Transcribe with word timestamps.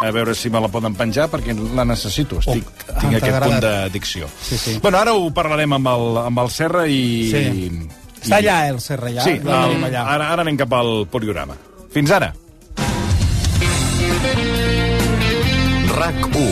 a 0.00 0.10
veure 0.10 0.34
si 0.34 0.48
me 0.50 0.60
la 0.60 0.68
poden 0.72 0.94
penjar, 0.96 1.28
perquè 1.30 1.54
la 1.76 1.84
necessito. 1.84 2.38
Estic, 2.40 2.64
Oh, 2.90 2.98
tinc 3.00 3.16
aquest 3.20 3.38
punt 3.44 3.60
d'addicció. 3.62 4.28
Sí, 4.42 4.58
sí. 4.58 4.78
Bueno, 4.82 4.98
ara 4.98 5.12
ho 5.14 5.30
parlarem 5.36 5.72
amb 5.76 5.86
el, 5.92 6.06
amb 6.26 6.38
el 6.44 6.50
Serra 6.50 6.86
i... 6.88 7.00
Sí. 7.30 7.42
Està 8.20 8.36
allà, 8.42 8.56
eh, 8.66 8.72
el 8.74 8.80
Serra, 8.84 9.10
ja? 9.14 9.22
Sí, 9.24 9.38
el, 9.40 9.48
allà. 9.88 10.02
ara, 10.04 10.30
ara 10.34 10.42
anem 10.44 10.56
cap 10.60 10.72
al 10.76 11.06
programa. 11.12 11.54
Fins 11.94 12.10
ara. 12.12 12.32
RAC 15.96 16.26
1 16.36 16.46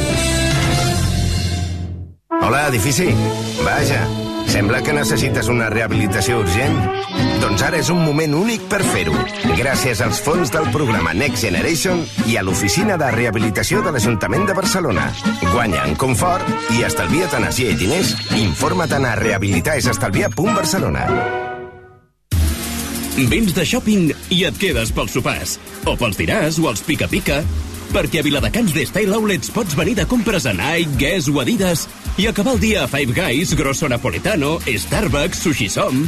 Hola, 2.40 2.68
edifici. 2.68 3.08
Vaja, 3.64 4.02
sembla 4.48 4.80
que 4.82 4.92
necessites 4.96 5.48
una 5.52 5.68
rehabilitació 5.72 6.38
urgent. 6.40 6.76
Doncs 7.38 7.62
ara 7.62 7.78
és 7.78 7.88
un 7.94 8.00
moment 8.02 8.32
únic 8.34 8.64
per 8.70 8.80
fer-ho. 8.82 9.14
Gràcies 9.58 10.00
als 10.02 10.18
fons 10.24 10.50
del 10.50 10.66
programa 10.74 11.12
Next 11.14 11.44
Generation 11.46 12.00
i 12.26 12.34
a 12.38 12.42
l'oficina 12.42 12.96
de 12.98 13.10
rehabilitació 13.14 13.82
de 13.84 13.92
l'Ajuntament 13.94 14.48
de 14.48 14.56
Barcelona. 14.58 15.06
Guanya 15.52 15.84
en 15.86 15.94
confort 16.00 16.48
i 16.74 16.82
estalvia't 16.86 17.36
energia 17.38 17.70
i 17.70 17.78
diners. 17.78 18.14
Informa't 18.40 18.98
a 18.98 19.14
rehabilitaesestalviar.barcelona. 19.22 21.06
Vins 23.30 23.54
de 23.54 23.64
shopping 23.66 24.12
i 24.34 24.44
et 24.46 24.58
quedes 24.58 24.92
pels 24.94 25.14
sopars. 25.14 25.56
O 25.86 25.96
pels 25.98 26.18
dinars 26.18 26.58
o 26.58 26.68
els 26.70 26.82
pica-pica. 26.86 27.42
Perquè 27.94 28.20
a 28.20 28.26
Viladecans 28.26 28.74
d'Style 28.74 29.14
Outlets 29.16 29.50
pots 29.54 29.78
venir 29.78 29.94
de 29.98 30.04
compres 30.10 30.46
a 30.46 30.52
Nike, 30.52 30.98
Guess 31.00 31.30
o 31.32 31.40
Adidas 31.42 31.86
i 32.18 32.26
acabar 32.26 32.56
el 32.56 32.60
dia 32.60 32.82
a 32.82 32.88
Five 32.90 33.14
Guys, 33.14 33.54
Grosso 33.54 33.88
Napoletano, 33.88 34.58
Starbucks, 34.66 35.38
Sushi 35.46 35.68
Som. 35.70 36.02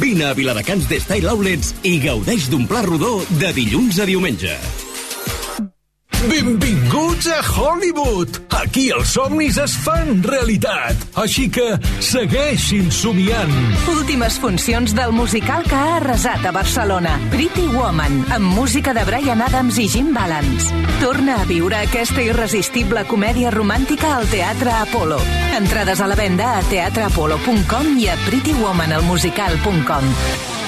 Vine 0.00 0.30
a 0.30 0.34
Viladecans 0.38 0.86
d'Style 0.86 1.34
Outlets 1.34 1.74
i 1.82 1.98
gaudeix 2.02 2.46
d'un 2.52 2.68
pla 2.70 2.86
rodó 2.86 3.18
de 3.42 3.54
dilluns 3.56 3.98
a 3.98 4.06
diumenge. 4.06 4.54
Benvinguts 6.26 7.28
a 7.30 7.38
Hollywood! 7.54 8.40
Aquí 8.50 8.88
els 8.90 9.12
somnis 9.14 9.60
es 9.62 9.76
fan 9.84 10.24
realitat. 10.26 10.98
Així 11.22 11.46
que 11.52 11.76
segueixin 12.02 12.90
somiant. 12.90 13.52
Últimes 13.92 14.40
funcions 14.42 14.94
del 14.96 15.14
musical 15.14 15.62
que 15.68 15.78
ha 15.78 16.00
arrasat 16.00 16.48
a 16.50 16.52
Barcelona. 16.56 17.14
Pretty 17.30 17.68
Woman, 17.76 18.24
amb 18.34 18.58
música 18.58 18.94
de 18.96 19.06
Brian 19.06 19.44
Adams 19.46 19.78
i 19.78 19.86
Jim 19.92 20.10
Balance. 20.16 20.74
Torna 20.98 21.38
a 21.42 21.46
viure 21.46 21.78
aquesta 21.84 22.24
irresistible 22.26 23.06
comèdia 23.06 23.54
romàntica 23.54 24.16
al 24.18 24.26
Teatre 24.32 24.74
Apolo. 24.82 25.22
Entrades 25.56 26.02
a 26.02 26.10
la 26.10 26.18
venda 26.18 26.56
a 26.58 26.62
teatreapolo.com 26.66 27.98
i 28.02 28.10
a 28.10 28.18
prettywomanalmusical.com. 28.26 30.65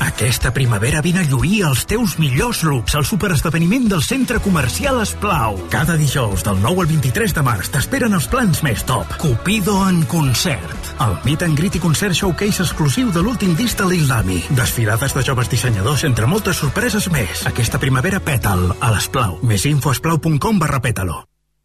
Aquesta 0.00 0.52
primavera 0.52 1.00
vine 1.02 1.22
a 1.22 1.28
lluir 1.28 1.62
els 1.68 1.84
teus 1.86 2.16
millors 2.18 2.62
looks 2.66 2.94
al 2.98 3.04
superesdeveniment 3.06 3.86
del 3.90 4.02
Centre 4.02 4.40
Comercial 4.42 5.00
Esplau. 5.02 5.58
Cada 5.70 5.96
dijous 6.00 6.44
del 6.46 6.60
9 6.62 6.84
al 6.84 6.90
23 6.90 7.34
de 7.34 7.44
març 7.46 7.70
t'esperen 7.74 8.16
els 8.16 8.28
plans 8.30 8.62
més 8.66 8.82
top. 8.88 9.10
Cupido 9.20 9.76
en 9.88 10.02
concert. 10.10 10.94
El 11.04 11.18
meet 11.26 11.44
and 11.46 11.58
greet 11.58 11.78
i 11.78 11.82
concert 11.82 12.16
showcase 12.16 12.64
exclusiu 12.64 13.12
de 13.14 13.22
l'últim 13.22 13.54
disc 13.58 13.78
de 13.78 13.90
Lil 13.90 14.06
Dami. 14.08 14.40
Desfilades 14.54 15.14
de 15.14 15.26
joves 15.26 15.52
dissenyadors 15.52 16.06
entre 16.08 16.30
moltes 16.30 16.62
sorpreses 16.62 17.10
més. 17.14 17.46
Aquesta 17.50 17.82
primavera 17.82 18.22
pètal 18.22 18.70
a 18.80 18.94
l'Esplau. 18.94 19.38
Més 19.42 19.66
info 19.70 19.92
a 19.92 19.98
esplau.com 19.98 20.58
barra 20.58 20.82
pètalo. 20.82 21.22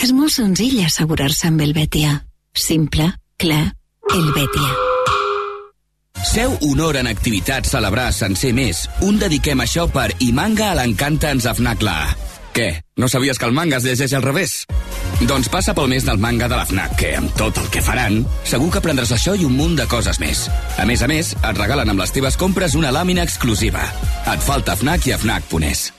És 0.00 0.12
molt 0.16 0.32
senzill 0.34 0.80
assegurar-se 0.84 1.50
amb 1.50 1.60
el 1.60 1.74
Betia. 1.76 2.22
Simple, 2.54 3.10
clar, 3.36 3.64
el 4.14 4.32
Betia. 4.32 4.72
Seu 6.22 6.54
honor 6.68 6.96
en 7.00 7.08
activitats 7.10 7.72
celebrar 7.74 8.12
sencer 8.14 8.52
més. 8.56 8.86
Un 9.02 9.18
dediquem 9.20 9.60
això 9.60 9.88
per 9.90 10.12
I 10.22 10.30
manga 10.32 10.70
a 10.70 10.76
l'encanta 10.78 11.32
ens 11.34 11.48
afnacla. 11.50 11.96
Què? 12.52 12.68
No 13.00 13.08
sabies 13.08 13.40
que 13.40 13.48
el 13.48 13.54
manga 13.56 13.78
es 13.80 13.86
llegeix 13.88 14.12
al 14.14 14.24
revés? 14.24 14.66
Doncs 15.28 15.48
passa 15.52 15.74
pel 15.74 15.88
mes 15.92 16.04
del 16.04 16.20
manga 16.20 16.48
de 16.50 16.58
la 16.58 16.66
FNAC, 16.68 16.96
que 16.98 17.14
amb 17.16 17.32
tot 17.38 17.58
el 17.62 17.70
que 17.72 17.82
faran, 17.84 18.20
segur 18.48 18.68
que 18.72 18.82
aprendràs 18.82 19.14
això 19.14 19.36
i 19.38 19.46
un 19.48 19.56
munt 19.56 19.78
de 19.78 19.86
coses 19.88 20.20
més. 20.20 20.44
A 20.78 20.86
més 20.88 21.02
a 21.02 21.08
més, 21.10 21.32
et 21.38 21.62
regalen 21.62 21.94
amb 21.94 22.02
les 22.02 22.12
teves 22.12 22.36
compres 22.36 22.76
una 22.78 22.92
làmina 22.94 23.24
exclusiva. 23.24 23.88
Et 24.34 24.46
falta 24.50 24.76
FNAC 24.76 25.08
i 25.08 25.16
a 25.16 25.20
FNAC.es. 25.22 25.90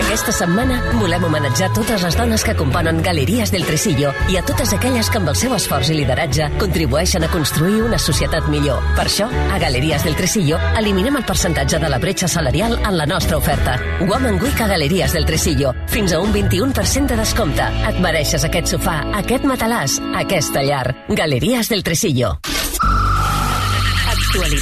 Aquesta 0.00 0.32
setmana 0.34 0.78
volem 0.96 1.24
homenatjar 1.28 1.68
totes 1.76 2.02
les 2.02 2.16
dones 2.18 2.42
que 2.46 2.54
componen 2.56 3.02
Galeries 3.04 3.52
del 3.52 3.66
Tresillo 3.68 4.12
i 4.32 4.38
a 4.40 4.42
totes 4.46 4.72
aquelles 4.74 5.10
que 5.12 5.20
amb 5.20 5.30
el 5.32 5.38
seu 5.38 5.52
esforç 5.54 5.92
i 5.92 5.98
lideratge 5.98 6.48
contribueixen 6.60 7.26
a 7.26 7.30
construir 7.32 7.82
una 7.84 7.98
societat 8.00 8.48
millor. 8.52 8.80
Per 8.96 9.06
això, 9.06 9.28
a 9.28 9.60
Galeries 9.62 10.06
del 10.06 10.16
Tresillo 10.18 10.58
eliminem 10.80 11.20
el 11.20 11.26
percentatge 11.28 11.78
de 11.82 11.92
la 11.92 12.00
bretxa 12.02 12.28
salarial 12.28 12.78
en 12.80 12.96
la 12.98 13.06
nostra 13.06 13.38
oferta. 13.38 13.76
Woman 14.00 14.40
Week 14.42 14.60
a 14.60 14.70
Galeries 14.72 15.14
del 15.14 15.28
Tresillo. 15.28 15.74
Fins 15.92 16.16
a 16.16 16.20
un 16.24 16.32
21% 16.32 17.06
de 17.12 17.20
descompte. 17.20 17.68
Et 17.92 18.00
mereixes 18.00 18.44
aquest 18.48 18.74
sofà, 18.74 19.02
aquest 19.20 19.44
matalàs, 19.44 20.00
aquesta 20.24 20.64
llar. 20.64 20.86
Galeries 21.08 21.68
del 21.68 21.84
Tresillo. 21.84 22.38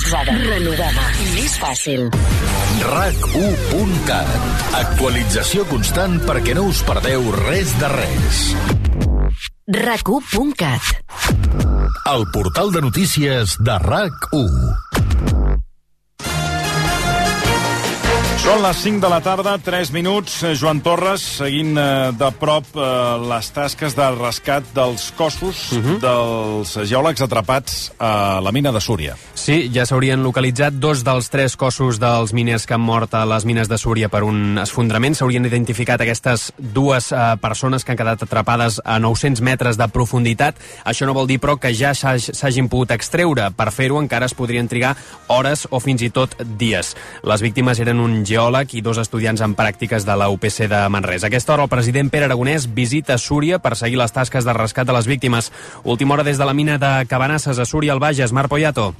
Actualitzada. 0.09 0.33
Renovada. 0.49 1.03
Més 1.35 1.57
fàcil. 1.61 2.07
RAC1.cat 2.89 4.31
Actualització 4.79 5.67
constant 5.69 6.17
perquè 6.25 6.55
no 6.57 6.65
us 6.71 6.81
perdeu 6.87 7.29
res 7.35 7.75
de 7.81 7.91
res. 7.93 8.41
RAC1.cat 9.69 10.95
El 12.09 12.25
portal 12.33 12.73
de 12.73 12.81
notícies 12.89 13.59
de 13.61 13.77
RAC1. 13.85 15.48
Són 18.49 18.63
les 18.65 18.79
5 18.81 19.03
de 19.05 19.09
la 19.13 19.19
tarda, 19.21 19.59
3 19.61 19.91
minuts. 19.93 20.39
Eh, 20.41 20.55
Joan 20.57 20.79
Torres, 20.81 21.21
seguint 21.21 21.77
eh, 21.77 22.13
de 22.17 22.29
prop 22.41 22.65
eh, 22.81 22.85
les 23.29 23.51
tasques 23.53 23.93
de 23.93 24.07
rescat 24.15 24.71
dels 24.73 25.11
cossos 25.19 25.59
uh 25.77 25.83
-huh. 25.85 25.97
dels 26.01 26.73
geòlegs 26.89 27.21
atrapats 27.21 27.93
a 27.99 28.41
la 28.41 28.51
mina 28.51 28.73
de 28.73 28.81
Súria. 28.81 29.17
Sí, 29.35 29.71
ja 29.71 29.85
s'haurien 29.85 30.23
localitzat 30.23 30.73
dos 30.73 31.05
dels 31.05 31.29
tres 31.29 31.57
cossos 31.57 31.99
dels 32.01 32.33
miners 32.33 32.65
que 32.65 32.73
han 32.73 32.81
mort 32.81 33.13
a 33.13 33.27
les 33.27 33.45
mines 33.45 33.69
de 33.69 33.77
Súria 33.77 34.09
per 34.09 34.23
un 34.23 34.57
esfondrament. 34.57 35.15
S'haurien 35.15 35.45
identificat 35.45 36.01
aquestes 36.01 36.53
dues 36.57 37.13
eh, 37.13 37.37
persones 37.43 37.85
que 37.85 37.93
han 37.93 37.99
quedat 37.99 38.23
atrapades 38.23 38.81
a 38.83 38.99
900 38.99 39.43
metres 39.43 39.77
de 39.77 39.89
profunditat. 39.89 40.57
Això 40.87 41.05
no 41.05 41.13
vol 41.13 41.27
dir, 41.27 41.39
però, 41.39 41.59
que 41.59 41.75
ja 41.75 41.93
s'hag- 41.93 42.33
s'hagin 42.33 42.69
pogut 42.71 42.91
extreure. 42.93 43.51
Per 43.51 43.71
fer-ho 43.71 44.01
encara 44.01 44.25
es 44.25 44.33
podrien 44.33 44.69
trigar 44.69 44.97
hores 45.27 45.69
o 45.71 45.81
fins 45.81 46.01
i 46.01 46.09
tot 46.09 46.35
dies. 46.57 46.97
Les 47.23 47.43
víctimes 47.43 47.79
eren 47.79 48.01
un 48.01 48.25
geòleg 48.25 48.38
i 48.71 48.81
dos 48.87 48.99
estudiants 49.03 49.41
en 49.43 49.57
pràctiques 49.59 50.05
de 50.07 50.15
la 50.15 50.29
UPC 50.31 50.69
de 50.71 50.79
Manresa. 50.89 51.27
Aquesta 51.27 51.57
hora 51.57 51.65
el 51.67 51.73
president 51.73 52.07
Pere 52.09 52.29
Aragonès 52.29 52.69
visita 52.71 53.19
Súria 53.19 53.59
per 53.59 53.75
seguir 53.75 53.99
les 53.99 54.15
tasques 54.15 54.47
de 54.47 54.55
rescat 54.55 54.87
de 54.87 54.95
les 54.95 55.11
víctimes. 55.11 55.51
Última 55.83 56.15
hora 56.15 56.23
des 56.23 56.39
de 56.39 56.47
la 56.47 56.55
mina 56.55 56.79
de 56.79 57.07
Cabanasses 57.11 57.59
a 57.59 57.67
Súria, 57.67 57.93
al 57.93 57.99
Bages. 57.99 58.33
Marc 58.33 58.49
Poyato. 58.49 58.95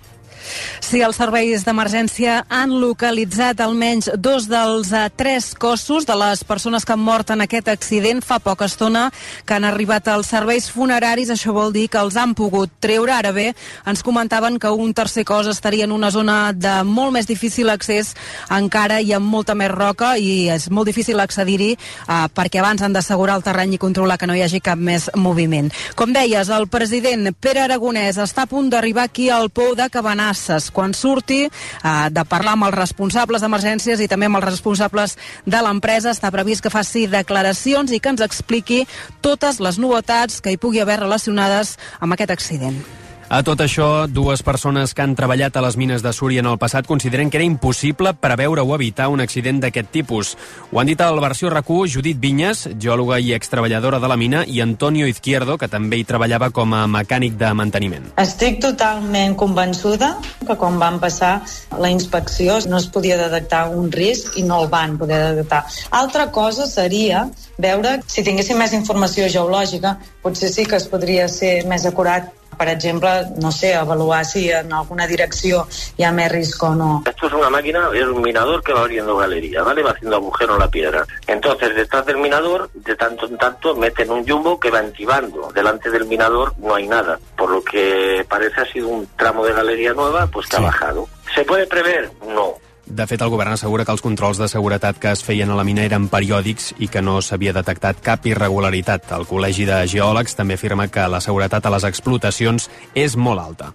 Sí, 0.81 1.03
els 1.05 1.19
serveis 1.21 1.65
d'emergència 1.67 2.43
han 2.49 2.73
localitzat 2.81 3.61
almenys 3.61 4.11
dos 4.17 4.47
dels 4.49 4.93
eh, 4.93 5.09
tres 5.17 5.51
cossos 5.59 6.07
de 6.09 6.17
les 6.17 6.45
persones 6.49 6.85
que 6.87 6.95
han 6.95 7.03
mort 7.05 7.31
en 7.35 7.43
aquest 7.45 7.69
accident 7.69 8.23
fa 8.25 8.39
poca 8.39 8.69
estona 8.69 9.09
que 9.45 9.57
han 9.57 9.67
arribat 9.69 10.09
als 10.09 10.31
serveis 10.33 10.71
funeraris. 10.73 11.33
Això 11.35 11.53
vol 11.53 11.73
dir 11.75 11.89
que 11.93 12.01
els 12.01 12.17
han 12.17 12.35
pogut 12.39 12.73
treure. 12.81 13.13
Ara 13.19 13.33
bé, 13.33 13.53
ens 13.89 14.03
comentaven 14.07 14.59
que 14.59 14.71
un 14.71 14.95
tercer 14.95 15.25
cos 15.29 15.49
estaria 15.51 15.85
en 15.85 15.93
una 15.93 16.11
zona 16.11 16.53
de 16.53 16.75
molt 16.85 17.13
més 17.17 17.29
difícil 17.29 17.71
accés 17.71 18.15
encara 18.55 19.01
i 19.01 19.13
amb 19.17 19.29
molta 19.29 19.57
més 19.59 19.71
roca 19.73 20.15
i 20.17 20.49
és 20.53 20.69
molt 20.71 20.89
difícil 20.89 21.21
accedir-hi 21.21 21.73
eh, 21.75 22.25
perquè 22.35 22.63
abans 22.63 22.83
han 22.83 22.97
d'assegurar 22.97 23.39
el 23.39 23.47
terreny 23.47 23.75
i 23.75 23.83
controlar 23.83 24.19
que 24.19 24.29
no 24.31 24.37
hi 24.37 24.45
hagi 24.47 24.63
cap 24.65 24.79
més 24.79 25.09
moviment. 25.17 25.71
Com 25.99 26.13
deies, 26.17 26.49
el 26.49 26.69
president 26.73 27.33
Pere 27.41 27.65
Aragonès 27.67 28.19
està 28.23 28.47
a 28.47 28.51
punt 28.51 28.71
d'arribar 28.73 29.09
aquí 29.09 29.29
al 29.31 29.51
Pou 29.51 29.75
de 29.79 29.89
Cabanasses 30.29 30.71
quan 30.71 30.93
surti 30.93 31.47
eh, 31.47 32.11
de 32.13 32.25
parlar 32.29 32.57
amb 32.57 32.69
els 32.69 32.77
responsables 32.77 33.41
d'emergències 33.41 34.01
i 34.01 34.09
també 34.09 34.29
amb 34.29 34.37
els 34.37 34.45
responsables 34.45 35.17
de 35.47 35.63
l'empresa. 35.65 36.13
Està 36.13 36.31
previst 36.31 36.63
que 36.63 36.73
faci 36.73 37.07
declaracions 37.09 37.93
i 37.93 38.01
que 38.01 38.13
ens 38.13 38.25
expliqui 38.25 38.85
totes 39.25 39.61
les 39.61 39.81
novetats 39.81 40.43
que 40.43 40.53
hi 40.53 40.61
pugui 40.61 40.85
haver 40.85 41.01
relacionades 41.01 41.79
amb 42.01 42.13
aquest 42.13 42.35
accident. 42.35 43.08
A 43.29 43.43
tot 43.45 43.61
això, 43.61 44.07
dues 44.09 44.41
persones 44.41 44.95
que 44.97 45.03
han 45.05 45.13
treballat 45.13 45.53
a 45.59 45.61
les 45.61 45.75
mines 45.77 46.01
de 46.01 46.15
Súria 46.17 46.41
en 46.41 46.47
el 46.49 46.57
passat 46.57 46.87
consideren 46.89 47.29
que 47.29 47.37
era 47.37 47.45
impossible 47.45 48.15
preveure 48.17 48.63
o 48.65 48.71
evitar 48.73 49.11
un 49.13 49.21
accident 49.21 49.59
d'aquest 49.61 49.91
tipus. 49.93 50.31
Ho 50.73 50.81
han 50.81 50.89
dit 50.89 51.03
al 51.05 51.21
versió 51.21 51.51
RAC1 51.53 51.93
Judit 51.93 52.17
Vinyes, 52.23 52.63
geòloga 52.81 53.19
i 53.21 53.35
extreballadora 53.37 54.01
de 54.01 54.09
la 54.09 54.17
mina, 54.17 54.47
i 54.49 54.63
Antonio 54.65 55.05
Izquierdo, 55.07 55.59
que 55.61 55.69
també 55.69 55.99
hi 55.99 56.07
treballava 56.09 56.49
com 56.57 56.73
a 56.73 56.87
mecànic 56.89 57.37
de 57.37 57.53
manteniment. 57.53 58.09
Estic 58.17 58.63
totalment 58.65 59.37
convençuda 59.37 60.15
que 60.47 60.57
quan 60.57 60.81
van 60.81 60.97
passar 60.97 61.43
la 61.77 61.93
inspecció 61.93 62.57
no 62.65 62.81
es 62.81 62.89
podia 62.89 63.21
detectar 63.21 63.67
un 63.69 63.93
risc 63.93 64.41
i 64.41 64.47
no 64.49 64.63
el 64.63 64.73
van 64.73 64.97
poder 64.97 65.21
detectar. 65.35 65.67
Altra 66.01 66.31
cosa 66.33 66.65
seria 66.65 67.27
veure 67.61 67.99
si 68.09 68.25
tinguéssim 68.25 68.57
més 68.57 68.73
informació 68.73 69.29
geològica, 69.29 69.99
potser 70.25 70.49
sí 70.49 70.65
que 70.65 70.81
es 70.81 70.89
podria 70.89 71.29
ser 71.29 71.59
més 71.69 71.85
acurat 71.85 72.33
per 72.59 72.69
exemple, 72.69 73.11
no 73.41 73.53
sé, 73.53 73.75
avaluar 73.75 74.25
si 74.25 74.51
en 74.51 74.73
alguna 74.73 75.07
direcció 75.07 75.65
hi 75.97 76.05
ha 76.05 76.13
més 76.13 76.31
risc 76.33 76.63
o 76.67 76.75
no. 76.75 76.91
Esto 77.07 77.29
es 77.29 77.33
una 77.33 77.51
máquina, 77.51 77.89
es 77.95 78.05
un 78.05 78.21
minador 78.21 78.63
que 78.63 78.73
va 78.73 78.81
abriendo 78.81 79.17
galería, 79.17 79.63
¿vale? 79.63 79.83
Va 79.83 79.93
haciendo 79.93 80.17
agujero 80.17 80.55
en 80.55 80.61
la 80.61 80.69
piedra. 80.69 81.07
Entonces, 81.27 81.75
detrás 81.75 82.05
del 82.07 82.19
minador, 82.19 82.71
de 82.75 82.97
tanto 82.97 83.27
en 83.27 83.39
tanto, 83.39 83.75
meten 83.77 84.11
un 84.11 84.27
jumbo 84.27 84.59
que 84.59 84.71
va 84.71 84.81
entibando. 84.81 85.51
Delante 85.55 85.91
del 85.91 86.07
minador 86.07 86.55
no 86.59 86.75
hay 86.75 86.89
nada, 86.89 87.19
por 87.37 87.51
lo 87.51 87.63
que 87.63 88.27
parece 88.29 88.61
ha 88.61 88.73
sido 88.73 88.89
un 88.89 89.09
tramo 89.17 89.45
de 89.47 89.53
galería 89.53 89.95
nueva, 89.95 90.27
pues 90.27 90.47
que 90.49 90.57
sí. 90.57 90.63
ha 90.63 90.67
bajado. 90.67 91.09
¿Se 91.35 91.45
puede 91.45 91.67
prever? 91.67 92.11
No. 92.27 92.55
De 92.89 93.05
fet, 93.07 93.21
el 93.21 93.29
govern 93.29 93.53
assegura 93.53 93.85
que 93.85 93.93
els 93.93 94.01
controls 94.01 94.39
de 94.41 94.49
seguretat 94.49 94.97
que 94.97 95.11
es 95.13 95.21
feien 95.25 95.51
a 95.53 95.57
la 95.59 95.65
mina 95.69 95.85
eren 95.85 96.07
periòdics 96.09 96.71
i 96.81 96.89
que 96.89 97.03
no 97.05 97.19
s'havia 97.21 97.53
detectat 97.53 98.01
cap 98.05 98.25
irregularitat. 98.27 99.11
El 99.13 99.27
Col·legi 99.29 99.67
de 99.69 99.83
Geòlegs 99.93 100.39
també 100.39 100.57
afirma 100.57 100.89
que 100.89 101.05
la 101.13 101.21
seguretat 101.21 101.67
a 101.67 101.75
les 101.75 101.85
explotacions 101.85 102.71
és 102.97 103.17
molt 103.17 103.45
alta. 103.45 103.75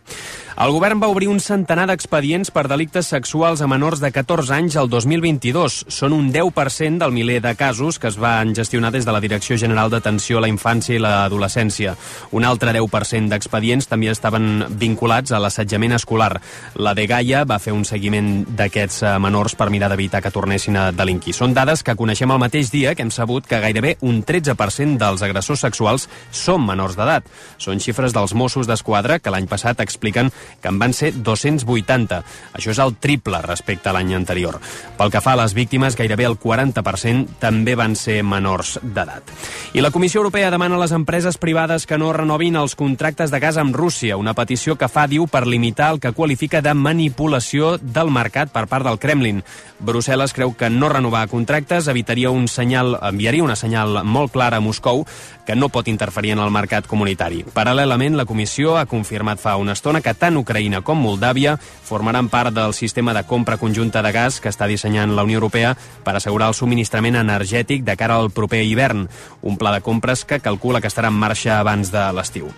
El 0.53 0.69
govern 0.69 0.99
va 1.01 1.09
obrir 1.09 1.27
un 1.31 1.39
centenar 1.41 1.87
d'expedients 1.89 2.51
per 2.53 2.67
delictes 2.69 3.07
sexuals 3.09 3.63
a 3.65 3.67
menors 3.67 4.01
de 4.03 4.11
14 4.13 4.53
anys 4.53 4.75
el 4.77 4.89
2022. 4.89 5.79
Són 5.89 6.13
un 6.13 6.27
10% 6.33 7.01
del 7.01 7.13
miler 7.15 7.39
de 7.41 7.55
casos 7.57 7.97
que 7.97 8.11
es 8.11 8.19
van 8.21 8.53
gestionar 8.53 8.91
des 8.93 9.05
de 9.05 9.15
la 9.15 9.21
Direcció 9.21 9.57
General 9.57 9.89
d'Atenció 9.89 10.37
a 10.37 10.43
la 10.45 10.51
Infància 10.51 10.93
i 10.93 11.01
l'Adolescència. 11.01 11.95
Un 12.37 12.45
altre 12.45 12.73
10% 12.77 13.33
d'expedients 13.33 13.89
també 13.89 14.11
estaven 14.13 14.67
vinculats 14.77 15.33
a 15.33 15.41
l'assetjament 15.41 15.97
escolar. 15.97 16.37
La 16.75 16.93
de 16.93 17.07
Gaia 17.09 17.45
va 17.49 17.57
fer 17.57 17.73
un 17.73 17.85
seguiment 17.85 18.45
d'aquests 18.45 19.02
menors 19.19 19.55
per 19.59 19.69
mirar 19.73 19.89
d'evitar 19.91 20.21
que 20.23 20.31
tornessin 20.33 20.77
a 20.79 20.85
delinquir. 20.95 21.35
Són 21.35 21.53
dades 21.53 21.83
que 21.83 21.95
coneixem 21.99 22.31
el 22.31 22.41
mateix 22.41 22.71
dia 22.73 22.95
que 22.95 23.03
hem 23.05 23.11
sabut 23.11 23.47
que 23.47 23.59
gairebé 23.61 23.97
un 24.01 24.23
13% 24.25 24.97
dels 25.01 25.23
agressors 25.25 25.63
sexuals 25.65 26.07
són 26.31 26.65
menors 26.65 26.97
d'edat. 26.97 27.27
Són 27.57 27.81
xifres 27.83 28.15
dels 28.15 28.33
Mossos 28.33 28.69
d'Esquadra 28.69 29.19
que 29.19 29.33
l'any 29.33 29.47
passat 29.51 29.81
expliquen 29.83 30.31
que 30.61 30.71
en 30.71 30.79
van 30.81 30.93
ser 30.93 31.13
280. 31.13 32.21
Això 32.53 32.73
és 32.73 32.81
el 32.81 32.95
triple 33.01 33.41
respecte 33.43 33.89
a 33.89 33.95
l'any 33.95 34.13
anterior. 34.15 34.59
Pel 34.97 35.11
que 35.13 35.21
fa 35.21 35.33
a 35.33 35.41
les 35.43 35.53
víctimes, 35.53 35.97
gairebé 35.99 36.27
el 36.29 36.39
40% 36.39 37.39
també 37.41 37.75
van 37.79 37.95
ser 37.99 38.21
menors 38.23 38.77
d'edat. 38.81 39.33
I 39.73 39.81
la 39.81 39.91
Comissió 39.91 40.21
Europea 40.21 40.51
demana 40.53 40.77
a 40.77 40.83
les 40.83 40.95
empreses 40.95 41.37
privades 41.37 41.87
que 41.89 41.97
no 41.97 42.13
renovin 42.13 42.55
els 42.59 42.75
contractes 42.79 43.31
de 43.31 43.39
gas 43.43 43.57
amb 43.57 43.75
Rússia, 43.75 44.17
una 44.17 44.35
petició 44.37 44.77
que 44.77 44.89
fa, 44.91 45.07
diu, 45.07 45.27
per 45.27 45.45
limitar 45.47 45.91
el 45.93 45.99
que 45.99 46.13
qualifica 46.13 46.61
de 46.61 46.73
manipulació 46.73 47.77
del 47.81 48.11
mercat 48.13 48.53
per 48.53 48.67
part 48.71 48.85
del 48.93 49.01
Kremlin. 49.01 49.41
Brussel·les 49.83 50.33
creu 50.37 50.53
que 50.55 50.69
no 50.69 50.87
renovar 50.89 51.25
contractes 51.27 51.89
evitaria 51.91 52.31
un 52.31 52.47
senyal, 52.47 52.95
enviaria 53.01 53.43
una 53.43 53.57
senyal 53.57 54.03
molt 54.05 54.31
clara 54.31 54.61
a 54.61 54.63
Moscou 54.63 55.03
que 55.47 55.57
no 55.57 55.69
pot 55.73 55.89
interferir 55.89 56.31
en 56.37 56.43
el 56.43 56.53
mercat 56.53 56.87
comunitari. 56.87 57.43
Paral·lelament, 57.55 58.15
la 58.15 58.27
Comissió 58.29 58.77
ha 58.77 58.85
confirmat 58.85 59.41
fa 59.41 59.57
una 59.59 59.73
estona 59.75 60.01
que 60.05 60.13
tant 60.13 60.37
Ucraïna 60.39 60.83
com 60.85 61.01
Moldàvia 61.01 61.57
formaran 61.59 62.29
part 62.29 62.53
del 62.55 62.77
sistema 62.77 63.13
de 63.17 63.25
compra 63.27 63.57
conjunta 63.57 64.05
de 64.05 64.13
gas 64.15 64.39
que 64.39 64.53
està 64.53 64.69
dissenyant 64.69 65.17
la 65.17 65.25
Unió 65.25 65.41
Europea 65.41 65.75
per 66.05 66.15
assegurar 66.15 66.51
el 66.53 66.57
subministrament 66.57 67.17
energètic 67.19 67.83
de 67.83 67.97
cara 67.97 68.21
al 68.21 68.31
proper 68.31 68.63
hivern, 68.63 69.07
un 69.41 69.57
pla 69.57 69.73
de 69.73 69.81
compres 69.81 70.23
que 70.23 70.39
calcula 70.39 70.81
que 70.81 70.91
estarà 70.91 71.09
en 71.11 71.19
marxa 71.19 71.59
abans 71.59 71.91
de 71.91 72.09
l'estiu. 72.13 72.51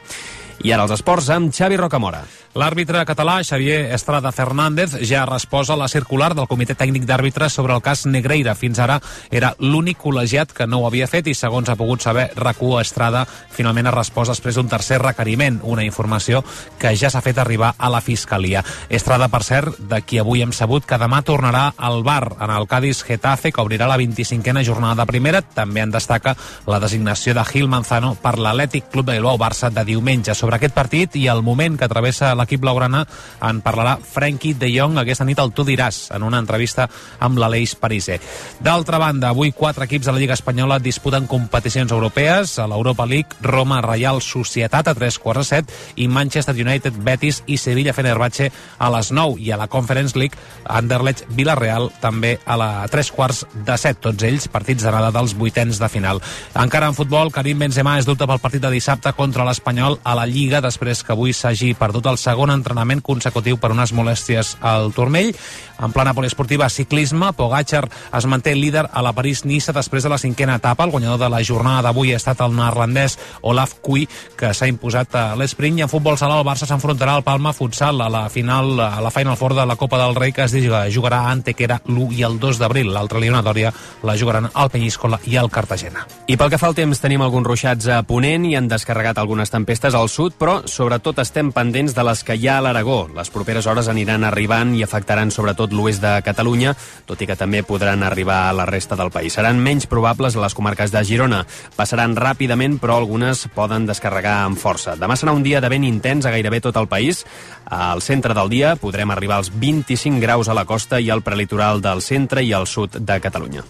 I 0.64 0.72
ara 0.72 0.86
els 0.86 0.94
esports 0.96 1.30
amb 1.34 1.54
Xavi 1.54 1.78
Rocamora. 1.78 2.24
L'àrbitre 2.56 3.02
català 3.04 3.42
Xavier 3.44 3.90
Estrada 3.92 4.30
Fernández 4.32 4.94
ja 5.04 5.26
ha 5.26 5.28
respost 5.28 5.74
a 5.74 5.76
la 5.76 5.90
circular 5.92 6.30
del 6.38 6.48
Comitè 6.48 6.72
Tècnic 6.80 7.04
d'Àrbitres 7.04 7.52
sobre 7.52 7.74
el 7.76 7.82
cas 7.84 8.06
Negreira. 8.08 8.54
Fins 8.56 8.80
ara 8.80 8.96
era 9.28 9.50
l'únic 9.60 9.98
col·legiat 10.00 10.54
que 10.56 10.64
no 10.64 10.80
ho 10.80 10.86
havia 10.88 11.10
fet 11.12 11.28
i, 11.28 11.34
segons 11.36 11.68
ha 11.68 11.76
pogut 11.76 12.06
saber 12.06 12.30
RAC1, 12.32 12.80
Estrada 12.80 13.26
finalment 13.28 13.90
ha 13.90 13.94
respost 13.98 14.32
després 14.32 14.56
d'un 14.56 14.70
tercer 14.72 15.02
requeriment, 15.04 15.58
una 15.68 15.84
informació 15.84 16.46
que 16.80 16.94
ja 16.96 17.10
s'ha 17.12 17.20
fet 17.26 17.42
arribar 17.44 17.74
a 17.76 17.90
la 17.92 18.00
Fiscalia. 18.00 18.64
Estrada, 18.88 19.28
per 19.28 19.44
cert, 19.44 19.76
de 19.92 20.00
qui 20.08 20.24
avui 20.24 20.46
hem 20.46 20.56
sabut 20.56 20.88
que 20.88 21.02
demà 21.02 21.26
tornarà 21.28 21.66
al 21.76 22.08
bar 22.08 22.38
en 22.40 22.56
el 22.56 22.70
Cádiz 22.72 23.04
Getafe, 23.04 23.52
que 23.52 23.68
obrirà 23.68 23.92
la 23.92 24.00
25a 24.00 24.64
jornada 24.64 25.02
de 25.04 25.10
primera. 25.12 25.44
També 25.44 25.84
en 25.84 25.92
destaca 25.92 26.38
la 26.72 26.80
designació 26.80 27.36
de 27.36 27.44
Gil 27.52 27.68
Manzano 27.68 28.16
per 28.16 28.38
l'Atlètic 28.40 28.88
Club 28.96 29.12
de 29.12 29.20
Bilbao 29.20 29.36
Barça 29.44 29.74
de 29.76 29.84
diumenge. 29.84 30.32
Sobre 30.40 30.56
aquest 30.56 30.80
partit 30.80 31.20
i 31.20 31.28
el 31.28 31.44
moment 31.44 31.76
que 31.76 31.92
travessa 31.92 32.32
la 32.32 32.45
l'equip 32.46 32.62
blaugrana 32.62 33.04
en 33.42 33.60
parlarà 33.66 33.98
Frenkie 33.98 34.56
de 34.56 34.70
Jong 34.72 35.00
aquesta 35.02 35.26
nit 35.26 35.40
al 35.42 35.52
Tu 35.56 35.66
diràs 35.68 36.12
en 36.16 36.24
una 36.24 36.40
entrevista 36.40 36.88
amb 37.20 37.40
l'Aleix 37.42 37.76
Pariser. 37.80 38.20
D'altra 38.64 39.00
banda, 39.02 39.34
avui 39.34 39.52
quatre 39.52 39.86
equips 39.90 40.06
de 40.08 40.14
la 40.14 40.22
Lliga 40.22 40.38
Espanyola 40.38 40.80
disputen 40.80 41.28
competicions 41.28 41.92
europees 41.92 42.58
a 42.60 42.68
l'Europa 42.70 43.06
League, 43.10 43.40
Roma 43.42 43.82
Reial 43.82 44.22
Societat 44.22 44.88
a 44.88 44.96
3 44.96 45.20
quarts 45.20 45.42
de 45.42 45.62
7 45.62 46.02
i 46.04 46.08
Manchester 46.08 46.56
United, 46.56 46.98
Betis 47.04 47.42
i 47.48 47.58
Sevilla 47.58 47.94
Fenerbahce 47.94 48.52
a 48.78 48.92
les 48.94 49.12
9 49.12 49.42
i 49.42 49.52
a 49.52 49.60
la 49.60 49.68
Conference 49.72 50.18
League 50.20 50.38
Anderlecht 50.66 51.26
Villarreal 51.36 51.90
també 52.02 52.36
a 52.46 52.58
la 52.60 52.70
3 52.92 53.12
quarts 53.16 53.46
de 53.54 53.78
7, 53.78 54.02
tots 54.10 54.28
ells 54.28 54.48
partits 54.52 54.86
d'anada 54.86 55.12
dels 55.16 55.36
vuitens 55.38 55.80
de 55.82 55.90
final. 55.90 56.22
Encara 56.54 56.92
en 56.92 56.98
futbol, 56.98 57.32
Karim 57.34 57.60
Benzema 57.66 57.98
és 58.00 58.08
dubte 58.08 58.28
pel 58.30 58.44
partit 58.44 58.64
de 58.64 58.74
dissabte 58.74 59.14
contra 59.18 59.46
l'Espanyol 59.48 60.00
a 60.04 60.16
la 60.18 60.28
Lliga 60.30 60.62
després 60.62 61.04
que 61.04 61.16
avui 61.16 61.34
s'hagi 61.34 61.74
perdut 61.80 62.06
el 62.12 62.20
segon 62.22 62.35
entrenament 62.54 63.02
consecutiu 63.06 63.58
per 63.58 63.72
unes 63.72 63.94
molèsties 63.96 64.56
al 64.62 64.92
turmell. 64.96 65.32
En 65.80 65.92
plana 65.92 66.14
poliesportiva, 66.14 66.70
ciclisme, 66.70 67.34
Pogacar 67.34 67.90
es 68.16 68.26
manté 68.26 68.56
líder 68.56 68.86
a 68.92 69.02
la 69.04 69.12
París-Niça 69.14 69.74
després 69.76 70.04
de 70.04 70.10
la 70.10 70.18
cinquena 70.18 70.56
etapa. 70.56 70.86
El 70.86 70.92
guanyador 70.92 71.20
de 71.20 71.30
la 71.30 71.44
jornada 71.44 71.90
d'avui 71.90 72.14
ha 72.14 72.20
estat 72.20 72.42
el 72.46 72.56
neerlandès 72.56 73.18
Olaf 73.42 73.76
Kui, 73.82 74.08
que 74.38 74.54
s'ha 74.54 74.70
imposat 74.72 75.16
a 75.16 75.26
l'esprint. 75.36 75.80
I 75.80 75.86
en 75.86 75.92
futbol 75.92 76.18
sala, 76.18 76.40
el 76.40 76.48
Barça 76.48 76.68
s'enfrontarà 76.70 77.18
al 77.18 77.26
Palma 77.28 77.54
Futsal 77.54 78.00
a 78.02 78.10
la 78.10 78.28
final, 78.30 78.80
a 78.80 79.02
la 79.04 79.12
Final 79.12 79.38
Four 79.38 79.56
de 79.56 79.66
la 79.66 79.76
Copa 79.76 80.00
del 80.00 80.16
Rei, 80.16 80.32
que 80.32 80.46
es 80.46 80.56
jugarà 80.96 81.26
a 81.26 81.32
Antequera 81.32 81.82
l'1 81.86 82.12
i 82.16 82.24
el 82.24 82.40
2 82.40 82.60
d'abril. 82.62 82.94
L'altra 82.94 83.20
eliminatòria 83.20 83.74
la 84.04 84.18
jugaran 84.18 84.50
al 84.54 84.72
Penyíscola 84.72 85.20
i 85.26 85.36
al 85.38 85.52
Cartagena. 85.52 86.06
I 86.28 86.38
pel 86.38 86.50
que 86.50 86.60
fa 86.62 86.72
al 86.72 86.78
temps, 86.78 87.02
tenim 87.04 87.22
alguns 87.22 87.48
ruixats 87.48 87.88
a 87.92 88.02
Ponent 88.08 88.46
i 88.48 88.56
han 88.56 88.70
descarregat 88.72 89.20
algunes 89.20 89.52
tempestes 89.52 89.96
al 89.96 90.10
sud, 90.10 90.38
però 90.40 90.62
sobretot 90.70 91.20
estem 91.24 91.52
pendents 91.52 91.96
de 91.96 92.04
les 92.08 92.24
que 92.24 92.38
hi 92.40 92.48
ha 92.48 92.60
a 92.60 92.66
l'Aragó. 92.66 93.06
Les 93.16 93.30
properes 93.30 93.68
hores 93.68 93.90
aniran 93.92 94.24
arribant 94.24 94.76
i 94.76 94.84
afectaran 94.86 95.32
sobretot 95.32 95.65
l'oest 95.74 96.04
de 96.04 96.14
Catalunya, 96.26 96.76
tot 97.08 97.22
i 97.22 97.28
que 97.30 97.38
també 97.40 97.64
podran 97.64 98.04
arribar 98.04 98.50
a 98.50 98.54
la 98.54 98.66
resta 98.70 98.98
del 99.00 99.12
país. 99.14 99.34
Seran 99.34 99.62
menys 99.64 99.88
probables 99.88 100.36
a 100.36 100.44
les 100.44 100.54
comarques 100.58 100.92
de 100.92 101.04
Girona. 101.08 101.46
Passaran 101.76 102.18
ràpidament, 102.18 102.78
però 102.82 103.00
algunes 103.00 103.48
poden 103.56 103.88
descarregar 103.88 104.42
amb 104.44 104.60
força. 104.60 104.98
Demà 105.00 105.18
serà 105.18 105.34
un 105.36 105.44
dia 105.46 105.62
de 105.62 105.72
vent 105.72 105.88
intens 105.88 106.26
a 106.26 106.34
gairebé 106.36 106.62
tot 106.62 106.78
el 106.78 106.90
país. 106.92 107.26
Al 107.66 108.02
centre 108.02 108.36
del 108.38 108.50
dia 108.50 108.76
podrem 108.76 109.12
arribar 109.12 109.40
als 109.40 109.52
25 109.54 110.22
graus 110.22 110.50
a 110.50 110.58
la 110.58 110.66
costa 110.66 111.00
i 111.00 111.10
al 111.10 111.24
prelitoral 111.24 111.82
del 111.82 112.02
centre 112.02 112.44
i 112.44 112.54
al 112.54 112.68
sud 112.68 113.00
de 113.00 113.20
Catalunya. 113.22 113.64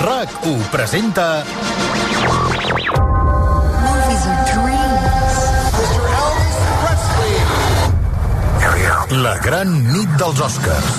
RAC1 0.00 0.70
presenta... 0.70 1.69
La 9.10 9.38
gran 9.42 9.66
nit 9.90 10.10
dels 10.20 10.38
Oscars. 10.38 10.90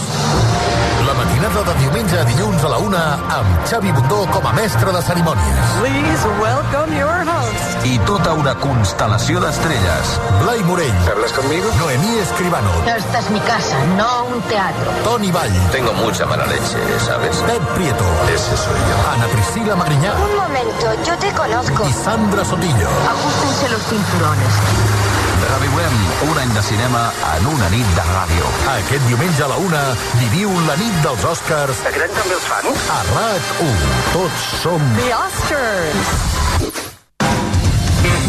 La 1.07 1.13
matinada 1.15 1.61
de 1.63 1.75
diumenge 1.79 2.17
a 2.19 2.25
dilluns 2.27 2.65
a 2.67 2.71
la 2.73 2.79
una 2.83 3.03
amb 3.37 3.61
Xavi 3.69 3.93
Bundó 3.95 4.25
com 4.33 4.47
a 4.49 4.51
mestre 4.57 4.91
de 4.91 5.01
cerimònies. 5.07 5.69
Please 5.79 6.33
welcome 6.41 6.91
your 6.97 7.23
host. 7.23 7.87
I 7.87 7.95
tota 8.09 8.33
una 8.35 8.51
constel·lació 8.59 9.39
d'estrelles. 9.39 10.11
Blai 10.41 10.59
Morell. 10.67 11.07
¿Hablas 11.13 11.31
conmigo? 11.39 11.71
Noemí 11.79 12.17
Escribano. 12.25 12.73
Esta 12.97 13.19
es 13.19 13.29
mi 13.29 13.39
casa, 13.47 13.79
no 13.95 14.25
un 14.25 14.41
teatro. 14.51 14.91
Toni 15.05 15.31
Vall. 15.31 15.55
Tengo 15.71 15.93
mucha 16.03 16.25
mala 16.25 16.45
leche, 16.47 16.83
¿sabes? 17.07 17.37
Pep 17.47 17.63
Prieto. 17.79 18.05
Ese 18.27 18.57
soy 18.57 18.81
yo. 18.91 18.97
Ana 19.15 19.27
Priscila 19.31 19.77
Magriñá. 19.77 20.11
Un 20.19 20.35
momento, 20.35 20.85
yo 21.07 21.15
te 21.17 21.31
conozco. 21.31 21.87
Y 21.87 21.93
Sandra 21.93 22.43
Sotillo. 22.43 22.89
Ajustense 23.07 23.69
los 23.69 23.83
cinturones. 23.87 25.20
Reviurem 25.51 25.95
un 26.29 26.37
any 26.39 26.51
de 26.55 26.61
cinema 26.63 27.01
en 27.35 27.47
una 27.53 27.67
nit 27.73 27.87
de 27.97 28.05
ràdio. 28.09 28.51
Aquest 28.75 29.03
diumenge 29.09 29.43
a 29.43 29.49
la 29.51 29.57
una 29.59 29.81
viviu 30.19 30.53
la 30.67 30.75
nit 30.79 30.95
dels 31.05 31.25
Oscars 31.31 31.81
Aquest 31.89 32.05
any 32.07 32.13
també 32.19 32.37
els 32.37 32.47
fan? 32.51 32.69
a 32.95 32.99
RAC1. 33.11 33.83
Tots 34.13 34.47
som 34.63 34.87
The 34.99 35.09
Oscars. 35.19 36.13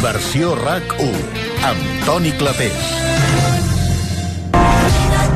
versió 0.03 0.55
RAC1 0.59 1.17
amb 1.71 2.05
Toni 2.07 2.33
Clapés. 2.43 2.83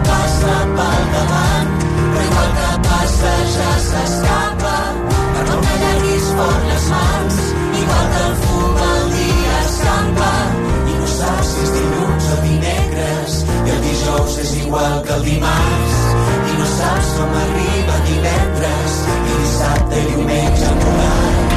passa 0.06 0.56
pel 0.76 1.04
davant, 1.14 1.70
però 2.12 2.24
igual 2.26 2.50
que 2.58 2.72
passa 2.88 3.32
ja 3.54 3.70
s'escapa. 3.88 4.74
Per 5.34 5.44
no 5.50 5.60
que 5.62 5.72
allarguis 5.76 6.26
fort 6.38 6.66
les 6.72 6.86
mans, 6.94 7.34
igual 7.82 8.06
que 8.14 8.22
el 8.26 8.34
fum 8.42 8.76
i 13.66 13.70
el 13.74 13.80
dijous 13.82 14.38
és 14.42 14.52
igual 14.62 15.02
que 15.06 15.14
el 15.16 15.24
dimarts. 15.26 15.96
I 16.50 16.58
no 16.58 16.66
saps 16.72 17.08
com 17.18 17.32
arriba 17.42 17.96
divendres, 18.08 18.96
i 19.10 19.38
dissabte 19.42 20.02
i 20.02 20.06
diumenge 20.12 20.68
en 20.70 20.78
volant. 20.84 21.56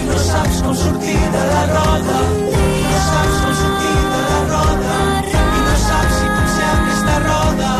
I 0.00 0.04
no 0.10 0.18
saps 0.26 0.62
com 0.66 0.76
sortir 0.82 1.18
de 1.36 1.44
la 1.52 1.62
roda, 1.72 2.18
i 2.52 2.84
no 2.90 3.00
saps 3.08 3.40
com 3.42 3.54
sortir 3.62 3.96
de 4.12 4.22
la 4.30 4.40
roda, 4.52 4.94
i 5.32 5.64
no 5.66 5.76
saps 5.86 6.18
si 6.20 6.30
potser 6.34 6.70
aquesta 6.74 7.18
roda 7.26 7.72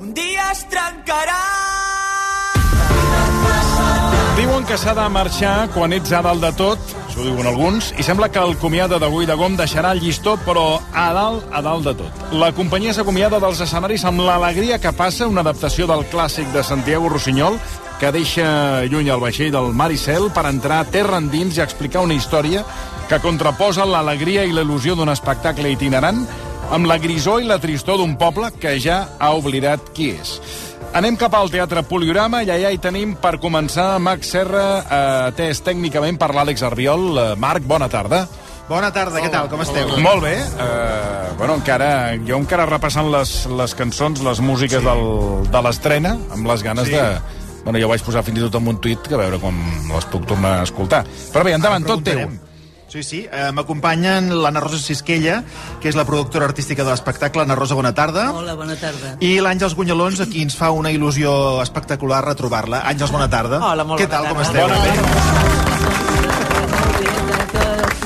un 0.00 0.12
dia 0.20 0.50
es 0.52 0.64
trencarà. 0.72 1.42
Diuen 4.36 4.64
que 4.68 4.76
s'ha 4.80 4.96
de 4.96 5.08
marxar 5.12 5.56
quan 5.74 5.92
ets 5.96 6.12
a 6.12 6.22
dalt 6.24 6.44
de 6.44 6.52
tot, 6.56 6.95
ho 7.16 7.24
diuen 7.24 7.46
alguns, 7.48 7.92
i 7.96 8.04
sembla 8.04 8.28
que 8.28 8.42
el 8.42 8.56
comiada 8.60 8.98
d'avui 9.00 9.26
de 9.28 9.34
Gom 9.38 9.56
deixarà 9.56 9.94
el 9.96 10.02
llistó, 10.04 10.36
però 10.44 10.80
a 10.92 11.06
dalt, 11.16 11.46
a 11.52 11.62
dalt 11.64 11.88
de 11.88 11.94
tot. 12.02 12.24
La 12.36 12.52
companyia 12.56 12.92
s'acomiada 12.96 13.40
dels 13.40 13.62
escenaris 13.64 14.04
amb 14.04 14.20
l'alegria 14.26 14.78
que 14.82 14.92
passa, 14.92 15.28
una 15.28 15.44
adaptació 15.46 15.88
del 15.88 16.04
clàssic 16.12 16.52
de 16.52 16.64
Santiago 16.64 17.08
Rossinyol, 17.08 17.56
que 18.00 18.12
deixa 18.12 18.84
lluny 18.92 19.08
el 19.08 19.22
vaixell 19.22 19.54
del 19.54 19.72
mar 19.72 19.88
i 19.92 19.96
cel 19.96 20.28
per 20.34 20.44
entrar 20.50 20.82
terra 20.92 21.16
endins 21.22 21.56
i 21.56 21.64
explicar 21.64 22.04
una 22.04 22.16
història 22.16 22.64
que 23.08 23.22
contraposa 23.24 23.86
l'alegria 23.88 24.44
i 24.44 24.52
l'il·lusió 24.52 24.96
d'un 24.98 25.08
espectacle 25.08 25.72
itinerant 25.72 26.26
amb 26.74 26.88
la 26.90 26.98
grisor 26.98 27.40
i 27.40 27.48
la 27.48 27.60
tristor 27.62 28.00
d'un 28.00 28.16
poble 28.20 28.50
que 28.60 28.76
ja 28.82 29.06
ha 29.18 29.32
oblidat 29.38 29.92
qui 29.94 30.10
és. 30.18 30.36
Anem 30.96 31.16
cap 31.20 31.34
al 31.36 31.50
Teatre 31.52 31.82
Poliorama 31.84 32.38
i 32.40 32.48
allà 32.48 32.70
hi 32.72 32.78
tenim 32.80 33.10
per 33.20 33.34
començar 33.42 33.98
Max 34.00 34.30
Serra, 34.32 34.62
eh, 34.80 35.00
atès 35.28 35.60
tècnicament 35.66 36.16
per 36.16 36.30
l'Àlex 36.32 36.62
Arbiol. 36.64 37.02
Eh, 37.20 37.24
Marc, 37.36 37.66
bona 37.68 37.88
tarda. 37.92 38.22
Bona 38.66 38.88
tarda, 38.94 39.20
què 39.20 39.28
tal? 39.30 39.50
Com 39.52 39.60
esteu? 39.60 39.92
Molt 40.00 40.24
bé. 40.24 40.38
Eh, 40.40 41.34
bueno, 41.36 41.58
encara, 41.60 42.16
jo 42.24 42.38
encara 42.40 42.64
repassant 42.66 43.10
les, 43.12 43.34
les 43.46 43.74
cançons, 43.76 44.24
les 44.24 44.40
músiques 44.40 44.80
sí. 44.80 44.88
del, 44.88 45.04
de 45.52 45.62
l'estrena, 45.68 46.16
amb 46.32 46.48
les 46.48 46.64
ganes 46.64 46.88
Sí. 46.88 46.96
de... 46.96 47.04
Bueno, 47.66 47.80
jo 47.82 47.88
vaig 47.90 48.02
posar 48.06 48.22
fins 48.22 48.38
i 48.38 48.44
tot 48.46 48.56
en 48.56 48.68
un 48.70 48.76
tuit 48.80 49.08
que 49.10 49.14
a 49.18 49.20
veure 49.20 49.40
com 49.42 49.56
les 49.90 50.04
puc 50.08 50.24
tornar 50.30 50.60
a 50.60 50.64
escoltar. 50.64 51.02
Però 51.34 51.44
bé, 51.44 51.52
endavant, 51.58 51.84
tot 51.84 52.04
teu. 52.06 52.24
Sí, 52.88 53.02
sí. 53.02 53.26
Eh, 53.30 53.50
M'acompanyen 53.52 54.30
l'Anna 54.42 54.60
Rosa 54.62 54.78
Sisquella, 54.78 55.40
que 55.82 55.90
és 55.90 55.96
la 55.98 56.04
productora 56.06 56.46
artística 56.46 56.84
de 56.86 56.90
l'espectacle. 56.94 57.42
Anna 57.42 57.56
Rosa, 57.58 57.74
bona 57.74 57.92
tarda. 57.92 58.28
Hola, 58.32 58.54
bona 58.54 58.76
tarda. 58.78 59.16
I 59.20 59.36
l'Àngels 59.42 59.74
Gunyalons, 59.74 60.22
a 60.22 60.28
qui 60.30 60.46
ens 60.46 60.54
fa 60.56 60.70
una 60.70 60.92
il·lusió 60.94 61.60
espectacular 61.66 62.22
retrobar-la. 62.24 62.84
Àngels, 62.86 63.10
bona 63.12 63.28
tarda. 63.28 63.58
Hola, 63.72 63.84
molt 63.84 64.00
Què 64.00 64.06
bona 64.06 64.16
tal, 64.16 64.28
com 64.30 64.42
tarda. 64.42 64.50
esteu? 64.50 64.68
Bona 64.68 65.56
Bé? 65.64 65.65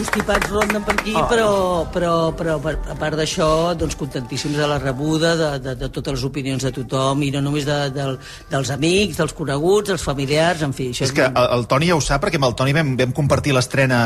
Constipats 0.01 0.49
ronden 0.49 0.83
per 0.85 0.95
aquí, 0.97 1.13
Oh. 1.15 1.27
però, 1.29 1.49
però, 1.93 2.13
però 2.37 2.59
per- 2.63 2.79
a 2.89 2.95
part 2.97 3.17
d'això, 3.19 3.75
doncs 3.77 3.97
contentíssims 3.97 4.57
de 4.57 4.67
la 4.67 4.79
rebuda, 4.79 5.35
de, 5.37 5.51
de, 5.61 5.75
de 5.77 5.89
totes 5.93 6.15
les 6.15 6.25
opinions 6.25 6.63
de 6.65 6.73
tothom, 6.73 7.23
i 7.23 7.31
no 7.35 7.43
només 7.45 7.67
de, 7.69 7.79
de, 7.93 8.07
dels 8.51 8.71
amics, 8.71 9.19
dels 9.19 9.35
coneguts, 9.37 9.91
dels 9.93 10.03
familiars, 10.03 10.63
en 10.63 10.73
fi, 10.73 10.91
això 10.95 11.05
És 11.05 11.13
que 11.13 11.27
el, 11.29 11.49
el 11.59 11.67
Toni 11.69 11.91
ja 11.91 11.99
ho 11.99 12.01
sap, 12.05 12.23
perquè 12.25 12.41
amb 12.41 12.49
el 12.49 12.57
Toni 12.57 12.73
vam, 12.77 12.95
vam 12.97 13.13
compartir 13.17 13.53
l'estrena 13.57 14.01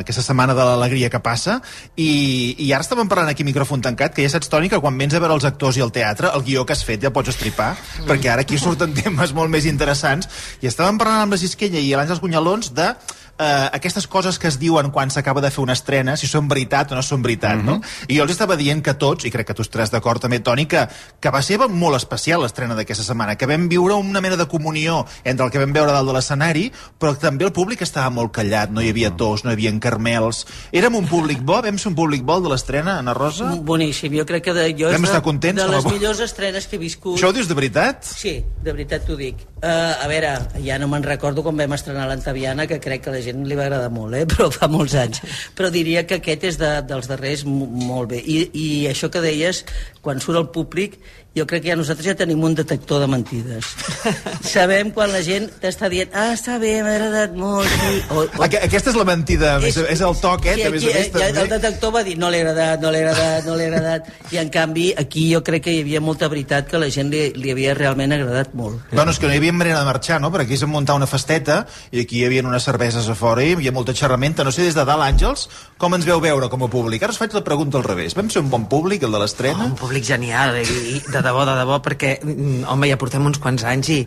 aquesta 0.00 0.24
setmana 0.24 0.54
de 0.56 0.64
l'alegria 0.64 1.10
que 1.12 1.20
passa, 1.20 1.58
i, 1.96 2.56
i 2.64 2.72
ara 2.72 2.86
estàvem 2.86 3.08
parlant 3.10 3.28
aquí 3.32 3.44
micròfon 3.44 3.84
tancat, 3.84 4.14
que 4.16 4.24
ja 4.24 4.32
saps, 4.32 4.48
Toni, 4.52 4.70
que 4.72 4.80
quan 4.80 4.96
vens 4.96 5.14
a 5.14 5.20
veure 5.20 5.36
els 5.36 5.44
actors 5.48 5.76
i 5.76 5.84
el 5.84 5.92
teatre, 5.92 6.32
el 6.32 6.46
guió 6.46 6.64
que 6.64 6.72
has 6.76 6.84
fet 6.86 7.02
ja 7.04 7.12
pots 7.12 7.34
estripar, 7.34 7.74
mm. 7.76 8.08
perquè 8.08 8.32
ara 8.32 8.46
aquí 8.46 8.58
surten 8.58 8.96
temes 9.02 9.36
molt 9.36 9.52
més 9.52 9.68
interessants, 9.68 10.30
i 10.62 10.70
estàvem 10.72 10.98
parlant 11.02 11.26
amb 11.26 11.36
la 11.36 11.42
Sisquella 11.42 11.82
i 11.82 11.92
l'Àngels 11.92 12.22
Gunyalons 12.24 12.72
de 12.76 12.94
eh, 13.38 13.68
aquestes 13.72 14.06
coses 14.06 14.38
que 14.38 14.48
es 14.48 14.58
diuen 14.58 14.90
quan 14.90 15.10
s'acaba 15.10 15.40
de 15.40 15.50
fer 15.50 15.62
una 15.62 15.74
estrena, 15.76 16.16
si 16.16 16.26
són 16.26 16.48
veritat 16.48 16.92
o 16.92 16.96
no 16.98 17.02
són 17.02 17.22
veritat, 17.22 17.62
no? 17.64 17.80
I 18.08 18.16
jo 18.18 18.24
els 18.26 18.32
estava 18.32 18.56
dient 18.56 18.82
que 18.82 18.94
tots, 18.94 19.24
i 19.24 19.30
crec 19.30 19.46
que 19.50 19.54
tu 19.54 19.62
estaràs 19.62 19.90
d'acord 19.92 20.22
també, 20.22 20.40
Toni, 20.40 20.66
que, 20.66 20.86
que 21.20 21.30
va 21.30 21.42
ser 21.42 21.58
molt 21.68 21.96
especial 21.96 22.42
l'estrena 22.42 22.74
d'aquesta 22.74 23.04
setmana, 23.04 23.36
que 23.36 23.46
vam 23.46 23.68
viure 23.68 23.94
una 23.94 24.20
mena 24.20 24.36
de 24.36 24.46
comunió 24.46 25.04
entre 25.24 25.46
el 25.46 25.52
que 25.52 25.58
vam 25.62 25.72
veure 25.72 25.92
dalt 25.92 26.08
de 26.08 26.14
l'escenari, 26.16 26.70
però 26.98 27.14
també 27.18 27.44
el 27.44 27.52
públic 27.52 27.82
estava 27.82 28.10
molt 28.10 28.32
callat, 28.36 28.70
no 28.70 28.82
hi 28.82 28.90
havia 28.90 29.10
tos, 29.16 29.44
no 29.44 29.50
hi 29.50 29.58
havia 29.58 29.72
carmels... 29.80 30.44
Érem 30.76 30.94
un 30.98 31.06
públic 31.08 31.40
bo, 31.46 31.60
vam 31.62 31.78
ser 31.78 31.90
un 31.90 31.96
públic 31.98 32.22
bo 32.26 32.38
de 32.40 32.50
l'estrena, 32.52 32.98
Anna 33.00 33.14
Rosa? 33.16 33.52
Boníssim, 33.66 34.12
jo 34.18 34.24
crec 34.28 34.44
que 34.48 34.54
de, 34.56 34.66
jo 34.78 34.90
Vam 34.92 35.04
és 35.04 35.10
estar 35.10 35.20
de, 35.20 35.24
contents 35.26 35.60
de 35.62 35.68
les 35.70 35.84
bo- 35.84 35.92
millors 35.94 36.20
estrenes 36.24 36.66
que 36.66 36.76
he 36.76 36.82
viscut. 36.82 37.16
Això 37.18 37.30
ho 37.30 37.34
dius 37.36 37.48
de 37.48 37.56
veritat? 37.58 38.04
Sí, 38.06 38.38
de 38.62 38.72
veritat 38.72 39.06
t'ho 39.08 39.16
dic. 39.18 39.42
Uh, 39.56 39.96
a 40.04 40.08
veure, 40.10 40.32
ja 40.64 40.76
no 40.78 40.88
me'n 40.92 41.04
recordo 41.06 41.42
quan 41.46 41.56
vam 41.58 41.72
estrenar 41.76 42.06
l'Antaviana, 42.10 42.66
que 42.68 42.78
crec 42.82 43.04
que 43.06 43.14
la 43.14 43.22
gent 43.26 43.44
li 43.50 43.58
va 43.58 43.66
agradar 43.68 43.90
molt, 43.94 44.14
eh? 44.16 44.24
però 44.32 44.48
fa 44.54 44.70
molts 44.72 44.96
anys. 45.02 45.20
Però 45.58 45.70
diria 45.74 46.06
que 46.06 46.20
aquest 46.22 46.46
és 46.52 46.58
de, 46.62 46.72
dels 46.88 47.10
darrers 47.10 47.44
mo- 47.48 47.68
molt 47.68 48.14
bé. 48.14 48.22
I, 48.22 48.40
I 48.54 48.66
això 48.94 49.10
que 49.12 49.22
deies, 49.24 49.64
quan 50.02 50.22
surt 50.22 50.40
el 50.40 50.50
públic, 50.54 51.00
jo 51.36 51.44
crec 51.44 51.66
que 51.66 51.68
ja 51.68 51.76
nosaltres 51.76 52.06
ja 52.08 52.14
tenim 52.16 52.40
un 52.44 52.54
detector 52.56 53.02
de 53.02 53.06
mentides. 53.12 53.68
Sabem 54.54 54.90
quan 54.96 55.12
la 55.12 55.20
gent 55.24 55.50
t'està 55.60 55.90
dient 55.92 56.14
ah, 56.16 56.30
està 56.32 56.56
bé, 56.62 56.78
m'ha 56.80 56.94
agradat 56.96 57.34
molt. 57.36 57.68
Sí. 57.68 57.98
O, 58.08 58.22
o, 58.24 58.44
Aqu 58.46 58.60
Aquesta 58.64 58.92
és 58.92 58.96
la 58.96 59.04
mentida, 59.08 59.56
és, 59.60 59.76
és 59.76 60.00
el 60.00 60.16
toc, 60.22 60.46
eh? 60.48 60.54
Sí, 60.56 60.64
a 60.64 60.70
més 60.72 60.80
aquí, 60.80 60.92
a 60.94 61.02
més, 61.02 61.10
ja, 61.12 61.28
també. 61.28 61.42
el 61.44 61.50
detector 61.52 61.92
va 61.92 62.02
dir 62.06 62.16
no 62.20 62.30
li 62.32 62.40
ha 62.40 62.46
agradat, 62.46 62.80
no 62.80 62.92
li 62.94 63.02
ha 63.02 63.10
agradat, 63.10 63.50
no 63.50 63.56
li 63.58 63.66
ha 63.66 63.70
agradat. 63.72 64.08
I 64.32 64.40
en 64.40 64.52
canvi, 64.54 64.86
aquí 64.96 65.26
jo 65.34 65.42
crec 65.44 65.66
que 65.66 65.76
hi 65.76 65.82
havia 65.84 66.00
molta 66.00 66.30
veritat 66.32 66.70
que 66.70 66.80
la 66.80 66.88
gent 66.94 67.12
li, 67.12 67.26
li 67.36 67.52
havia 67.52 67.76
realment 67.76 68.16
agradat 68.16 68.56
molt. 68.56 68.88
Bueno, 68.94 69.12
és 69.12 69.20
que 69.20 69.28
no 69.28 69.36
hi 69.36 69.42
havia 69.42 69.52
manera 69.56 69.82
de 69.82 69.90
marxar, 69.90 70.20
no? 70.24 70.32
Perquè 70.32 70.48
aquí 70.48 70.60
s'han 70.60 70.72
muntat 70.72 70.96
una 70.96 71.10
festeta 71.10 71.60
i 71.92 72.00
aquí 72.06 72.22
hi 72.22 72.26
havia 72.30 72.46
unes 72.46 72.64
cerveses 72.64 73.10
a 73.12 73.18
fora 73.18 73.44
i 73.44 73.52
hi 73.52 73.58
havia 73.58 73.74
molta 73.76 73.92
xerramenta. 73.96 74.46
No 74.46 74.54
sé, 74.54 74.64
des 74.64 74.78
de 74.78 74.86
dalt, 74.88 75.04
Àngels, 75.04 75.46
com 75.76 75.94
ens 75.98 76.08
veu 76.08 76.22
veure 76.24 76.48
com 76.48 76.64
a 76.64 76.70
públic? 76.72 77.04
Ara 77.04 77.12
us 77.12 77.20
faig 77.20 77.36
la 77.36 77.44
pregunta 77.44 77.76
al 77.76 77.84
revés. 77.84 78.16
Vam 78.16 78.32
ser 78.32 78.40
un 78.40 78.50
bon 78.52 78.64
públic, 78.72 79.04
el 79.04 79.12
de 79.12 79.20
l'estrena? 79.20 79.66
Oh, 79.66 79.74
un 79.74 79.78
públic 79.78 80.06
genial, 80.08 80.56
i, 80.64 80.96
i 80.96 81.02
de 81.04 81.25
debò, 81.26 81.44
de 81.48 81.56
debò, 81.58 81.80
perquè, 81.84 82.16
mm, 82.22 82.64
home, 82.72 82.88
ja 82.88 82.98
portem 83.00 83.24
uns 83.26 83.38
quants 83.42 83.64
anys 83.68 83.90
i, 83.92 84.00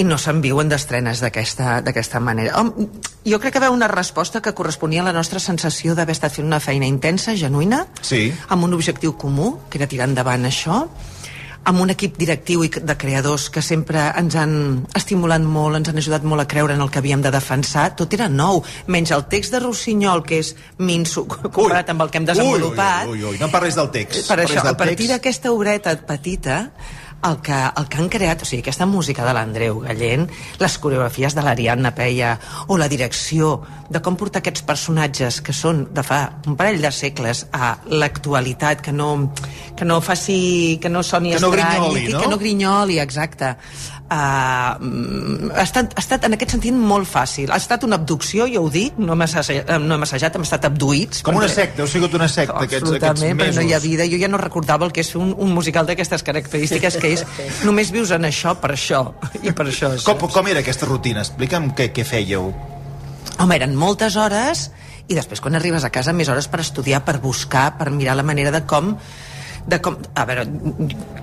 i 0.00 0.04
no 0.08 0.16
se'n 0.18 0.40
viuen 0.44 0.70
d'estrenes 0.72 1.20
d'aquesta 1.20 2.20
manera. 2.20 2.54
Hom, 2.60 2.72
jo 3.28 3.38
crec 3.40 3.52
que 3.56 3.60
va 3.60 3.70
una 3.70 3.88
resposta 3.88 4.40
que 4.40 4.54
corresponia 4.56 5.02
a 5.02 5.08
la 5.10 5.12
nostra 5.16 5.40
sensació 5.40 5.94
d'haver 5.94 6.16
estat 6.16 6.32
fent 6.32 6.48
una 6.48 6.60
feina 6.64 6.86
intensa, 6.88 7.34
genuïna, 7.36 7.86
Sí. 8.00 8.32
amb 8.48 8.64
un 8.64 8.74
objectiu 8.74 9.16
comú, 9.16 9.58
que 9.68 9.78
era 9.78 9.86
tirar 9.86 10.08
endavant 10.08 10.44
això, 10.48 10.86
amb 11.64 11.82
un 11.82 11.92
equip 11.94 12.16
directiu 12.18 12.64
i 12.66 12.70
de 12.72 12.96
creadors 12.98 13.48
que 13.52 13.62
sempre 13.62 14.08
ens 14.18 14.36
han 14.38 14.54
estimulat 14.98 15.44
molt, 15.46 15.78
ens 15.78 15.92
han 15.92 16.00
ajudat 16.00 16.24
molt 16.26 16.44
a 16.44 16.48
creure 16.50 16.74
en 16.74 16.82
el 16.82 16.90
que 16.90 16.98
havíem 17.02 17.22
de 17.22 17.30
defensar. 17.34 17.90
Tot 17.98 18.14
era 18.16 18.28
nou, 18.32 18.62
menys 18.86 19.14
el 19.14 19.26
text 19.30 19.54
de 19.54 19.62
Rossinyol, 19.62 20.24
que 20.26 20.40
és 20.42 20.54
minso 20.82 21.26
comparat 21.56 21.92
amb 21.94 22.06
el 22.06 22.10
que 22.10 22.22
hem 22.22 22.28
desenvolupat. 22.32 23.06
Ui, 23.06 23.20
ui, 23.20 23.24
ui, 23.24 23.30
ui. 23.36 23.40
No 23.42 23.50
parlis 23.52 23.78
del 23.78 23.92
text. 23.94 24.26
Per 24.30 24.40
això, 24.42 24.66
a 24.66 24.76
partir 24.78 25.10
d'aquesta 25.12 25.54
obreta 25.54 25.94
petita, 26.08 26.64
el 27.28 27.38
que, 27.40 27.54
el 27.54 27.88
que 27.88 28.00
han 28.00 28.08
creat, 28.10 28.42
o 28.42 28.48
sigui, 28.48 28.62
aquesta 28.64 28.86
música 28.86 29.24
de 29.26 29.34
l'Andreu 29.36 29.80
Gallent, 29.84 30.26
les 30.60 30.76
coreografies 30.82 31.36
de 31.36 31.44
l'Ariadna 31.44 31.92
Peia, 31.94 32.34
o 32.66 32.78
la 32.80 32.88
direcció 32.90 33.54
de 33.92 34.00
com 34.02 34.16
portar 34.18 34.42
aquests 34.42 34.64
personatges 34.66 35.40
que 35.44 35.54
són 35.54 35.84
de 35.94 36.04
fa 36.06 36.22
un 36.50 36.56
parell 36.58 36.82
de 36.82 36.90
segles 36.94 37.46
a 37.52 37.74
l'actualitat, 37.90 38.82
que 38.82 38.92
no, 38.92 39.10
que 39.78 39.88
no 39.88 40.00
faci, 40.04 40.78
que 40.82 40.90
no 40.90 41.02
soni 41.06 41.34
Que 41.36 41.42
no 41.42 41.52
estrany, 41.52 41.78
grinyoli, 41.78 42.06
que, 42.06 42.12
no? 42.12 42.20
que 42.20 42.32
no 42.32 42.40
grinyoli, 42.42 42.98
exacte. 43.02 43.54
Uh, 44.12 45.52
ha, 45.54 45.62
estat, 45.62 45.94
ha 45.96 46.02
estat 46.02 46.26
en 46.26 46.34
aquest 46.36 46.52
sentit 46.52 46.74
molt 46.76 47.08
fàcil. 47.08 47.48
Ha 47.54 47.56
estat 47.62 47.86
una 47.86 47.96
abducció, 47.96 48.44
jo 48.50 48.66
ho 48.66 48.70
dic, 48.72 48.98
no 49.00 49.14
hem 49.14 49.24
assajat, 49.24 49.70
no 49.80 49.96
hem, 49.96 50.04
assajat 50.04 50.36
hem 50.36 50.44
estat 50.44 50.66
abduïts. 50.68 51.22
Com 51.24 51.38
una 51.40 51.48
secta, 51.48 51.80
heu 51.80 51.88
sigut 51.88 52.12
una 52.18 52.28
secta 52.28 52.58
aquests, 52.58 52.76
aquests 52.76 52.90
Absolutament, 52.92 53.38
mesos. 53.38 53.54
però 53.56 53.62
no 53.62 53.70
hi 53.70 53.72
ha 53.72 53.80
vida. 53.80 54.08
Jo 54.12 54.20
ja 54.20 54.28
no 54.28 54.42
recordava 54.42 54.84
el 54.84 54.92
que 54.92 55.00
és 55.00 55.14
un, 55.16 55.32
un 55.32 55.54
musical 55.56 55.88
d'aquestes 55.88 56.26
característiques, 56.28 57.00
que 57.00 57.14
és 57.16 57.24
només 57.68 57.94
vius 57.94 58.12
en 58.12 58.28
això 58.28 58.52
per 58.60 58.74
això, 58.76 59.00
i 59.40 59.54
per 59.56 59.70
això. 59.70 59.94
Com, 60.04 60.28
com 60.28 60.52
era 60.52 60.60
aquesta 60.60 60.90
rutina? 60.90 61.24
Explica'm 61.24 61.72
què, 61.78 61.88
què 61.96 62.04
fèieu. 62.04 62.52
Home, 63.38 63.56
eren 63.56 63.78
moltes 63.80 64.20
hores, 64.20 64.68
i 65.08 65.16
després 65.16 65.40
quan 65.40 65.56
arribes 65.56 65.88
a 65.88 65.94
casa 65.94 66.12
més 66.12 66.28
hores 66.28 66.52
per 66.52 66.60
estudiar, 66.60 67.00
per 67.06 67.16
buscar, 67.24 67.70
per 67.80 67.88
mirar 67.94 68.20
la 68.20 68.26
manera 68.26 68.52
de 68.52 68.66
com 68.68 68.92
de 69.66 69.78
com... 69.80 69.96
A 70.14 70.24
veure, 70.26 70.44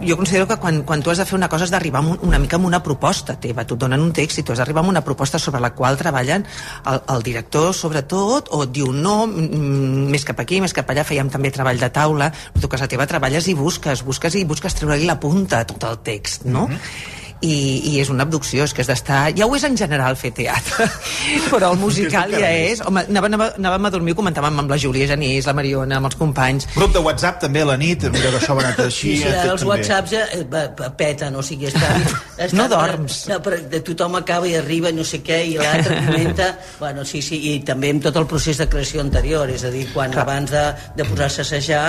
jo 0.02 0.18
considero 0.18 0.48
que 0.48 0.58
quan, 0.62 0.82
quan 0.88 1.04
tu 1.04 1.12
has 1.12 1.20
de 1.20 1.26
fer 1.28 1.36
una 1.38 1.50
cosa 1.52 1.68
has 1.68 1.74
d'arribar 1.74 2.02
una 2.26 2.40
mica 2.40 2.58
amb 2.60 2.70
una 2.70 2.82
proposta 2.84 3.36
teva. 3.40 3.66
Tu 3.68 3.76
et 3.76 3.84
donen 3.84 4.02
un 4.02 4.14
text 4.16 4.40
i 4.40 4.46
tu 4.46 4.54
has 4.54 4.62
d'arribar 4.62 4.84
amb 4.84 4.94
una 4.94 5.04
proposta 5.06 5.40
sobre 5.40 5.62
la 5.64 5.74
qual 5.76 6.00
treballen 6.00 6.46
el, 6.88 7.02
el 7.16 7.24
director, 7.26 7.74
sobretot, 7.76 8.52
o 8.56 8.64
et 8.66 8.74
diu 8.76 8.94
no, 8.96 9.22
més 9.28 10.26
cap 10.28 10.40
aquí, 10.40 10.62
més 10.64 10.76
cap 10.76 10.90
allà, 10.90 11.06
fèiem 11.08 11.32
també 11.34 11.52
treball 11.56 11.80
de 11.82 11.92
taula, 11.94 12.32
tu 12.60 12.68
a 12.68 12.74
casa 12.76 12.90
teva 12.92 13.08
treballes 13.10 13.48
i 13.52 13.56
busques, 13.58 14.04
busques 14.08 14.40
i 14.40 14.46
busques 14.48 14.76
treure-li 14.80 15.10
la 15.10 15.20
punta 15.20 15.64
a 15.64 15.68
tot 15.68 15.90
el 15.90 16.04
text, 16.06 16.46
no? 16.46 16.68
Mm 16.68 16.76
-hmm 16.76 17.18
i, 17.42 17.54
i 17.94 18.00
és 18.02 18.10
una 18.12 18.26
abducció, 18.28 18.66
és 18.68 18.74
que 18.76 18.82
has 18.84 18.90
d'estar... 18.92 19.20
Ja 19.38 19.46
ho 19.48 19.54
és 19.56 19.64
en 19.64 19.78
general 19.80 20.18
fer 20.20 20.32
teatre, 20.36 20.88
però 21.52 21.70
el 21.74 21.78
musical 21.80 22.34
ja 22.36 22.50
és... 22.52 22.82
Home, 22.84 23.06
anàvem, 23.08 23.32
anàvem, 23.38 23.54
anàvem 23.62 23.88
a 23.88 23.92
dormir, 23.94 24.16
comentàvem 24.18 24.60
amb 24.64 24.74
la 24.74 24.78
Júlia 24.82 25.08
Genís, 25.08 25.48
la 25.48 25.54
Mariona, 25.56 26.00
amb 26.02 26.10
els 26.10 26.18
companys. 26.20 26.68
Grup 26.76 26.92
de 26.98 27.04
WhatsApp 27.06 27.40
també 27.46 27.64
a 27.64 27.70
la 27.70 27.78
nit, 27.80 28.04
mira 28.12 28.32
que 28.34 28.42
això 28.42 28.58
va 28.58 28.66
anar 28.68 28.86
així. 28.88 29.14
Sí, 29.16 29.22
sí, 29.24 29.30
eh, 29.30 29.46
els 29.54 29.64
també. 29.64 29.70
whatsapps 29.72 30.14
ja, 30.16 30.26
eh, 30.36 30.44
va- 30.52 30.92
peten, 31.00 31.38
o 31.40 31.44
sigui, 31.46 31.70
està... 31.72 31.94
està 32.48 32.58
No 32.60 32.68
dorms. 32.72 33.22
No, 33.32 33.40
però 33.46 33.62
de 33.72 33.80
tothom 33.88 34.20
acaba 34.20 34.50
i 34.50 34.58
arriba, 34.60 34.92
no 34.96 35.06
sé 35.08 35.22
què, 35.24 35.40
i 35.54 35.56
l'altre 35.62 36.02
comenta... 36.10 36.52
Bueno, 36.80 37.04
sí, 37.06 37.20
sí, 37.24 37.36
i 37.54 37.58
també 37.68 37.90
amb 37.92 38.04
tot 38.06 38.16
el 38.20 38.26
procés 38.30 38.58
de 38.60 38.68
creació 38.72 39.02
anterior, 39.04 39.50
és 39.52 39.64
a 39.68 39.72
dir, 39.74 39.86
quan 39.94 40.12
Clar. 40.14 40.24
abans 40.24 40.52
de, 40.54 40.62
de 40.96 41.06
posar-se 41.08 41.42
a 41.42 41.46
assajar 41.48 41.82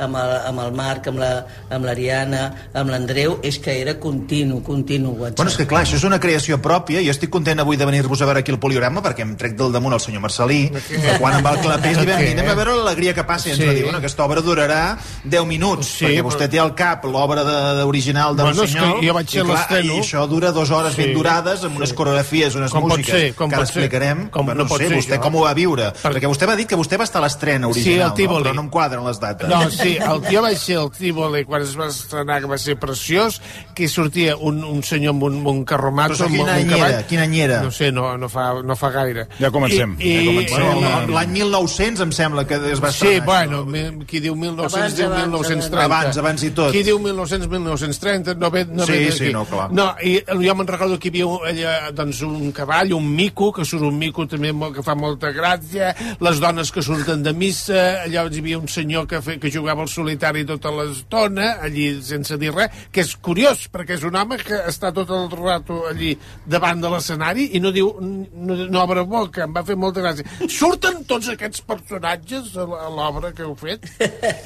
amb 0.00 0.16
el, 0.16 0.32
amb 0.48 0.62
el 0.64 0.72
Marc, 0.76 1.08
amb 1.10 1.20
la- 1.20 1.78
l'Ariana, 1.88 2.42
amb 2.76 2.90
l'Andreu, 2.92 3.38
és 3.46 3.58
que 3.62 3.74
era 3.82 3.94
continu, 4.00 4.60
continu 4.64 4.97
WhatsApp. 5.06 5.36
Bueno, 5.36 5.50
és 5.50 5.56
que 5.56 5.66
clar, 5.66 5.84
això 5.84 5.96
és 5.96 6.04
una 6.04 6.18
creació 6.20 6.58
pròpia. 6.60 7.00
Jo 7.04 7.10
estic 7.10 7.30
content 7.30 7.60
avui 7.60 7.76
de 7.76 7.84
venir-vos 7.86 8.20
a 8.22 8.24
veure 8.26 8.40
aquí 8.40 8.50
el 8.50 8.58
poliorama 8.58 9.02
perquè 9.02 9.20
em 9.22 9.36
trec 9.36 9.54
del 9.56 9.72
damunt 9.72 9.94
el 9.94 10.00
senyor 10.00 10.20
Marcelí. 10.22 10.70
Que 10.70 11.18
quan 11.18 11.34
amb 11.34 11.46
el 11.46 11.60
clapés 11.60 11.98
li 11.98 12.06
vam 12.06 12.18
dir, 12.20 12.32
anem 12.32 12.48
a 12.50 12.54
veure 12.54 12.74
l'alegria 12.76 13.14
que 13.14 13.24
passa. 13.24 13.48
I 13.48 13.52
ens 13.52 13.60
Sí. 13.60 13.66
va 13.66 13.72
dir, 13.74 13.82
bueno, 13.84 13.98
aquesta 13.98 14.24
obra 14.24 14.40
durarà 14.40 14.98
10 15.24 15.44
minuts, 15.46 15.86
Sí, 15.86 16.04
perquè 16.04 16.22
però- 16.22 16.30
vostè 16.30 16.48
té 16.50 16.58
al 16.58 16.74
cap 16.74 17.04
l'obra 17.04 17.44
de- 17.44 17.82
original 17.84 18.34
del 18.36 18.46
Bueno, 18.46 18.62
és 18.62 18.72
que 18.74 18.78
senyor. 18.80 19.04
jo 19.04 19.14
vaig 19.14 19.28
ser 19.28 19.40
i, 19.42 19.44
clar, 19.44 19.56
l'estreno. 19.58 19.94
I 19.94 20.00
això 20.00 20.26
dura 20.28 20.52
dues 20.52 20.70
hores 20.70 20.94
Sí. 20.94 21.02
ben 21.02 21.14
durades, 21.14 21.64
amb 21.64 21.76
unes 21.76 21.92
coreografies, 21.92 22.54
unes 22.54 22.70
Com 22.70 22.84
músiques, 22.88 23.06
ser, 23.10 23.34
com 23.34 23.48
que 23.48 23.54
ara 23.56 23.64
explicarem. 23.64 24.28
Com 24.30 24.46
bueno, 24.46 24.62
no 24.64 24.68
pot 24.68 24.78
sé, 24.78 24.88
ser, 24.88 24.96
vostè 24.98 25.14
jo. 25.16 25.20
com 25.22 25.34
ho 25.36 25.42
va 25.44 25.54
viure. 25.54 25.92
Perquè 26.02 26.26
vostè 26.28 26.46
m'ha 26.46 26.56
dit 26.56 26.66
que 26.68 26.76
vostè 26.76 26.98
va 26.98 27.04
estar 27.04 27.20
a 27.20 27.24
l'estrena 27.26 27.66
Sí, 27.72 27.80
original, 27.80 28.08
al 28.10 28.14
Tívoli. 28.14 28.42
no? 28.44 28.50
però 28.50 28.54
no 28.54 28.60
em 28.62 28.68
quadren 28.70 29.04
les 29.06 29.20
dates. 29.20 29.48
No, 29.48 29.70
sí, 29.70 29.96
el 29.96 30.22
jo 30.32 30.42
vaig 30.42 30.56
ser 30.58 30.76
el 30.78 30.90
Tívoli 30.90 31.44
quan 31.44 31.62
es 31.62 31.76
va 31.78 31.86
estrenar, 31.88 32.40
que 32.40 32.46
va 32.46 32.58
ser 32.58 32.78
preciós, 32.78 33.40
que 33.74 33.88
sortia 33.88 34.36
un, 34.36 34.64
un 34.64 34.82
senyor 34.88 35.14
amb 35.14 35.22
un, 35.28 35.36
amb 35.42 35.46
un 35.52 35.64
carromato, 35.68 36.14
Però 36.16 36.26
amb, 36.26 36.34
quin 36.34 36.42
amb 36.48 36.54
any 36.56 36.64
un 36.64 36.70
cavall. 36.74 36.90
era? 36.96 37.02
Quin 37.10 37.20
any 37.24 37.36
era? 37.44 37.60
No 37.62 37.70
sé, 37.70 37.90
no, 37.92 38.16
no, 38.18 38.28
fa, 38.32 38.46
no 38.64 38.76
fa 38.76 38.90
gaire. 38.94 39.26
Ja 39.38 39.50
comencem, 39.54 39.94
I, 40.00 40.14
ja 40.14 40.22
i, 40.22 40.26
comencem. 40.26 40.64
Bueno, 40.78 41.06
L'any 41.14 41.30
1900 41.36 42.00
em 42.06 42.12
sembla 42.12 42.46
que 42.48 42.54
es 42.72 42.80
va 42.82 42.90
Sí, 42.92 43.06
estrenar. 43.14 43.24
bueno, 43.26 43.64
mi- 43.64 44.04
qui 44.06 44.20
diu 44.20 44.34
1900 44.34 44.74
Abans, 44.78 44.96
diu 44.96 45.06
abans, 45.06 45.22
1930. 45.28 45.84
abans, 45.84 46.18
abans 46.18 46.42
i 46.42 46.50
tot. 46.50 46.72
Qui 46.72 46.82
diu 46.82 46.98
1900, 46.98 47.48
1930, 47.48 48.34
no 48.34 48.50
ve, 48.50 48.64
no 48.64 48.86
Sí, 48.86 48.92
ve 48.92 49.12
sí, 49.12 49.18
d'aquí. 49.24 49.32
no, 49.32 49.44
clar. 49.44 49.70
No, 49.72 49.94
i 50.02 50.22
jo 50.26 50.54
me'n 50.54 50.66
recordo 50.66 50.98
que 50.98 51.08
hi 51.08 51.10
havia 51.10 51.26
un- 51.26 51.46
allà, 51.46 51.92
doncs, 51.92 52.22
un 52.22 52.52
cavall, 52.52 52.92
un 52.94 53.08
mico, 53.14 53.52
que 53.52 53.64
surt 53.64 53.82
un 53.82 53.98
mico 53.98 54.26
també 54.26 54.52
molt, 54.52 54.74
que 54.76 54.82
fa 54.82 54.94
molta 54.94 55.30
gràcia, 55.32 55.94
les 56.20 56.40
dones 56.40 56.72
que 56.72 56.82
surten 56.82 57.22
de 57.22 57.32
missa, 57.32 58.04
allà 58.04 58.24
hi 58.30 58.38
havia 58.38 58.58
un 58.58 58.68
senyor 58.68 59.06
que, 59.06 59.20
fe, 59.22 59.38
que 59.38 59.50
jugava 59.50 59.82
al 59.82 59.88
solitari 59.88 60.44
tota 60.44 60.70
l'estona, 60.70 61.58
allí 61.62 62.00
sense 62.02 62.36
dir 62.38 62.52
res, 62.54 62.70
que 62.92 63.00
és 63.02 63.16
curiós, 63.16 63.68
perquè 63.70 63.94
és 63.98 64.02
un 64.04 64.16
home 64.16 64.36
que 64.38 64.54
està 64.78 64.92
tot 64.94 65.10
el 65.14 65.28
rato 65.34 65.82
allí 65.90 66.14
davant 66.46 66.80
de 66.80 66.90
l'escenari 66.94 67.50
i 67.58 67.60
no 67.60 67.72
diu, 67.74 67.90
no, 68.00 68.56
no 68.70 68.82
obre 68.84 69.02
boca, 69.08 69.44
em 69.48 69.54
va 69.56 69.64
fer 69.66 69.76
molta 69.76 70.04
gràcia. 70.04 70.24
Surten 70.48 71.02
tots 71.10 71.28
aquests 71.34 71.64
personatges 71.68 72.54
a 72.56 72.66
l'obra 72.94 73.34
que 73.34 73.42
heu 73.46 73.56
fet? 73.58 73.90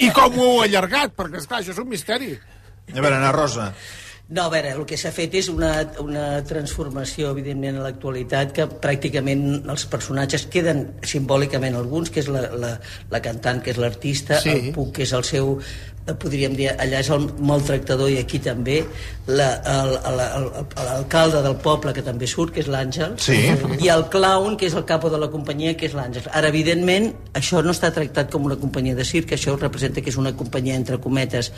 I 0.00 0.08
com 0.16 0.38
ho 0.40 0.48
heu 0.56 0.62
allargat? 0.66 1.12
Perquè, 1.18 1.42
esclar, 1.44 1.60
això 1.62 1.76
és 1.76 1.82
un 1.84 1.92
misteri. 1.92 2.32
A 2.92 2.98
veure, 3.00 3.14
Ana 3.20 3.30
Rosa. 3.36 3.74
No, 4.32 4.46
a 4.46 4.50
veure, 4.52 4.70
el 4.78 4.84
que 4.88 4.96
s'ha 4.96 5.10
fet 5.12 5.34
és 5.36 5.48
una, 5.52 5.70
una 6.00 6.22
transformació, 6.48 7.32
evidentment, 7.34 7.76
a 7.76 7.82
l'actualitat, 7.84 8.54
que 8.56 8.64
pràcticament 8.80 9.42
els 9.68 9.84
personatges 9.92 10.46
queden 10.48 10.86
simbòlicament 11.04 11.76
alguns, 11.76 12.08
que 12.14 12.22
és 12.22 12.30
la, 12.32 12.46
la, 12.56 12.70
la 13.12 13.20
cantant, 13.24 13.60
que 13.60 13.74
és 13.74 13.80
l'artista, 13.82 14.38
Sí. 14.40 14.54
el 14.54 14.70
Puc, 14.72 14.94
que 14.96 15.04
és 15.04 15.12
el 15.18 15.26
seu 15.28 15.58
podríem 16.18 16.56
dir, 16.58 16.68
allà 16.82 16.98
és 16.98 17.10
el 17.14 17.28
maltractador 17.46 18.10
i 18.10 18.18
aquí 18.18 18.38
també 18.42 18.82
l'alcalde 20.82 21.42
del 21.44 21.54
poble 21.62 21.92
que 21.94 22.02
també 22.02 22.26
surt, 22.26 22.52
que 22.54 22.60
és 22.64 22.66
l'Àngel 22.66 23.14
Sí. 23.22 23.36
i 23.78 23.88
el 23.88 24.08
clown, 24.10 24.56
que 24.58 24.66
és 24.66 24.74
el 24.74 24.84
capo 24.84 25.10
de 25.10 25.18
la 25.18 25.28
companyia, 25.30 25.76
que 25.76 25.86
és 25.86 25.94
l'Àngel. 25.94 26.22
Ara, 26.32 26.48
evidentment, 26.48 27.14
això 27.38 27.62
no 27.62 27.70
està 27.70 27.92
tractat 27.94 28.30
com 28.32 28.44
una 28.50 28.56
companyia 28.56 28.94
de 28.98 29.04
circ, 29.06 29.32
això 29.36 29.56
representa 29.58 30.00
que 30.02 30.10
és 30.10 30.16
una 30.18 30.34
companyia, 30.34 30.74
entre 30.74 30.98
cometes, 30.98 31.52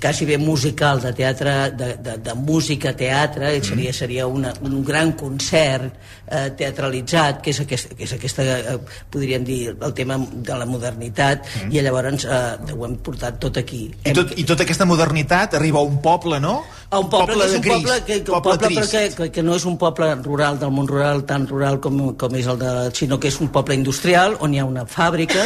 quasi 0.00 0.26
bé 0.26 0.38
musical, 0.38 1.00
de 1.00 1.12
teatre, 1.12 1.70
de, 1.70 1.96
de, 2.02 2.18
de 2.18 2.34
música, 2.34 2.96
teatre, 2.96 3.58
mm. 3.58 3.62
seria, 3.62 3.92
seria 3.92 4.26
una, 4.26 4.52
un 4.62 4.82
gran 4.84 5.12
concert 5.12 5.94
eh, 6.26 6.50
teatralitzat, 6.58 7.40
que 7.44 7.50
és, 7.54 7.60
aquest, 7.62 7.94
que 7.94 8.04
és 8.08 8.12
aquesta, 8.18 8.42
eh, 8.42 8.78
podríem 9.10 9.44
dir, 9.46 9.76
el 9.78 9.94
tema 9.94 10.18
de 10.18 10.58
la 10.58 10.66
modernitat, 10.66 11.46
mm. 11.46 11.70
i 11.70 11.80
llavors 11.84 12.24
eh, 12.26 12.74
ho 12.74 12.84
hem 12.88 12.98
portat 13.06 13.38
tot 13.38 13.62
aquí. 13.62 13.83
I, 14.04 14.14
tot, 14.16 14.32
I 14.38 14.44
tota 14.48 14.64
aquesta 14.66 14.86
modernitat 14.88 15.58
arriba 15.58 15.80
a 15.80 15.86
un 15.86 16.00
poble, 16.02 16.40
no? 16.40 16.62
A 16.90 17.00
un 17.00 17.08
poble, 17.10 17.34
que 17.34 17.46
és 17.46 17.54
un 17.56 17.62
gris, 17.64 17.80
poble, 17.82 17.96
que, 18.06 18.18
que, 18.20 18.30
poble 18.30 18.54
poble 18.54 18.68
però 18.68 18.84
trist. 18.84 18.92
que, 18.92 19.24
que, 19.24 19.30
que 19.34 19.42
no 19.42 19.56
és 19.58 19.64
un 19.66 19.78
poble 19.80 20.10
rural, 20.22 20.58
del 20.60 20.70
món 20.74 20.88
rural, 20.90 21.24
tan 21.26 21.46
rural 21.50 21.80
com, 21.82 21.98
com 22.20 22.36
és 22.38 22.46
el 22.50 22.60
de... 22.60 22.72
sinó 22.94 23.18
que 23.18 23.32
és 23.32 23.40
un 23.42 23.50
poble 23.54 23.74
industrial 23.74 24.36
on 24.44 24.54
hi 24.54 24.60
ha 24.62 24.66
una 24.68 24.84
fàbrica 24.86 25.42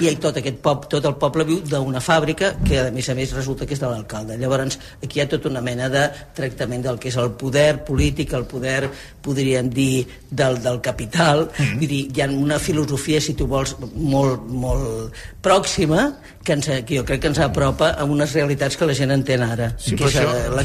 i 0.00 0.14
tot 0.22 0.40
aquest 0.40 0.58
pop, 0.64 0.86
tot 0.90 1.04
el 1.06 1.16
poble 1.20 1.44
viu 1.48 1.60
d'una 1.68 2.00
fàbrica 2.02 2.54
que 2.64 2.80
a 2.80 2.88
més 2.94 3.10
a 3.12 3.14
més 3.18 3.34
resulta 3.36 3.68
que 3.68 3.76
és 3.76 3.82
de 3.82 3.90
l'alcalde. 3.90 4.38
Llavors 4.40 4.78
aquí 5.02 5.20
hi 5.20 5.24
ha 5.24 5.28
tota 5.30 5.50
una 5.52 5.62
mena 5.64 5.90
de 5.92 6.06
tractament 6.36 6.86
del 6.86 6.98
que 6.98 7.10
és 7.12 7.18
el 7.20 7.34
poder 7.38 7.84
polític, 7.86 8.32
el 8.34 8.48
poder, 8.50 8.88
podríem 9.22 9.68
dir, 9.70 10.06
del, 10.30 10.60
del 10.62 10.80
capital. 10.80 11.46
Mm. 11.50 11.78
Vull 11.82 11.92
dir, 11.92 12.02
hi 12.16 12.24
ha 12.24 12.30
una 12.32 12.58
filosofia, 12.62 13.20
si 13.20 13.36
tu 13.36 13.46
vols, 13.50 13.76
molt, 13.94 14.46
molt 14.48 15.22
pròxima 15.44 16.08
que, 16.44 16.52
ens, 16.56 16.66
que 16.86 16.98
jo 16.98 17.04
crec 17.04 17.20
que 17.20 17.28
ens 17.28 17.38
apropa 17.44 17.90
a 17.98 18.04
unes 18.08 18.32
realitats 18.34 18.76
que 18.76 18.86
la 18.88 18.94
gent 18.96 19.12
entén 19.12 19.42
ara. 19.46 19.74
Sí, 19.78 19.96
que 19.96 20.04
però 20.04 20.10
és, 20.10 20.16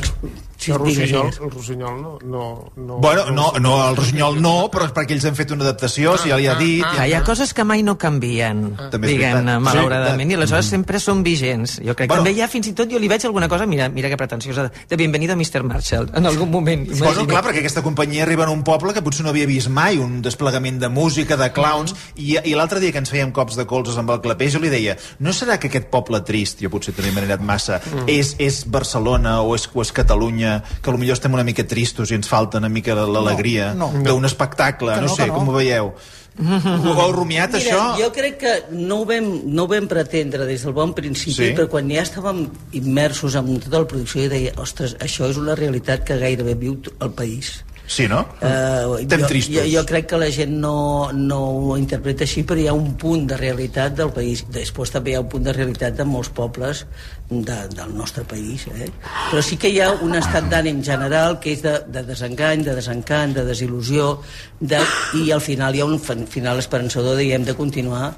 això, 0.01 0.33
Sí, 0.57 0.71
el 0.71 0.79
digues, 0.81 1.11
Rossinyol, 1.11 1.27
el 1.45 1.51
Rossinyol 1.51 1.97
no, 2.01 2.11
no, 2.23 2.71
no... 2.77 2.95
Bueno, 3.03 3.25
no, 3.29 3.51
no, 3.59 3.89
el 3.89 3.97
Rossinyol 3.97 4.37
no, 4.41 4.53
però 4.71 4.85
és 4.87 4.93
perquè 4.95 5.13
ells 5.13 5.25
han 5.27 5.35
fet 5.35 5.51
una 5.51 5.65
adaptació, 5.67 6.13
si 6.17 6.31
ja 6.31 6.37
li 6.39 6.47
ha 6.47 6.55
dit... 6.57 6.81
Ah, 6.87 7.03
hi 7.05 7.11
ha 7.13 7.19
coses 7.27 7.51
que 7.53 7.65
mai 7.67 7.83
no 7.83 7.97
canvien, 8.01 8.61
és 8.87 8.95
diguem-ne, 9.03 9.57
malauradament, 9.61 10.31
Sí, 10.31 10.33
i 10.33 10.37
aleshores 10.39 10.65
Mm. 10.65 10.69
sempre 10.69 10.99
són 11.03 11.21
vigents. 11.27 11.75
Jo 11.83 11.93
crec 11.93 12.07
que 12.07 12.15
Bueno. 12.15 12.23
també 12.23 12.31
hi 12.37 12.41
ha, 12.41 12.47
fins 12.47 12.69
i 12.71 12.73
tot, 12.73 12.89
jo 12.89 12.97
li 12.97 13.09
veig 13.11 13.25
alguna 13.27 13.49
cosa, 13.51 13.67
mira, 13.67 13.89
mira 13.89 14.09
que 14.09 14.17
pretensiosa, 14.17 14.71
de 14.89 14.95
Bienvenido 14.95 15.35
Mr. 15.35 15.61
Marshall, 15.63 16.09
en 16.15 16.25
algun 16.25 16.49
moment. 16.49 16.87
Bueno, 16.97 17.27
clar, 17.27 17.43
perquè 17.43 17.59
aquesta 17.59 17.83
companyia 17.83 18.23
arriba 18.23 18.45
en 18.47 18.49
un 18.55 18.63
poble 18.63 18.93
que 18.95 19.03
potser 19.03 19.23
no 19.27 19.29
havia 19.35 19.45
vist 19.45 19.67
mai, 19.69 19.97
un 19.99 20.21
desplegament 20.21 20.79
de 20.79 20.89
música, 20.89 21.35
de 21.37 21.51
clowns, 21.51 21.93
i, 22.15 22.37
i 22.43 22.55
l'altre 22.55 22.79
dia 22.79 22.93
que 22.95 23.03
ens 23.03 23.11
fèiem 23.11 23.33
cops 23.35 23.59
de 23.59 23.67
colzes 23.67 23.97
amb 23.99 24.09
el 24.15 24.21
clapé, 24.23 24.49
jo 24.49 24.63
li 24.63 24.69
deia, 24.71 24.95
no 25.19 25.35
serà 25.35 25.59
que 25.59 25.64
aquest 25.67 25.87
poble 25.91 26.21
trist, 26.25 26.59
jo 26.61 26.69
potser 26.69 26.93
també 26.95 27.11
m'he 27.11 27.25
anat 27.27 27.41
massa, 27.41 27.81
Mm. 27.85 28.05
és, 28.07 28.35
és 28.39 28.63
Barcelona 28.67 29.41
o 29.41 29.55
és, 29.55 29.69
o 29.73 29.81
és 29.81 29.91
Catalunya, 29.91 30.63
que 30.81 30.91
potser 30.91 31.13
estem 31.13 31.33
una 31.33 31.43
mica 31.43 31.63
tristos 31.67 32.11
i 32.11 32.15
ens 32.15 32.27
falta 32.27 32.57
una 32.57 32.69
mica 32.69 32.95
l'alegria 33.07 33.73
No, 33.73 33.91
no. 33.91 34.03
d'un 34.03 34.25
espectacle, 34.25 34.93
Que 34.93 35.01
no, 35.01 35.07
no, 35.07 35.15
sé, 35.15 35.23
que 35.23 35.27
no. 35.31 35.35
com 35.35 35.49
ho 35.49 35.53
veieu? 35.53 35.93
Ho 36.37 36.93
heu 36.99 37.11
rumiat, 37.13 37.53
Mira, 37.53 37.63
això? 37.63 37.83
jo 38.01 38.09
crec 38.11 38.37
que 38.41 38.53
no 38.75 38.97
ho, 39.01 39.05
vam, 39.07 39.27
no 39.55 39.63
ho 39.63 39.67
vam 39.71 39.87
pretendre 39.87 40.43
des 40.45 40.63
del 40.63 40.73
bon 40.73 40.91
principi, 40.93 41.31
Sí. 41.31 41.53
però 41.55 41.69
quan 41.69 41.87
ja 41.89 42.01
estàvem 42.03 42.49
immersos 42.73 43.35
en 43.35 43.59
tota 43.61 43.79
la 43.79 43.87
producció 43.87 44.25
i 44.25 44.27
deia, 44.27 44.51
ostres, 44.57 44.97
això 44.99 45.29
és 45.29 45.37
una 45.37 45.55
realitat 45.55 46.03
que 46.03 46.17
gairebé 46.19 46.55
viu 46.55 46.75
el 46.99 47.11
país. 47.11 47.63
Sí, 47.87 48.07
no? 48.09 48.23
Uh, 48.41 48.95
Estem 48.97 49.21
jo, 49.21 49.27
tristos. 49.29 49.55
jo, 49.55 49.63
jo 49.69 49.83
crec 49.85 50.07
que 50.09 50.17
la 50.17 50.31
gent 50.33 50.55
no, 50.57 51.11
no 51.13 51.37
ho 51.69 51.75
interpreta 51.77 52.23
així, 52.25 52.41
però 52.43 52.57
hi 52.57 52.65
ha 52.67 52.73
un 52.73 52.95
punt 52.97 53.27
de 53.29 53.37
realitat 53.37 53.93
del 53.99 54.09
país. 54.15 54.41
Després 54.49 54.89
també 54.89 55.11
hi 55.13 55.17
ha 55.19 55.21
un 55.21 55.29
punt 55.29 55.45
de 55.45 55.53
realitat 55.53 55.93
de 55.99 56.05
molts 56.09 56.31
pobles 56.33 56.81
de, 57.29 57.59
del 57.75 57.93
nostre 57.93 58.23
país. 58.25 58.65
Eh? 58.73 58.89
Però 59.29 59.43
sí 59.45 59.59
que 59.61 59.69
hi 59.69 59.79
ha 59.85 59.91
un 60.01 60.17
estat 60.17 60.49
d'ànim 60.49 60.81
general 60.83 61.37
que 61.39 61.53
és 61.53 61.61
de, 61.61 61.75
de 61.93 62.01
desengany, 62.09 62.65
de 62.65 62.73
desencant, 62.79 63.37
de 63.37 63.45
desil·lusió, 63.51 64.15
de, 64.59 64.81
i 65.21 65.29
al 65.35 65.41
final 65.45 65.75
hi 65.77 65.85
ha 65.85 65.85
un 65.85 65.99
fin- 66.01 66.25
final 66.25 66.57
esperançador 66.63 67.15
de 67.21 67.29
hem 67.35 67.45
de 67.45 67.53
continuar 67.53 68.15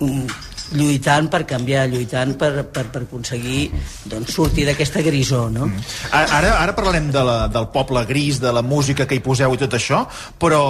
mm, 0.00 0.26
lluitant 0.72 1.28
per 1.30 1.42
canviar, 1.48 1.86
lluitant 1.92 2.34
per, 2.40 2.64
per, 2.72 2.86
per 2.92 3.02
aconseguir 3.04 3.68
doncs, 4.10 4.32
sortir 4.34 4.64
d'aquesta 4.68 5.02
grisó, 5.04 5.46
no? 5.52 5.68
Mm. 5.68 5.84
Ara, 6.14 6.54
ara 6.62 6.74
parlarem 6.76 7.10
de 7.14 7.24
la, 7.26 7.36
del 7.52 7.68
poble 7.74 8.04
gris, 8.08 8.40
de 8.40 8.52
la 8.54 8.62
música 8.64 9.06
que 9.06 9.18
hi 9.18 9.22
poseu 9.24 9.54
i 9.54 9.60
tot 9.60 9.76
això, 9.76 10.04
però 10.40 10.62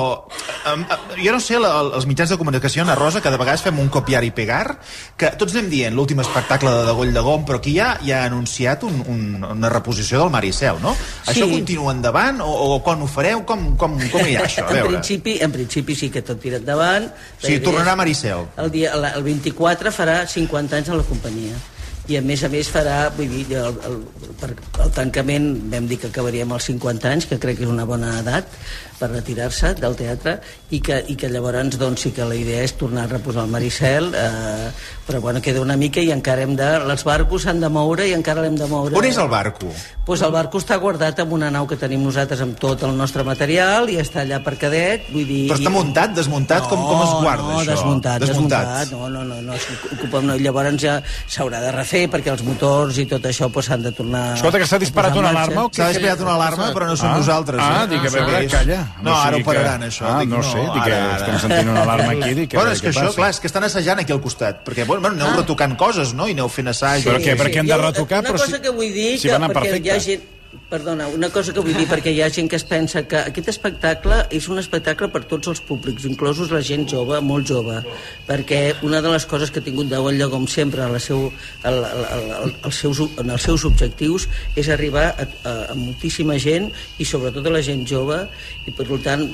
um, 0.73 0.85
jo 1.21 1.35
no 1.35 1.41
sé, 1.43 1.59
la, 1.63 1.73
els 1.99 2.09
mitjans 2.11 2.35
de 2.35 2.39
comunicació, 2.41 2.83
Ana 2.85 2.97
Rosa, 2.99 3.23
que 3.23 3.33
de 3.33 3.41
vegades 3.41 3.65
fem 3.65 3.79
un 3.81 3.91
copiar 3.93 4.25
i 4.27 4.33
pegar, 4.35 4.79
que 5.17 5.31
tots 5.39 5.55
anem 5.55 5.71
dient 5.73 5.97
l'últim 5.97 6.21
espectacle 6.25 6.73
de, 6.73 6.85
de 6.89 6.97
Goll 6.99 7.15
de 7.15 7.25
Gom, 7.25 7.47
però 7.47 7.61
aquí 7.63 7.77
ja, 7.79 7.95
ja 8.05 8.23
ha 8.23 8.31
anunciat 8.31 8.85
un, 8.89 9.01
un, 9.11 9.25
una 9.55 9.73
reposició 9.73 10.21
del 10.23 10.33
Maricel, 10.35 10.81
no? 10.83 10.95
Sí. 10.97 11.31
Això 11.35 11.49
continua 11.51 11.95
endavant 11.95 12.43
o, 12.45 12.51
o 12.51 12.81
quan 12.85 13.03
ho 13.03 13.09
fareu? 13.11 13.45
Com, 13.49 13.75
com, 13.81 13.97
com 14.13 14.27
hi 14.27 14.37
ha 14.39 14.45
això? 14.49 14.65
A 14.65 14.73
en, 14.73 14.81
veure. 14.81 14.93
principi, 14.97 15.37
en 15.45 15.55
principi 15.55 15.97
sí 15.99 16.11
que 16.13 16.25
tot 16.27 16.41
tira 16.41 16.61
endavant. 16.61 17.09
Idea 17.43 17.63
tornarà 17.65 17.97
Maricel. 17.99 18.47
El, 18.61 18.71
dia, 18.75 18.95
el 18.95 19.23
24 19.27 19.84
farà 19.93 20.23
50 20.31 20.77
anys 20.79 20.89
a 20.89 20.99
la 20.99 21.07
companyia. 21.09 21.57
I 22.05 22.19
a 22.19 22.21
més 22.21 22.43
a 22.45 22.51
més 22.53 22.69
farà, 22.69 23.09
vull 23.17 23.31
dir, 23.33 23.45
el, 23.57 23.77
el, 23.89 23.95
per, 24.41 24.51
el 24.85 24.91
tancament 24.93 25.47
vam 25.73 25.87
dir 25.89 25.97
que 26.03 26.11
acabaríem 26.13 26.53
als 26.53 26.69
50 26.69 27.09
anys, 27.09 27.29
que 27.31 27.39
crec 27.41 27.59
que 27.61 27.65
és 27.65 27.73
una 27.73 27.87
bona 27.89 28.19
edat 28.21 28.51
per 28.99 29.09
retirar-se 29.11 29.75
del 29.75 29.97
teatre 29.99 30.37
i 30.71 30.79
que, 30.81 31.01
i 31.11 31.17
que 31.19 31.29
llavors 31.29 31.77
doncs 31.81 32.05
sí 32.07 32.13
que 32.15 32.25
la 32.25 32.37
idea 32.39 32.63
és 32.63 32.77
tornar 32.79 33.05
a 33.09 33.11
reposar 33.11 33.43
el 33.45 33.51
Maricel 33.51 34.13
eh, 34.15 34.69
però 35.07 35.21
bueno, 35.21 35.41
queda 35.45 35.61
una 35.61 35.77
mica 35.77 36.01
i 36.01 36.11
encara 36.15 36.43
hem 36.47 36.55
de... 36.57 36.69
Els 36.95 37.03
barcos 37.05 37.43
s'han 37.45 37.61
de 37.61 37.69
moure 37.69 38.07
i 38.09 38.15
encara 38.17 38.41
l'hem 38.45 38.55
de 38.57 38.67
moure. 38.71 38.95
On 38.97 39.05
és 39.05 39.19
el 39.21 39.29
barco? 39.29 39.69
Pues 40.07 40.23
el 40.25 40.31
barco 40.33 40.59
està 40.61 40.77
guardat 40.81 41.19
en 41.21 41.33
una 41.33 41.51
nau 41.53 41.67
que 41.69 41.77
tenim 41.81 42.01
nosaltres 42.05 42.41
amb 42.45 42.57
tot 42.61 42.83
el 42.87 42.95
nostre 42.97 43.25
material 43.27 43.91
i 43.93 43.99
està 44.01 44.23
allà 44.23 44.39
per 44.45 44.55
cadet, 44.61 45.11
vull 45.13 45.27
dir... 45.29 45.43
Però 45.51 45.59
està 45.61 45.73
muntat, 45.75 46.15
desmuntat? 46.17 46.65
com, 46.71 46.81
com 46.89 47.03
es 47.05 47.13
guarda, 47.21 47.45
no, 47.51 47.59
això? 47.61 47.75
desmuntat, 47.75 48.25
desmuntat. 48.25 48.93
No, 48.95 49.11
no, 49.13 49.25
no, 49.29 49.41
no, 49.45 49.59
s'ocupa, 49.61 50.23
no. 50.25 50.39
Llavors 50.41 50.81
ja 50.81 50.97
s'haurà 51.05 51.61
de 51.65 51.73
refer 51.77 52.07
perquè 52.13 52.33
els 52.33 52.45
motors 52.47 52.99
i 53.03 53.07
tot 53.11 53.29
això 53.29 53.51
pues, 53.53 53.69
s'han 53.69 53.85
de 53.85 53.93
tornar... 53.93 54.25
Escolta, 54.39 54.63
que 54.63 54.71
s'ha 54.71 54.81
disparat 54.81 55.17
una 55.21 55.35
alarma? 55.35 55.69
S'ha 55.75 55.91
disparat 55.93 56.25
una 56.25 56.39
alarma, 56.39 56.71
però 56.77 56.89
no 56.89 56.97
som 56.97 57.11
Ah. 57.13 57.19
nosaltres. 57.21 57.61
Ah, 57.61 57.85
eh? 57.85 57.89
dic, 57.93 58.01
a 58.01 58.11
No 58.11 58.17
veure, 58.17 58.49
sé. 58.49 58.57
calla. 58.57 58.84
No, 59.03 59.13
O 59.13 59.17
ara 59.17 59.37
ho 59.37 59.45
pararan, 59.45 59.81
que- 59.81 59.87
això. 59.89 60.05
Ah, 60.09 60.21
Dic, 60.21 60.29
no 60.31 60.43
sé, 60.43 60.59
dic 60.61 60.85
que 60.85 60.99
estem 61.17 61.39
sentint 61.41 61.69
una 61.71 61.83
alarma 61.83 62.13
aquí, 62.13 62.35
dic, 62.35 62.55
bueno, 62.55 62.71
és 62.73 62.81
que 62.83 62.91
això, 62.91 63.07
passa. 63.07 63.17
clar, 63.17 63.31
és 63.31 63.41
que 63.41 63.47
estan 63.47 63.65
assajant 63.65 64.01
aquí 64.01 64.13
al 64.13 64.21
costat, 64.21 64.65
perquè, 64.67 64.87
bueno, 64.87 65.03
bueno 65.03 65.25
aneu 65.25 65.37
retocant 65.41 65.77
coses, 65.77 66.15
no? 66.15 66.29
I 66.29 66.33
aneu 66.33 66.49
fent 66.49 66.69
assaig. 66.69 67.05
Però 67.05 67.19
què, 67.19 67.37
per 67.37 67.49
què 67.51 67.59
hem 67.61 67.67
de 67.67 67.75
Jo, 67.75 67.83
retocar? 67.83 68.21
Una 68.21 68.31
Però 68.31 68.39
cosa 68.39 68.57
si- 68.57 68.63
que 68.63 68.71
vull 68.71 68.93
dir, 68.93 69.19
si 69.19 69.29
que, 69.29 69.35
perquè 69.35 69.53
perfecte. 69.53 69.89
hi 69.89 69.91
ha 69.91 70.01
gent... 70.01 70.23
Perdona, 70.71 71.07
una 71.13 71.29
cosa 71.31 71.53
que 71.53 71.61
vull 71.61 71.77
dir, 71.77 71.85
perquè 71.87 72.11
hi 72.15 72.23
ha 72.25 72.31
gent 72.33 72.49
que 72.51 72.57
es 72.57 72.65
pensa 72.67 73.03
que 73.07 73.19
aquest 73.21 73.51
espectacle 73.53 74.23
és 74.35 74.49
un 74.49 74.59
espectacle 74.59 75.11
per 75.13 75.21
tots 75.31 75.51
els 75.53 75.61
públics, 75.61 76.07
inclosos 76.09 76.51
la 76.55 76.63
gent 76.65 76.87
jove, 76.91 77.21
molt 77.21 77.47
jove, 77.47 77.83
perquè 78.27 78.61
una 78.83 79.03
de 79.05 79.13
les 79.13 79.27
coses 79.29 79.53
que 79.53 79.61
ha 79.61 79.67
tingut 79.67 79.91
Déu 79.93 80.09
en 80.09 80.23
com 80.33 80.47
sempre 80.49 80.83
a 80.83 80.89
la 80.89 80.99
seu, 80.99 81.29
al, 81.63 81.79
al, 81.85 82.05
al, 82.39 82.55
als 82.65 82.81
seus, 82.81 83.03
en 83.21 83.31
els 83.31 83.45
seus 83.45 83.67
objectius 83.69 84.27
és 84.57 84.71
arribar 84.73 85.05
a, 85.13 85.27
a, 85.45 85.53
a 85.75 85.77
moltíssima 85.77 86.39
gent 86.41 86.71
i 86.99 87.05
sobretot 87.07 87.47
a 87.47 87.53
la 87.53 87.63
gent 87.63 87.85
jove 87.87 88.23
i 88.65 88.73
per 88.75 88.89
tant 89.05 89.27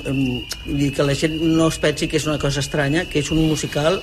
dir 0.67 0.91
que 0.93 1.07
la 1.07 1.15
gent 1.15 1.39
no 1.41 1.69
es 1.71 1.79
pensi 1.81 2.09
que 2.11 2.19
és 2.19 2.27
una 2.27 2.37
cosa 2.41 2.59
estranya, 2.59 3.05
que 3.07 3.23
és 3.23 3.31
un 3.31 3.41
musical 3.47 4.01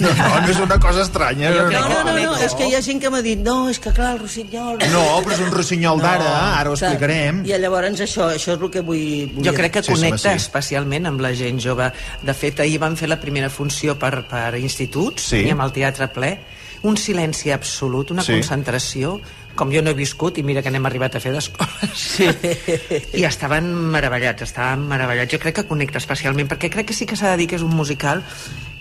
No, 0.00 0.10
no 0.10 0.48
és 0.50 0.58
una 0.58 0.78
cosa 0.80 1.02
estranya. 1.02 1.50
no, 1.50 1.68
no, 1.70 2.02
no, 2.06 2.14
no, 2.16 2.34
és 2.42 2.54
que 2.56 2.66
hi 2.70 2.74
ha 2.74 2.82
gent 2.82 3.00
que 3.02 3.10
m'ha 3.12 3.22
dit 3.24 3.40
no, 3.44 3.68
és 3.70 3.78
que 3.82 3.92
clar, 3.94 4.14
el 4.16 4.22
Rossinyol... 4.22 4.80
No, 4.92 5.04
però 5.24 5.36
és 5.36 5.42
un 5.44 5.52
rossinyol 5.54 6.00
d'ara, 6.02 6.13
ara 6.22 6.70
ho 6.70 6.74
clar. 6.74 6.90
explicarem. 6.92 7.42
I 7.46 7.58
llavors 7.58 8.00
això, 8.00 8.28
això 8.34 8.54
és 8.54 8.60
el 8.60 8.70
que 8.70 8.80
vull... 8.80 9.30
vull 9.34 9.44
Jo 9.44 9.52
crec 9.54 9.72
que 9.72 9.82
Sí, 9.82 9.92
connecta 9.92 10.30
sí. 10.30 10.36
especialment 10.36 11.06
amb 11.06 11.20
la 11.20 11.32
gent 11.34 11.60
jove. 11.60 11.90
De 12.22 12.34
fet, 12.34 12.60
ahir 12.60 12.78
vam 12.78 12.96
fer 12.96 13.08
la 13.08 13.20
primera 13.20 13.50
funció 13.50 13.98
per, 13.98 14.26
per 14.28 14.54
instituts, 14.58 15.22
Sí. 15.30 15.40
teníem 15.42 15.60
el 15.60 15.72
teatre 15.72 16.08
ple, 16.08 16.38
un 16.82 16.96
silenci 16.96 17.50
absolut, 17.50 18.10
una 18.10 18.22
Sí. 18.22 18.32
concentració, 18.32 19.20
com 19.54 19.70
jo 19.70 19.80
no 19.82 19.90
he 19.90 19.94
viscut, 19.94 20.36
i 20.38 20.42
mira 20.42 20.62
que 20.62 20.70
n'hem 20.70 20.84
arribat 20.86 21.14
a 21.14 21.20
fer 21.20 21.30
d'escoles. 21.32 21.94
Sí. 21.94 22.26
I 23.20 23.24
estaven 23.24 23.68
meravellats, 23.92 24.42
estaven 24.42 24.82
meravellats. 24.88 25.30
Jo 25.32 25.38
crec 25.38 25.54
que 25.60 25.64
connecta 25.68 25.98
especialment, 25.98 26.48
perquè 26.50 26.68
crec 26.70 26.86
que 26.90 26.94
sí 26.94 27.06
que 27.06 27.16
s'ha 27.16 27.30
de 27.30 27.36
dir 27.38 27.46
que 27.48 27.56
és 27.56 27.62
un 27.62 27.70
musical 27.74 28.22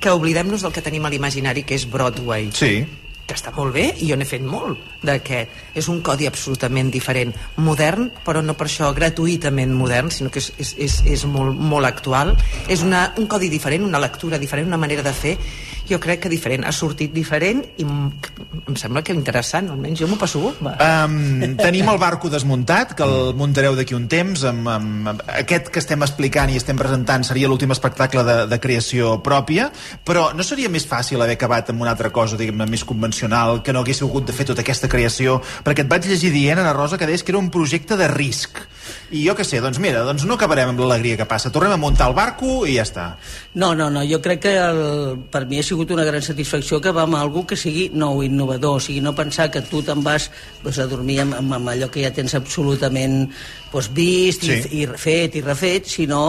que 0.01 0.09
oblidem-nos 0.11 0.61
del 0.65 0.73
que 0.73 0.81
tenim 0.81 1.05
a 1.05 1.09
l'imaginari, 1.13 1.63
que 1.63 1.75
és 1.75 1.85
Broadway 1.89 2.49
Sí. 2.51 2.85
Que 3.27 3.35
està 3.37 3.53
molt 3.55 3.73
bé 3.75 3.85
i 4.03 4.09
jo 4.09 4.17
n'he 4.19 4.27
fet 4.27 4.43
molt 4.43 5.01
de 5.03 5.17
que 5.23 5.43
és 5.75 5.87
un 5.91 6.01
codi 6.05 6.27
absolutament 6.27 6.91
diferent. 6.91 7.33
Modern, 7.63 8.09
però 8.25 8.43
no 8.43 8.55
per 8.59 8.67
això 8.67 8.91
gratuïtament 8.95 9.73
modern, 9.75 10.11
sinó 10.11 10.31
que 10.33 10.43
és, 10.43 10.51
és, 10.59 10.73
és, 10.87 10.97
és 11.15 11.25
molt, 11.29 11.55
molt 11.55 11.87
actual. 11.87 12.35
És 12.67 12.83
una, 12.83 13.05
un 13.17 13.29
codi 13.31 13.49
diferent, 13.53 13.85
una 13.87 14.01
lectura 14.03 14.39
diferent 14.41 14.67
una 14.67 14.81
manera 14.81 15.05
de 15.05 15.15
fer, 15.15 15.37
jo 15.93 15.99
crec 16.01 16.25
que 16.25 16.31
diferent 16.31 16.65
ha 16.67 16.73
sortit 16.75 17.13
diferent 17.13 17.63
i 17.77 17.85
em 17.85 18.77
sembla 18.79 19.03
que 19.05 19.13
interessant, 19.15 19.69
almenys 19.71 20.01
jo 20.01 20.07
m'ho 20.09 20.17
passo 20.19 20.41
bé. 20.43 20.73
Um, 20.81 21.55
tenim 21.59 21.89
el 21.91 21.99
barco 22.01 22.31
desmuntat, 22.31 22.95
que 22.97 23.05
el 23.05 23.33
muntareu 23.37 23.77
d'aquí 23.77 23.95
un 23.97 24.07
temps. 24.11 24.45
Amb, 24.49 24.67
amb, 24.69 25.09
amb, 25.13 25.23
aquest 25.43 25.69
que 25.73 25.81
estem 25.81 26.03
explicant 26.05 26.51
i 26.51 26.59
estem 26.59 26.79
presentant 26.79 27.25
seria 27.27 27.49
l'últim 27.51 27.71
espectacle 27.75 28.23
de, 28.27 28.37
de 28.49 28.59
creació 28.63 29.17
pròpia, 29.25 29.69
però 30.05 30.29
no 30.35 30.45
seria 30.47 30.71
més 30.73 30.87
fàcil 30.89 31.21
haver 31.21 31.37
acabat 31.37 31.73
amb 31.73 31.85
una 31.85 31.93
altra 31.95 32.11
cosa, 32.15 32.39
diguem 32.39 32.65
més 32.69 32.85
convencional, 32.87 33.61
que 33.63 33.75
no 33.75 33.83
haguéssiu 33.83 34.09
hagut 34.09 34.27
de 34.29 34.35
fer 34.35 34.47
tota 34.49 34.63
aquesta 34.65 34.89
creació? 34.91 35.39
Perquè 35.65 35.85
et 35.85 35.91
vaig 35.91 36.07
llegir 36.09 36.33
dient, 36.33 36.61
Ana 36.61 36.73
Rosa, 36.75 36.97
que 36.97 37.09
deies 37.09 37.23
que 37.23 37.33
era 37.35 37.41
un 37.41 37.51
projecte 37.53 37.99
de 37.99 38.09
risc. 38.11 38.63
I 39.13 39.23
jo 39.27 39.35
què 39.37 39.45
sé, 39.47 39.61
doncs 39.63 39.79
mira, 39.83 40.03
doncs 40.07 40.25
no 40.27 40.37
acabarem 40.37 40.73
amb 40.73 40.81
l'alegria 40.81 41.19
que 41.19 41.29
passa. 41.29 41.51
Tornem 41.53 41.75
a 41.75 41.79
muntar 41.79 42.09
el 42.09 42.17
barco 42.17 42.63
i 42.67 42.77
ja 42.77 42.87
està. 42.87 43.07
No, 43.53 43.75
no, 43.77 43.89
no, 43.93 44.01
jo 44.09 44.17
crec 44.21 44.39
que 44.47 44.53
el, 44.57 44.79
per 45.29 45.43
mi 45.45 45.59
ha 45.61 45.65
sigut 45.65 45.91
una 45.93 46.05
gran 46.07 46.23
satisfacció 46.25 46.79
que 46.81 46.93
va 46.95 47.03
amb 47.05 47.19
algú 47.19 47.43
que 47.45 47.57
sigui 47.59 47.85
nou, 47.93 48.23
innovador, 48.25 48.79
o 48.79 48.81
sigui, 48.81 49.03
no 49.05 49.13
pensar 49.13 49.51
que 49.53 49.61
tu 49.67 49.83
te'n 49.85 50.01
vas 50.01 50.29
doncs, 50.63 50.79
a 50.81 50.87
dormir 50.89 51.19
amb, 51.21 51.37
amb, 51.37 51.69
allò 51.69 51.91
que 51.93 52.01
ja 52.01 52.09
tens 52.13 52.33
absolutament 52.39 53.27
doncs, 53.71 53.91
vist 53.93 54.41
Sí. 54.43 54.57
i, 54.57 54.81
i 54.81 54.85
refet 54.89 55.37
i 55.37 55.45
refet, 55.45 55.85
sinó 55.85 56.23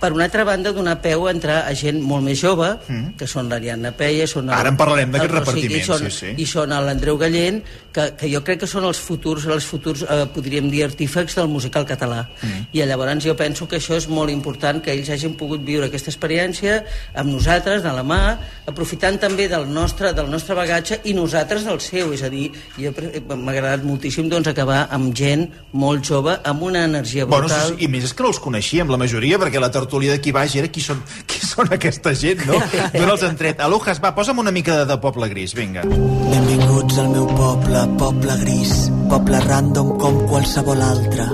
per 0.00 0.12
una 0.12 0.24
altra 0.24 0.44
banda 0.44 0.72
donar 0.72 1.00
peu 1.00 1.26
a 1.26 1.32
entrar 1.32 1.62
a 1.66 1.74
gent 1.76 2.00
molt 2.04 2.24
més 2.24 2.40
jove 2.40 2.68
mm. 2.76 3.16
que 3.20 3.28
són 3.28 3.48
l'Ariadna 3.52 3.92
Peia 3.96 4.26
són 4.28 4.50
el, 4.50 4.56
Ara 4.56 4.72
en 4.72 4.80
parlarem 4.80 5.12
d'aquest 5.12 5.30
el 5.30 5.38
Rosic, 5.38 5.54
repartiment, 5.54 5.80
i 5.80 5.86
són, 5.86 6.04
sí, 6.04 6.16
sí. 6.16 6.32
i 6.36 6.48
són 6.48 6.74
l'Andreu 6.88 7.20
Gallent 7.20 7.62
que, 7.96 8.06
que 8.20 8.28
jo 8.32 8.42
crec 8.44 8.60
que 8.62 8.68
són 8.70 8.84
els 8.84 9.00
futurs 9.00 9.46
els 9.48 9.64
futurs, 9.66 10.04
eh, 10.04 10.26
podríem 10.34 10.68
dir, 10.70 10.84
artífecs 10.84 11.36
del 11.38 11.48
musical 11.48 11.86
català. 11.88 12.26
Mm. 12.42 12.68
i 12.76 12.84
llavors 12.84 13.24
jo 13.24 13.34
penso 13.38 13.66
que 13.68 13.78
això 13.80 13.96
és 13.96 14.08
molt 14.08 14.30
important 14.30 14.82
que 14.82 14.92
ells 14.92 15.08
hagin 15.10 15.34
pogut 15.38 15.62
viure 15.64 15.86
aquesta 15.88 16.10
experiència 16.12 16.82
amb 17.14 17.30
nosaltres, 17.32 17.82
de 17.82 17.92
la 17.92 18.02
mà 18.04 18.20
aprofitant 18.66 19.18
també 19.20 19.48
del 19.48 19.66
nostre, 19.72 20.12
del 20.12 20.28
nostre 20.30 20.54
bagatge 20.58 21.00
i 21.04 21.14
nosaltres 21.14 21.64
del 21.64 21.80
seu, 21.80 22.12
és 22.12 22.22
a 22.22 22.30
dir 22.32 22.50
jo 22.76 22.92
m'ha 22.92 23.52
agradat 23.52 23.84
moltíssim 23.86 24.28
doncs, 24.28 24.48
acabar 24.50 24.86
amb 24.90 25.14
gent 25.16 25.46
molt 25.72 26.04
jove, 26.04 26.36
amb 26.44 26.62
una 26.62 26.84
energia 26.84 27.24
Bueno, 27.26 27.46
brutal. 27.48 27.74
sí, 27.76 27.84
I 27.84 27.88
més 27.88 28.04
és 28.04 28.14
que 28.14 28.22
no 28.22 28.28
els 28.28 28.38
coneixíem, 28.42 28.90
la 28.90 28.98
majoria, 29.00 29.38
perquè 29.38 29.60
la 29.60 29.70
tertúlia 29.70 30.12
d'aquí 30.12 30.32
baix 30.32 30.56
era 30.56 30.68
qui 30.68 30.80
són, 30.80 31.00
qui 31.25 31.25
són 31.56 31.72
aquesta 31.72 32.12
gent, 32.16 32.44
no? 32.48 32.60
D'on 32.96 33.12
els 33.12 33.24
han 33.26 33.38
tret? 33.40 33.62
Alujas, 33.64 34.00
va, 34.02 34.12
posa'm 34.16 34.42
una 34.42 34.52
mica 34.54 34.80
de, 34.80 34.86
de 34.90 34.98
Poble 35.02 35.28
Gris, 35.32 35.54
vinga. 35.56 35.86
Benvinguts 35.86 37.00
al 37.00 37.10
meu 37.14 37.26
poble, 37.32 37.82
poble 38.00 38.36
gris, 38.42 38.74
poble 39.10 39.40
random 39.46 39.94
com 40.00 40.22
qualsevol 40.30 40.82
altre. 40.84 41.26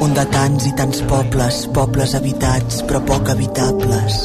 Un 0.00 0.14
de 0.16 0.24
tants 0.32 0.66
i 0.66 0.72
tants 0.78 1.02
pobles, 1.08 1.64
pobles 1.76 2.16
habitats 2.18 2.80
però 2.88 3.02
poc 3.06 3.30
habitables. 3.34 4.20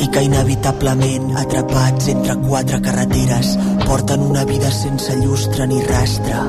I 0.00 0.08
que 0.08 0.22
inevitablement, 0.24 1.34
atrapats 1.42 2.08
entre 2.14 2.38
quatre 2.46 2.80
carreteres, 2.86 3.52
porten 3.84 4.24
una 4.30 4.46
vida 4.48 4.70
sense 4.72 5.18
llustre 5.20 5.68
ni 5.68 5.82
rastre, 5.90 6.40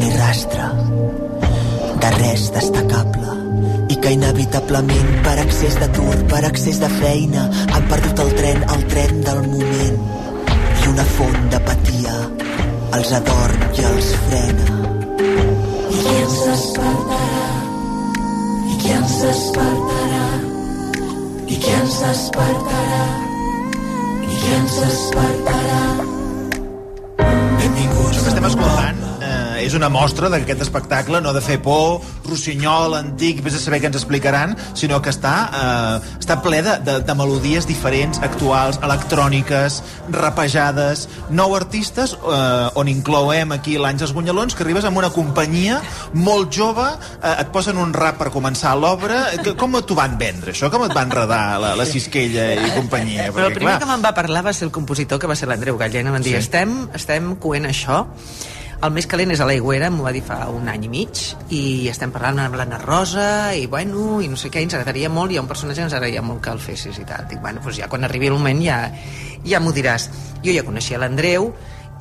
ni 0.00 0.10
rastre 0.18 0.72
de 2.04 2.10
res 2.18 2.50
destacable 2.52 3.33
que 4.04 4.10
inevitablement 4.12 5.12
per 5.24 5.38
excés 5.40 5.78
d'atur, 5.80 6.16
per 6.28 6.42
excés 6.44 6.76
de 6.76 6.88
feina 6.92 7.44
han 7.72 7.86
perdut 7.88 8.18
el 8.20 8.32
tren, 8.36 8.58
el 8.74 8.82
tren 8.90 9.22
del 9.24 9.40
moment 9.48 9.96
i 10.82 10.90
una 10.90 11.06
font 11.14 11.46
d'apatia 11.54 12.12
els 12.98 13.12
adorm 13.18 13.64
i 13.78 13.86
els 13.88 14.10
frena 14.26 14.66
I 15.88 16.02
qui 16.02 16.12
ens 16.18 16.36
despertarà? 16.50 17.48
I 18.74 18.76
qui 18.82 18.92
ens 18.98 19.16
despertarà? 19.22 20.28
I 21.46 21.62
qui 21.64 21.74
ens 21.78 21.98
despertarà? 22.04 23.02
I 24.20 24.36
qui 24.36 24.54
ens 24.58 24.78
despertarà? 24.84 25.82
Benvinguts. 27.24 28.12
Això 28.12 28.20
que 28.20 28.34
estem 28.34 28.52
escoltant 28.52 29.13
és 29.64 29.74
una 29.74 29.88
mostra 29.88 30.28
de 30.30 30.38
que 30.40 30.44
aquest 30.52 30.62
espectacle 30.66 31.20
no 31.20 31.30
ha 31.30 31.36
de 31.36 31.42
fer 31.44 31.58
por, 31.64 32.00
rossinyol, 32.28 32.94
antic, 32.98 33.42
vés 33.44 33.56
a 33.56 33.62
saber 33.62 33.80
què 33.82 33.88
ens 33.90 33.98
explicaran, 33.98 34.54
sinó 34.76 35.00
que 35.02 35.12
està, 35.12 35.34
eh, 35.48 36.14
està 36.20 36.38
ple 36.44 36.60
de, 36.64 36.76
de, 36.84 36.98
de 37.06 37.16
melodies 37.18 37.66
diferents, 37.68 38.20
actuals, 38.24 38.78
electròniques, 38.84 39.80
rapejades, 40.14 41.06
nou 41.30 41.54
artistes, 41.56 42.14
eh, 42.14 42.70
on 42.80 42.90
incloem 42.92 43.54
aquí 43.56 43.76
l'Àngels 43.80 44.14
Gunyalons, 44.16 44.54
que 44.54 44.64
arribes 44.66 44.86
amb 44.88 45.00
una 45.00 45.10
companyia 45.14 45.80
molt 46.14 46.52
jove, 46.54 46.86
eh, 47.20 47.34
et 47.40 47.52
posen 47.54 47.80
un 47.80 47.94
rap 47.96 48.18
per 48.20 48.30
començar 48.34 48.74
l'obra. 48.78 49.24
Com 49.58 49.74
t'ho 49.84 49.96
van 49.98 50.18
vendre, 50.20 50.52
això? 50.52 50.70
Com 50.70 50.84
et 50.86 50.94
van 50.94 51.10
redar 51.10 51.58
la, 51.62 51.74
la 51.78 51.86
Sisquella 51.88 52.50
i 52.54 52.72
companyia? 52.76 53.30
Però 53.34 53.48
el 53.48 53.56
primer 53.56 53.76
clar, 53.76 53.82
que 53.82 53.90
me'n 53.90 54.04
va 54.04 54.14
parlar 54.16 54.44
va 54.46 54.52
ser 54.52 54.68
el 54.68 54.74
compositor, 54.74 55.18
que 55.20 55.30
va 55.30 55.36
ser 55.38 55.48
l'Andreu 55.50 55.78
Gallent. 55.80 56.10
Em 56.10 56.18
van 56.18 56.22
dir, 56.22 56.34
Sí. 56.34 56.42
estem, 56.44 56.88
estem 56.94 57.34
coent 57.42 57.66
això, 57.68 58.04
el 58.82 58.92
més 58.94 59.06
calent 59.10 59.32
és 59.34 59.40
a 59.40 59.46
l'Aigüera, 59.48 59.90
m'ho 59.92 60.06
va 60.06 60.12
dir 60.14 60.22
fa 60.26 60.40
un 60.52 60.66
any 60.70 60.86
i 60.88 60.90
mig, 60.92 61.20
i 61.54 61.62
estem 61.92 62.12
parlant 62.14 62.40
amb 62.42 62.58
l'Anna 62.58 62.80
Rosa, 62.82 63.28
i 63.56 63.68
bueno, 63.70 64.18
i 64.24 64.28
no 64.30 64.38
sé 64.40 64.50
què, 64.52 64.64
ens 64.64 64.74
agradaria 64.76 65.12
molt, 65.12 65.32
i 65.32 65.38
ha 65.38 65.44
un 65.44 65.50
personatge 65.50 65.84
ens 65.86 65.94
agradaria 65.94 66.24
molt 66.24 66.42
que 66.44 66.52
el 66.52 66.60
fessis 66.62 66.98
i 67.00 67.06
tal. 67.08 67.28
Dic, 67.30 67.40
bueno, 67.44 67.62
doncs 67.64 67.78
ja 67.80 67.88
quan 67.92 68.04
arribi 68.04 68.32
el 68.32 68.36
moment 68.36 68.60
ja, 68.64 68.80
ja 69.46 69.62
m'ho 69.62 69.72
diràs. 69.76 70.10
Jo 70.44 70.52
ja 70.56 70.66
coneixia 70.66 71.00
l'Andreu, 71.00 71.52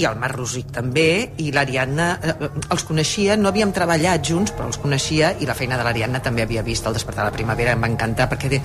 i 0.02 0.08
el 0.10 0.18
Marc 0.18 0.38
Rosic 0.40 0.72
també, 0.74 1.08
i 1.38 1.52
l'Ariadna, 1.54 2.08
eh, 2.18 2.50
els 2.74 2.86
coneixia, 2.88 3.38
no 3.38 3.52
havíem 3.52 3.74
treballat 3.76 4.26
junts, 4.26 4.54
però 4.56 4.68
els 4.72 4.80
coneixia, 4.82 5.36
i 5.40 5.50
la 5.50 5.56
feina 5.58 5.78
de 5.78 5.86
l'Ariadna 5.86 6.22
també 6.26 6.44
havia 6.44 6.66
vist 6.66 6.88
el 6.90 6.98
Despertar 6.98 7.28
de 7.28 7.30
la 7.32 7.38
Primavera, 7.38 7.76
em 7.78 7.84
va 7.86 7.92
encantar, 7.92 8.30
perquè 8.32 8.50
té, 8.56 8.62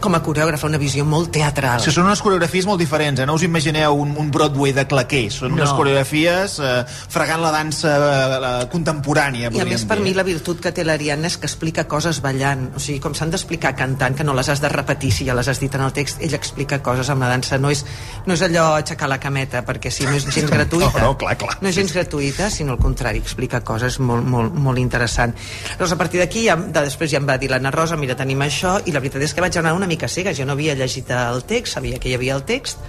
com 0.00 0.14
a 0.14 0.20
coreògrafa 0.22 0.68
una 0.68 0.78
visió 0.78 1.04
molt 1.08 1.30
teatral. 1.34 1.80
Si 1.82 1.90
són 1.94 2.06
unes 2.06 2.20
coreografies 2.22 2.66
molt 2.68 2.78
diferents, 2.82 3.20
eh? 3.22 3.26
no 3.26 3.34
us 3.38 3.42
imagineu 3.46 3.96
un, 3.98 4.12
un 4.20 4.28
Broadway 4.30 4.72
de 4.76 4.84
claquer, 4.88 5.24
són 5.32 5.54
unes 5.56 5.70
No. 5.70 5.76
coreografies 5.78 6.58
eh, 6.62 6.84
fregant 6.86 7.40
la 7.42 7.50
dansa 7.54 7.94
eh, 7.96 8.38
la 8.42 8.50
contemporània, 8.72 9.50
I 9.50 9.60
a 9.62 9.66
més, 9.66 9.84
per 9.88 9.96
dir. 9.98 10.04
mi, 10.04 10.12
la 10.14 10.22
virtut 10.26 10.60
que 10.62 10.72
té 10.76 10.84
l'Ariadna 10.86 11.26
és 11.30 11.36
que 11.40 11.48
explica 11.48 11.86
coses 11.90 12.20
ballant. 12.22 12.68
O 12.76 12.82
sigui, 12.82 13.00
com 13.02 13.14
s'han 13.16 13.32
d'explicar 13.34 13.74
cantant, 13.78 14.14
que 14.18 14.24
no 14.26 14.34
les 14.36 14.48
has 14.52 14.60
de 14.62 14.68
repetir 14.72 15.10
si 15.12 15.26
ja 15.26 15.34
les 15.34 15.48
has 15.48 15.58
dit 15.62 15.74
en 15.74 15.86
el 15.86 15.92
text, 15.96 16.20
ella 16.22 16.36
explica 16.38 16.78
coses 16.84 17.10
amb 17.10 17.24
la 17.24 17.32
dansa. 17.32 17.58
No 17.58 17.70
és, 17.72 17.84
no 18.26 18.34
és 18.36 18.42
allò 18.46 18.68
aixecar 18.76 19.08
la 19.10 19.18
cameta, 19.22 19.64
perquè 19.66 19.90
si 19.90 20.04
no 20.06 20.14
és 20.14 20.28
gens 20.28 20.50
gratuïta. 20.56 20.92
No, 21.00 21.12
no, 21.12 21.18
clar, 21.18 21.36
clar. 21.40 21.56
No 21.64 21.68
és 21.72 21.74
gens 21.80 21.92
gratuïta, 21.96 22.50
sinó 22.52 22.76
al 22.76 22.82
contrari, 22.82 23.18
explica 23.24 23.62
coses 23.66 23.98
molt, 23.98 24.24
molt, 24.28 24.54
molt 24.54 24.78
interessant. 24.78 25.34
Llavors, 25.72 25.96
a 25.96 26.00
partir 26.00 26.20
d'aquí, 26.22 26.46
ja, 26.50 26.56
de, 26.60 26.84
després 26.86 27.10
ja 27.10 27.18
em 27.22 27.26
va 27.28 27.38
dir 27.40 27.50
l'Anna 27.50 27.72
Rosa, 27.74 27.96
mira, 27.96 28.14
tenim 28.18 28.44
això, 28.44 28.76
i 28.86 28.92
la 28.94 29.00
veritat 29.00 29.22
és 29.26 29.34
que 29.34 29.40
vaig 29.44 29.56
anar 29.58 29.74
una 29.76 29.85
mica 29.86 30.08
cega. 30.08 30.34
Jo 30.34 30.46
no 30.46 30.56
havia 30.56 30.76
llegit 30.78 31.10
el 31.14 31.44
text, 31.48 31.76
sabia 31.76 31.98
que 31.98 32.10
hi 32.10 32.16
havia 32.18 32.36
el 32.36 32.44
text, 32.48 32.82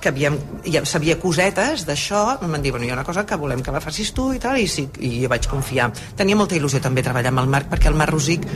que 0.00 0.08
havíem, 0.08 0.38
ja 0.64 0.82
sabia 0.88 1.18
cosetes 1.20 1.84
d'això, 1.88 2.38
em 2.40 2.54
van 2.56 2.62
dir, 2.64 2.72
bueno, 2.72 2.86
hi 2.86 2.90
ha 2.90 2.96
una 2.96 3.04
cosa 3.04 3.26
que 3.28 3.36
volem 3.36 3.62
que 3.62 3.74
la 3.74 3.82
facis 3.84 4.14
tu 4.16 4.30
i 4.32 4.40
tal, 4.40 4.56
i 4.58 4.66
sí, 4.68 4.88
i 5.04 5.26
vaig 5.30 5.48
confiar. 5.50 5.90
Tenia 6.16 6.38
molta 6.38 6.56
il·lusió 6.56 6.80
també 6.80 7.04
treballar 7.04 7.34
amb 7.34 7.44
el 7.44 7.52
Marc, 7.52 7.68
perquè 7.72 7.92
el 7.92 7.98
Marc 8.00 8.16
Rosic 8.16 8.48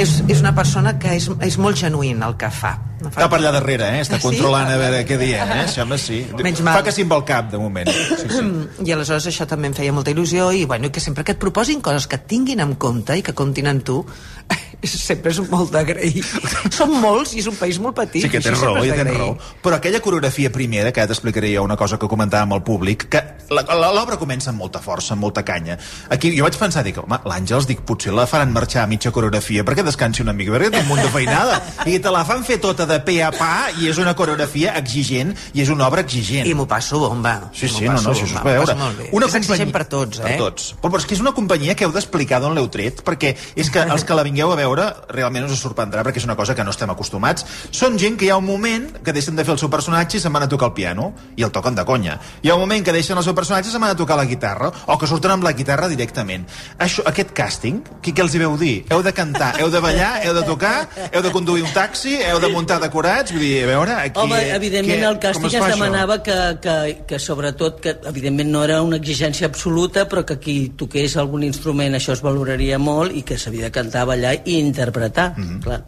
és, 0.00 0.16
és 0.28 0.40
una 0.42 0.54
persona 0.56 0.96
que 1.00 1.12
és, 1.16 1.26
és 1.46 1.58
molt 1.60 1.78
genuïn 1.80 2.22
el 2.26 2.36
que 2.40 2.48
fa. 2.54 2.72
No 3.00 3.08
fa... 3.08 3.22
Està 3.22 3.28
per 3.32 3.38
allà 3.40 3.52
darrere, 3.54 3.86
eh? 3.96 4.00
Està 4.04 4.18
Ah, 4.18 4.20
sí? 4.20 4.26
controlant 4.26 4.68
a 4.68 4.76
veure 4.80 5.04
què 5.08 5.16
diem, 5.20 5.52
eh? 5.56 5.66
Sembla 5.72 5.96
sí. 6.00 6.18
Menys 6.44 6.60
mal. 6.66 6.76
Fa 6.80 6.84
que 6.84 6.92
sí 6.92 7.06
amb 7.06 7.14
el 7.16 7.24
cap, 7.28 7.48
de 7.52 7.60
moment. 7.62 7.88
Sí, 7.88 8.28
sí. 8.28 8.42
I 8.88 8.92
aleshores 8.96 9.30
això 9.30 9.46
també 9.48 9.70
em 9.70 9.76
feia 9.76 9.94
molta 9.96 10.12
il·lusió 10.12 10.50
i, 10.56 10.66
bueno, 10.68 10.90
que 10.92 11.00
sempre 11.00 11.24
que 11.24 11.36
et 11.36 11.40
proposin 11.40 11.80
coses 11.84 12.06
que 12.10 12.18
et 12.20 12.26
tinguin 12.28 12.60
en 12.64 12.74
compte 12.80 13.16
i 13.16 13.24
que 13.24 13.32
comptin 13.36 13.70
en 13.72 13.80
tu 13.86 14.02
sempre 14.90 15.30
és 15.32 15.38
molt 15.52 15.72
d'agrair 15.74 16.22
som 16.76 16.92
molts 17.02 17.34
i 17.36 17.42
és 17.42 17.48
un 17.50 17.56
país 17.58 17.78
molt 17.82 17.96
petit 17.98 18.24
Sí 18.24 18.30
que 18.32 18.40
tens 18.40 18.60
raó, 18.60 18.80
és 18.84 18.94
tens 18.96 19.12
raó. 19.16 19.34
Però 19.62 19.76
aquella 19.76 20.00
coreografia 20.00 20.50
primera, 20.52 20.92
que 20.92 21.02
ara 21.02 21.10
t'explicaré 21.12 21.52
jo 21.54 21.64
una 21.66 21.76
cosa 21.80 21.98
que 22.00 22.08
comentàvem 22.10 22.56
al 22.56 22.62
públic, 22.64 23.06
que 23.12 23.20
l'obra 23.50 24.16
comença 24.16 24.50
amb 24.52 24.60
molta 24.62 24.80
força, 24.82 25.14
amb 25.14 25.24
molta 25.24 25.42
canya. 25.42 25.76
Aquí 26.10 26.30
jo 26.36 26.44
vaig 26.46 26.56
pensar, 26.58 26.84
dic, 26.86 27.00
home, 27.02 27.18
l'Àngels, 27.26 27.66
dic, 27.66 27.82
potser 27.86 28.12
la 28.14 28.26
faran 28.30 28.52
marxar 28.54 28.84
a 28.84 28.86
mitja 28.90 29.10
coreografia 29.10 29.64
perquè 29.66 29.82
descansi 29.82 30.22
una 30.22 30.32
mica, 30.32 30.52
perquè 30.54 30.70
té 30.70 30.82
un 30.84 30.86
munt 30.88 31.02
de 31.02 31.10
feinada. 31.10 31.58
I 31.90 31.98
te 31.98 32.12
la 32.14 32.22
fan 32.28 32.44
fer 32.46 32.60
tota 32.62 32.86
de 32.86 33.00
pe 33.02 33.18
a 33.24 33.32
pa 33.34 33.70
i 33.80 33.88
és 33.90 33.98
una 33.98 34.14
coreografia 34.14 34.76
exigent 34.78 35.34
i 35.54 35.64
és 35.64 35.72
una 35.72 35.88
obra 35.88 36.04
exigent. 36.06 36.46
I 36.46 36.54
m'ho 36.54 36.68
passo 36.70 37.00
bomba. 37.02 37.50
Sí, 37.52 37.66
sí, 37.68 37.88
no, 37.88 37.96
passo 37.96 38.10
no, 38.10 38.14
això 38.14 38.28
bomba, 38.28 38.44
va 38.44 38.54
veure. 38.60 39.08
Una 39.18 39.26
és 39.26 39.36
exigent 39.40 39.74
per 39.74 39.84
tots, 39.90 40.22
eh? 40.22 40.28
Per 40.28 40.38
tots. 40.44 40.70
Però, 40.78 40.92
però 40.92 41.02
és 41.02 41.08
que 41.08 41.18
és 41.18 41.24
una 41.24 41.34
companyia 41.34 41.74
que 41.74 41.88
heu 41.88 41.94
d'explicar 41.94 42.40
d'on 42.44 42.54
l'heu 42.54 42.70
tret, 42.70 43.02
perquè 43.06 43.34
és 43.58 43.72
que 43.72 43.82
els 43.82 44.06
que 44.06 44.14
la 44.14 44.24
vingueu 44.26 44.54
a 44.54 44.60
veure 44.60 44.86
realment 45.10 45.50
us 45.50 45.58
sorprendrà, 45.58 46.04
perquè 46.06 46.22
és 46.22 46.28
una 46.28 46.38
cosa 46.38 46.54
que 46.54 46.66
no 46.66 46.70
estem 46.70 46.94
acostumats. 46.94 47.46
Són 47.74 47.98
gent 47.98 48.18
que 48.20 48.28
hi 48.28 48.30
ha 48.30 48.38
un 48.38 48.46
moment 48.46 48.90
que 49.02 49.14
deixen 49.16 49.34
de 49.34 49.44
fer 49.44 49.56
el 49.56 49.62
seu 49.62 49.72
personatge 49.72 50.18
i 50.18 50.22
se'n 50.22 50.32
van 50.32 50.46
a 50.46 50.50
tocar 50.50 50.70
el 50.70 50.76
piano, 50.78 51.10
i 51.34 51.42
el 51.42 51.50
toquen 51.50 51.74
de 51.74 51.84
conya. 51.88 52.20
Hi 52.42 52.52
ha 52.52 52.54
un 52.54 52.62
moment 52.62 52.86
que 52.86 52.94
deixen 52.94 53.18
el 53.18 53.26
seu 53.26 53.34
personatge 53.40 53.70
i 53.70 53.74
se'n 53.74 53.82
van 53.82 53.94
a 53.94 53.98
tocar 53.98 54.18
la 54.20 54.28
guitarra, 54.28 54.70
o 54.86 54.98
que 55.00 55.08
surten 55.10 55.34
amb 55.34 55.46
la 55.46 55.52
guitarra 55.56 55.88
directament. 55.90 56.46
Això, 56.78 57.04
aquest 57.08 57.32
càsting, 57.36 57.80
què, 58.04 58.14
què 58.14 58.24
els 58.24 58.36
hi 58.36 58.42
veu 58.42 58.56
dir? 58.60 58.74
Heu 58.92 59.02
de 59.06 59.12
cantar, 59.16 59.52
heu 59.60 59.70
de 59.72 59.80
ballar, 59.82 60.12
heu 60.24 60.34
de 60.36 60.44
tocar, 60.46 60.74
heu 61.10 61.22
de 61.24 61.32
conduir 61.34 61.64
un 61.66 61.72
taxi, 61.74 62.16
heu 62.26 62.40
de 62.42 62.50
muntar 62.52 62.80
decorats, 62.82 63.32
vull 63.34 63.44
dir, 63.44 63.64
a 63.64 63.70
veure, 63.72 63.96
aquí... 64.06 64.20
Home, 64.22 64.40
evidentment 64.56 65.00
què- 65.02 65.10
el 65.10 65.20
càsting 65.22 65.48
es 65.50 65.54
es, 65.54 65.62
això? 65.62 65.76
demanava 65.76 66.20
que, 66.26 66.38
que, 66.62 66.76
que 67.08 67.20
sobretot, 67.22 67.80
que 67.84 67.96
evidentment 68.10 68.52
no 68.52 68.64
era 68.66 68.80
una 68.86 69.00
exigència 69.00 69.48
absoluta, 69.50 70.06
però 70.10 70.24
que 70.28 70.38
qui 70.42 70.56
toqués 70.80 71.16
algun 71.20 71.44
instrument 71.46 71.96
això 71.98 72.14
es 72.16 72.24
valoraria 72.24 72.78
molt 72.82 73.16
i 73.16 73.24
que 73.26 73.38
s'havia 73.40 73.68
de 73.68 73.74
cantar, 73.74 74.06
ballar 74.10 74.34
i 74.44 74.58
interpretar, 74.58 75.32
mm. 75.36 75.46
-hmm. 75.46 75.62
clar. 75.64 75.80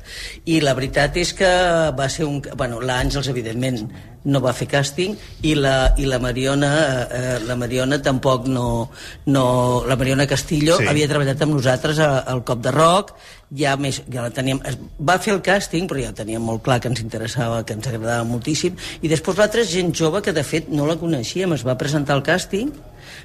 I 0.45 0.61
la 0.61 0.75
veritat 0.75 1.17
és 1.17 1.33
que 1.33 1.53
va 1.99 2.09
ser 2.09 2.25
un... 2.25 2.41
Bueno, 2.57 2.81
l'Àngels, 2.81 3.29
evidentment, 3.29 3.91
no 4.25 4.41
va 4.45 4.53
fer 4.55 4.69
càsting 4.71 5.17
i 5.43 5.55
la, 5.59 5.95
i 5.99 6.05
la 6.07 6.19
Mariona 6.23 6.71
eh, 7.11 7.39
la 7.47 7.57
Mariona 7.59 7.99
tampoc 8.03 8.47
no, 8.47 8.91
no 9.27 9.45
la 9.89 9.97
Mariona 9.99 10.27
Castillo 10.31 10.77
Sí. 10.79 10.87
havia 10.89 11.09
treballat 11.11 11.43
amb 11.43 11.57
nosaltres 11.57 11.99
al 12.03 12.45
Cop 12.47 12.63
de 12.63 12.71
Rock 12.75 13.15
ja, 13.59 13.75
més, 13.77 14.03
ja 14.09 14.23
la 14.23 14.31
teníem, 14.31 14.61
es 14.65 14.79
va 15.01 15.19
fer 15.19 15.35
el 15.35 15.43
càsting 15.45 15.89
però 15.91 16.01
ja 16.05 16.15
teníem 16.17 16.43
molt 16.43 16.63
clar 16.65 16.79
que 16.81 16.89
ens 16.93 17.03
interessava 17.03 17.65
que 17.67 17.75
ens 17.77 17.89
agradava 17.91 18.25
moltíssim 18.29 18.79
i 19.03 19.11
després 19.11 19.37
l'altra 19.39 19.67
gent 19.67 19.93
jove 19.95 20.23
que 20.23 20.33
de 20.33 20.45
fet 20.47 20.71
no 20.71 20.87
la 20.87 20.97
coneixíem 21.01 21.53
es 21.59 21.67
va 21.67 21.77
presentar 21.81 22.15
al 22.17 22.23
càsting 22.27 22.71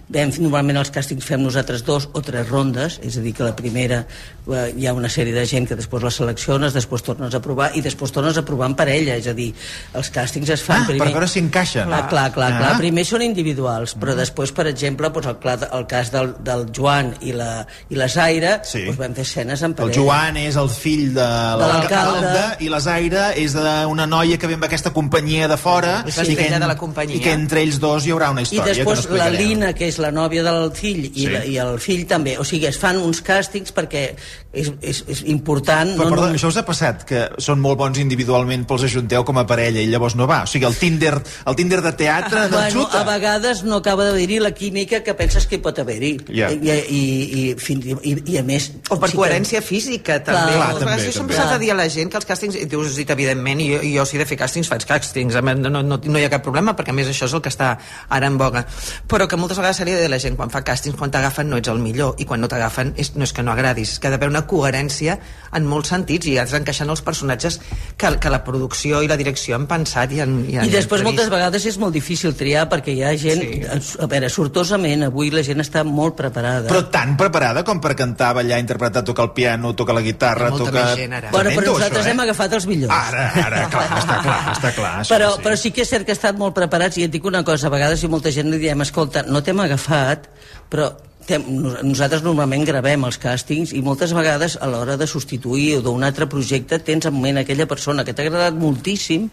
Vam, 0.08 0.30
normalment 0.40 0.78
els 0.80 0.88
càstings 0.96 1.26
fem 1.28 1.42
nosaltres 1.44 1.82
dos 1.84 2.06
o 2.16 2.22
tres 2.24 2.48
rondes, 2.48 2.96
és 3.04 3.18
a 3.20 3.22
dir, 3.22 3.34
que 3.36 3.44
la 3.44 3.52
primera 3.58 4.06
eh, 4.48 4.74
hi 4.78 4.86
ha 4.88 4.94
una 4.96 5.10
sèrie 5.12 5.34
de 5.36 5.44
gent 5.46 5.66
que 5.68 5.76
després 5.76 6.02
la 6.06 6.12
selecciones, 6.16 6.72
després 6.72 7.04
tornes 7.04 7.36
a 7.36 7.42
provar 7.44 7.74
i 7.76 7.82
després 7.84 8.14
tornes 8.16 8.38
a 8.40 8.44
provar 8.48 8.70
en 8.72 8.76
parella, 8.80 9.18
és 9.20 9.28
a 9.28 9.34
dir, 9.36 9.50
els 10.00 10.08
càstings 10.16 10.48
es 10.56 10.64
fan 10.64 10.86
Ah, 10.86 10.88
primer... 10.88 11.04
per 11.04 11.12
veure 11.18 11.28
si 11.28 11.42
encaixen. 11.44 11.90
Clar, 11.92 12.06
clar, 12.08 12.32
clar, 12.32 12.52
Ah. 12.54 12.58
clar. 12.62 12.78
Primer 12.80 13.04
són 13.04 13.22
individuals, 13.26 13.98
però 14.00 14.16
després, 14.16 14.54
per 14.56 14.68
exemple, 14.72 15.10
doncs 15.12 15.28
el, 15.28 15.68
el 15.76 15.86
cas 15.92 16.10
del, 16.16 16.32
del 16.40 16.66
Joan 16.72 17.12
i 17.28 17.34
la, 17.36 17.66
i 17.90 17.96
la 18.00 18.08
Zaire, 18.08 18.62
Sí. 18.64 18.86
doncs 18.88 18.98
vam 19.04 19.14
fer 19.14 19.28
escenes 19.28 19.62
en 19.62 19.72
El 19.72 19.76
parella. 19.76 20.00
Joan 20.00 20.38
és 20.38 20.56
el 20.56 20.70
fill 20.70 21.14
de 21.20 21.28
l'alcalde. 21.60 22.46
i 22.64 22.70
la 22.72 22.80
Zaira 22.80 23.34
és 23.36 23.54
d'una 23.54 24.08
noia 24.08 24.38
que 24.40 24.48
ve 24.48 24.56
amb 24.56 24.64
aquesta 24.68 24.92
companyia 24.96 25.48
de 25.52 25.58
fora 25.58 26.04
És 26.08 26.16
i 26.16 26.22
que, 26.22 26.28
l'estrella 26.30 26.60
de 26.64 26.68
la 26.68 26.78
companyia. 26.78 27.18
i 27.18 27.20
que 27.20 27.34
entre 27.34 27.62
ells 27.62 27.80
dos 27.84 28.06
hi 28.08 28.12
haurà 28.16 28.32
una 28.32 28.42
I 28.42 28.48
història 28.48 28.74
després 28.74 29.06
que 29.06 29.12
no 29.12 29.18
la. 29.18 29.30
Lina, 29.30 29.74
que 29.74 29.88
és 29.88 29.97
la 30.04 30.12
nòvia 30.12 30.44
del 30.44 30.72
fill, 30.76 31.06
i, 31.06 31.12
Sí. 31.26 31.28
la, 31.32 31.44
i 31.46 31.58
el 31.62 31.80
fill 31.80 32.06
també. 32.08 32.38
O 32.38 32.44
sigui, 32.48 32.66
es 32.70 32.78
fan 32.78 32.98
uns 32.98 33.22
càstings 33.24 33.74
perquè 33.76 34.16
és, 34.58 34.72
és, 34.82 35.02
és 35.14 35.22
important... 35.30 35.94
Però, 35.98 36.08
no, 36.10 36.16
perdó, 36.16 36.28
no, 36.32 36.38
això 36.38 36.50
us 36.52 36.58
ha 36.60 36.64
passat, 36.66 37.04
que 37.08 37.24
són 37.44 37.62
molt 37.64 37.78
bons 37.80 38.00
individualment, 38.02 38.66
però 38.68 38.80
els 38.80 38.88
ajunteu 38.90 39.26
com 39.28 39.38
a 39.42 39.46
parella 39.50 39.84
i 39.84 39.90
llavors 39.92 40.16
no 40.18 40.28
va? 40.30 40.42
O 40.48 40.50
sigui, 40.50 40.66
el 40.70 40.78
Tinder, 40.80 41.14
el 41.20 41.58
Tinder 41.60 41.82
de 41.86 41.94
teatre 42.00 42.48
no 42.48 42.58
bueno, 42.58 42.72
xuta? 42.74 43.02
a 43.02 43.08
vegades 43.08 43.64
no 43.68 43.80
acaba 43.82 44.08
d'haver-hi 44.08 44.40
la 44.44 44.52
química 44.58 45.04
que 45.06 45.14
penses 45.18 45.48
que 45.48 45.60
hi 45.60 45.64
pot 45.64 45.80
haver-hi. 45.84 46.14
Ja. 46.34 46.50
I, 46.54 46.58
i, 46.58 47.02
i, 47.02 47.44
fins, 47.62 47.86
i, 47.92 48.16
i, 48.18 48.38
a 48.42 48.46
més... 48.48 48.70
O 48.90 48.98
per 48.98 49.12
sí 49.12 49.16
que- 49.16 49.22
coherència 49.22 49.62
física, 49.66 50.20
també. 50.24 50.56
Clar, 50.58 50.72
Moltes 50.74 50.88
també, 50.88 51.06
jo 51.06 51.16
sempre 51.20 51.38
també. 51.38 51.40
s'ha 51.40 51.54
de 51.54 51.64
dir 51.66 51.72
a 51.74 51.78
la 51.78 51.88
gent 51.94 52.12
que 52.14 52.22
els 52.22 52.30
càstings, 52.30 52.58
i 52.58 52.68
has 52.68 53.00
dit 53.02 53.14
evidentment, 53.18 53.62
i 53.64 53.70
jo, 53.76 53.82
i 53.86 53.94
jo 53.98 54.08
si 54.10 54.18
he 54.18 54.24
de 54.24 54.28
fer 54.30 54.40
càstings, 54.42 54.72
faig 54.72 54.88
càstings, 54.90 55.38
més, 55.44 55.62
no, 55.62 55.72
no, 55.84 56.02
no 56.02 56.20
hi 56.20 56.26
ha 56.26 56.34
cap 56.34 56.46
problema, 56.46 56.74
perquè 56.78 56.96
a 56.96 56.98
més 56.98 57.12
això 57.12 57.30
és 57.30 57.38
el 57.38 57.44
que 57.46 57.54
està 57.54 57.76
ara 58.10 58.32
en 58.32 58.40
boga. 58.42 58.66
Però 59.10 59.30
que 59.30 59.40
moltes 59.40 59.60
vegades 59.60 59.82
se 59.82 59.86
li 59.86 59.94
ha 59.94 60.00
de 60.00 60.08
dir 60.08 60.12
la 60.12 60.22
gent, 60.22 60.38
quan 60.40 60.52
fa 60.54 60.64
càstings, 60.66 60.98
quan 60.98 61.14
t'agafen 61.14 61.50
no 61.52 61.60
ets 61.62 61.70
el 61.72 61.82
millor, 61.84 62.16
i 62.18 62.26
quan 62.26 62.42
no 62.42 62.50
t'agafen 62.50 62.96
no 63.18 63.26
és 63.26 63.34
que 63.34 63.44
no 63.46 63.54
agradis, 63.54 63.96
és 63.96 64.00
que 64.02 64.10
ha 64.10 64.14
d'haver 64.14 64.30
una 64.32 64.47
coherència 64.50 65.18
en 65.58 65.68
molts 65.68 65.92
sentits, 65.94 66.28
i 66.28 66.36
has 66.40 66.52
d'encaixar 66.54 66.86
en 66.86 66.94
els 66.94 67.02
personatges 67.06 67.60
que, 67.98 68.10
que 68.22 68.32
la 68.32 68.42
producció 68.46 69.02
i 69.04 69.10
la 69.10 69.18
direcció 69.20 69.56
han 69.56 69.68
pensat 69.70 70.12
i 70.14 70.22
han, 70.24 70.40
i 70.48 70.58
han 70.58 70.68
I 70.68 70.74
després 70.74 71.02
previst. 71.02 71.08
moltes 71.08 71.32
vegades 71.32 71.68
és 71.72 71.78
molt 71.82 71.96
difícil 71.96 72.36
triar 72.38 72.68
perquè 72.72 72.96
hi 72.96 73.04
ha 73.06 73.14
gent... 73.20 73.44
Sí. 73.44 73.96
A 74.04 74.08
veure, 74.10 74.30
sortosament, 74.32 75.06
avui 75.08 75.32
la 75.34 75.42
gent 75.46 75.62
està 75.64 75.84
molt 75.88 76.18
preparada. 76.20 76.68
Però 76.70 76.84
tan 76.94 77.16
preparada 77.20 77.64
com 77.68 77.80
per 77.84 77.94
cantar, 77.98 78.34
ballar, 78.38 78.60
interpretar, 78.62 79.04
tocar 79.08 79.28
el 79.30 79.34
piano, 79.38 79.74
tocar 79.78 79.96
la 79.98 80.04
guitarra, 80.06 80.52
molta 80.54 80.70
tocar... 80.70 80.86
més 80.92 81.02
gent 81.02 81.18
ara. 81.18 81.32
Bueno, 81.34 81.56
però 81.56 81.74
nosaltres 81.74 82.04
això, 82.04 82.14
hem 82.14 82.22
eh? 82.22 82.28
agafat 82.28 82.58
els 82.60 82.70
millors. 82.70 82.94
Ara, 82.98 83.26
ara, 83.46 83.64
clar, 83.74 83.88
està 84.02 84.20
clar, 84.26 84.40
està 84.54 84.74
clar. 84.76 84.94
això 85.02 85.16
però, 85.16 85.32
sí. 85.34 85.44
però 85.48 85.60
sí 85.64 85.74
que 85.74 85.86
és 85.86 85.96
cert 85.96 86.08
que 86.08 86.16
estan 86.18 86.38
molt 86.40 86.56
preparats 86.58 87.00
i 87.00 87.08
et 87.08 87.14
dic 87.14 87.26
una 87.28 87.44
cosa, 87.48 87.72
a 87.72 87.74
vegades 87.74 88.04
i 88.04 88.12
molta 88.12 88.34
gent 88.34 88.52
li 88.52 88.62
diem 88.62 88.86
escolta, 88.86 89.26
no 89.28 89.44
t'hem 89.46 89.66
agafat 89.66 90.30
però 90.72 90.92
nosaltres 91.36 92.24
normalment 92.24 92.64
gravem 92.68 93.04
els 93.04 93.20
càstings 93.20 93.74
i 93.76 93.82
moltes 93.84 94.14
vegades 94.16 94.58
a 94.62 94.70
l'hora 94.72 94.96
de 94.98 95.08
substituir 95.08 95.78
o 95.78 95.82
d'un 95.84 96.04
altre 96.08 96.28
projecte 96.32 96.80
tens 96.80 97.10
en 97.10 97.20
ment 97.20 97.42
aquella 97.42 97.68
persona 97.68 98.06
que 98.06 98.14
t'ha 98.16 98.24
agradat 98.28 98.56
moltíssim 98.56 99.28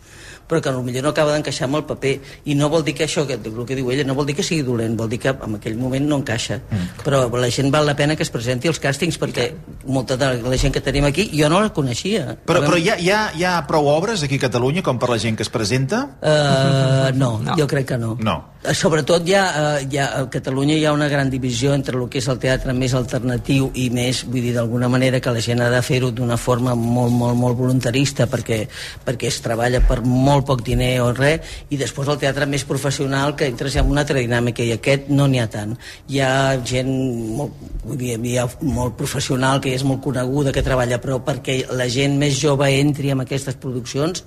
però 0.48 0.60
que 0.60 0.74
potser 0.74 1.02
no 1.02 1.14
acaba 1.14 1.32
d'encaixar 1.34 1.68
amb 1.68 1.80
el 1.80 1.86
paper 1.88 2.14
i 2.44 2.54
no 2.58 2.68
vol 2.72 2.84
dir 2.84 2.94
que 2.94 3.06
això, 3.08 3.26
que, 3.26 3.38
el 3.38 3.66
que 3.66 3.78
diu 3.78 3.90
ella, 3.90 4.04
no 4.04 4.14
vol 4.14 4.26
dir 4.26 4.36
que 4.36 4.46
sigui 4.46 4.62
dolent, 4.66 4.96
vol 4.96 5.10
dir 5.10 5.20
que 5.22 5.32
en 5.32 5.58
aquell 5.58 5.76
moment 5.80 6.06
no 6.08 6.20
encaixa 6.22 6.60
mm. 6.62 7.04
però 7.04 7.24
la 7.28 7.50
gent 7.50 7.72
val 7.74 7.86
la 7.86 7.96
pena 7.96 8.16
que 8.16 8.24
es 8.26 8.32
presenti 8.32 8.68
als 8.68 8.80
càstings 8.82 9.18
perquè 9.20 9.50
molta 9.86 10.16
de 10.20 10.34
la 10.42 10.60
gent 10.60 10.74
que 10.74 10.84
tenim 10.84 11.08
aquí 11.08 11.30
jo 11.32 11.48
no 11.48 11.60
la 11.60 11.72
coneixia 11.72 12.36
Però, 12.44 12.60
però 12.64 12.78
hi, 12.78 12.88
ha, 12.90 12.96
hi, 13.00 13.10
ha, 13.10 13.20
hi 13.36 13.44
ha 13.46 13.54
prou 13.68 13.86
obres 13.92 14.22
aquí 14.24 14.38
a 14.40 14.44
Catalunya 14.46 14.82
com 14.84 14.98
per 15.00 15.08
la 15.12 15.18
gent 15.20 15.36
que 15.38 15.44
es 15.46 15.50
presenta? 15.52 16.02
Uh, 16.20 17.12
no, 17.16 17.38
no, 17.42 17.56
jo 17.58 17.66
crec 17.70 17.88
que 17.92 17.98
no. 18.00 18.14
No. 18.20 18.36
Eh, 18.64 18.74
Sobretot 18.76 19.26
hi 19.28 19.36
ha, 19.38 19.44
uh, 19.44 19.84
hi 19.84 20.00
ha, 20.00 20.08
a 20.20 20.24
Catalunya 20.32 20.76
hi 20.76 20.84
ha 20.88 20.92
una 20.96 21.08
gran 21.12 21.30
divisió 21.32 21.74
entre 21.76 21.96
el 22.00 22.08
que 22.12 22.20
és 22.20 22.28
el 22.32 22.40
teatre 22.42 22.74
més 22.76 22.94
alternatiu 22.96 23.70
i 23.80 23.88
més, 23.94 24.24
vull 24.26 24.44
dir, 24.44 24.54
d'alguna 24.56 24.90
manera 24.92 25.20
que 25.24 25.32
la 25.34 25.42
gent 25.44 25.62
ha 25.64 25.70
de 25.72 25.80
fer-ho 25.84 26.10
d'una 26.16 26.38
forma 26.40 26.74
molt, 26.78 27.12
molt, 27.12 27.38
molt 27.38 27.58
voluntarista 27.58 28.26
perquè, 28.30 28.64
perquè 29.04 29.30
es 29.30 29.40
treballa 29.44 29.82
per 29.86 30.00
molt 30.04 30.33
poc 30.42 30.64
diner 30.66 30.96
o 31.04 31.12
res, 31.14 31.54
i 31.70 31.78
després 31.78 32.10
el 32.10 32.18
teatre 32.18 32.48
més 32.50 32.66
professional 32.66 33.36
que 33.38 33.46
entres 33.46 33.76
en 33.78 33.90
una 33.90 34.02
altra 34.02 34.18
dinàmica 34.18 34.66
i 34.66 34.72
aquest 34.74 35.06
no 35.14 35.28
n'hi 35.30 35.40
ha 35.42 35.46
tant. 35.52 35.76
Hi 36.10 36.20
ha 36.24 36.32
gent 36.66 36.90
molt, 37.38 37.62
vull 37.84 38.00
dir, 38.00 38.18
hi 38.18 38.36
ha 38.40 38.48
molt 38.66 38.98
professional 38.98 39.62
que 39.62 39.74
és 39.76 39.86
molt 39.86 40.02
coneguda, 40.02 40.52
que 40.52 40.66
treballa, 40.66 40.98
però 40.98 41.20
perquè 41.24 41.62
la 41.70 41.86
gent 41.86 42.18
més 42.18 42.34
jove 42.40 42.72
entri 42.74 43.14
en 43.14 43.22
aquestes 43.22 43.54
produccions 43.60 44.24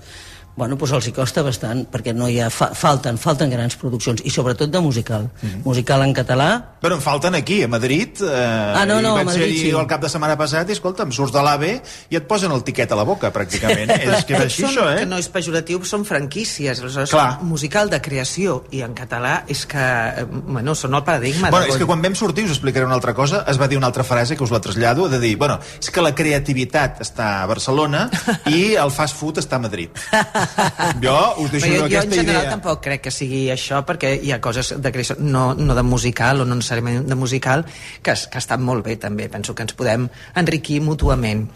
bueno, 0.58 0.76
doncs 0.76 0.92
els 0.98 1.08
hi 1.08 1.12
costa 1.14 1.44
bastant, 1.46 1.86
perquè 1.94 2.14
no 2.18 2.28
hi 2.28 2.40
ha, 2.42 2.50
fa, 2.50 2.72
falten, 2.76 3.18
falten 3.22 3.50
grans 3.54 3.76
produccions, 3.78 4.24
i 4.26 4.32
sobretot 4.34 4.72
de 4.74 4.80
musical. 4.82 5.30
Mhm. 5.42 5.62
Musical 5.64 6.02
en 6.04 6.14
català, 6.18 6.50
Però 6.82 6.94
en 6.94 7.02
falten 7.02 7.34
aquí, 7.36 7.64
a 7.64 7.68
Madrid. 7.68 8.20
Eh, 8.22 8.74
Ah, 8.78 8.86
no, 8.86 9.02
no, 9.02 9.10
i 9.18 9.22
a 9.22 9.24
vaig 9.24 9.26
Madrid 9.26 9.56
sí. 9.62 9.70
el 9.72 9.88
cap 9.88 10.02
de 10.02 10.10
setmana 10.10 10.36
passat 10.38 10.70
i, 10.70 10.74
escolta'm, 10.74 11.12
surts 11.12 11.34
de 11.34 11.42
l'AVE 11.42 11.82
i 12.12 12.16
et 12.16 12.28
posen 12.28 12.52
el 12.52 12.64
tiquet 12.64 12.92
a 12.92 12.96
la 12.96 13.04
boca, 13.04 13.32
pràcticament. 13.34 13.90
és 14.18 14.26
que 14.26 14.36
és 14.36 14.42
així, 14.42 14.62
Són- 14.64 14.72
això, 14.76 14.86
Que 14.98 15.02
eh? 15.04 15.06
no 15.10 15.18
és 15.18 15.28
pejoratiu, 15.30 15.84
són 15.86 16.06
franquícies. 16.06 16.80
Aleshores, 16.82 17.10
Clar. 17.10 17.42
musical 17.42 17.90
de 17.90 18.00
creació 18.02 18.64
i 18.72 18.82
en 18.82 18.94
català 18.94 19.44
és 19.48 19.66
que, 19.66 19.78
eh, 19.78 20.26
bueno, 20.30 20.76
són 20.76 20.94
el 20.96 21.04
paradigma. 21.04 21.50
Bueno, 21.50 21.66
és 21.66 21.78
que 21.78 21.86
quan 21.86 22.02
vam 22.02 22.16
sortir, 22.16 22.46
us 22.46 22.52
explicaré 22.52 22.86
una 22.86 22.96
altra 22.96 23.14
cosa, 23.14 23.44
es 23.48 23.60
va 23.60 23.68
dir 23.68 23.78
una 23.78 23.88
altra 23.88 24.04
frase 24.04 24.38
que 24.38 24.44
us 24.44 24.52
la 24.52 24.62
trasllado, 24.62 25.10
de 25.10 25.20
dir, 25.20 25.36
bueno, 25.38 25.60
és 25.82 25.90
que 25.90 26.02
la 26.02 26.14
creativitat 26.16 27.02
està 27.02 27.42
a 27.44 27.46
Barcelona 27.48 28.10
i 28.46 28.76
el 28.76 28.92
fast 28.92 29.16
food 29.18 29.38
està 29.40 29.56
a 29.58 29.60
Madrid. 29.60 29.90
jo 31.06 31.18
us 31.44 31.52
deixo 31.52 31.68
jo, 31.68 31.74
jo 31.74 31.86
en 31.86 31.86
aquesta 31.86 32.16
general 32.16 32.42
idea. 32.44 32.54
tampoc 32.56 32.82
crec 32.84 33.04
que 33.08 33.14
sigui 33.14 33.48
això 33.54 33.84
perquè 33.88 34.14
hi 34.22 34.32
ha 34.34 34.40
coses 34.42 34.74
de 34.78 34.92
creació, 34.92 35.18
no, 35.20 35.54
no 35.54 35.76
de 35.78 35.84
musical 35.84 36.42
o 36.42 36.46
no 36.46 36.58
necessàriament 36.58 37.08
de 37.08 37.16
musical 37.16 37.66
que, 38.02 38.14
que 38.14 38.42
estan 38.42 38.64
molt 38.64 38.86
bé 38.86 38.98
també, 39.02 39.30
penso 39.30 39.56
que 39.56 39.66
ens 39.68 39.76
podem 39.78 40.08
enriquir 40.36 40.80
mútuament 40.82 41.48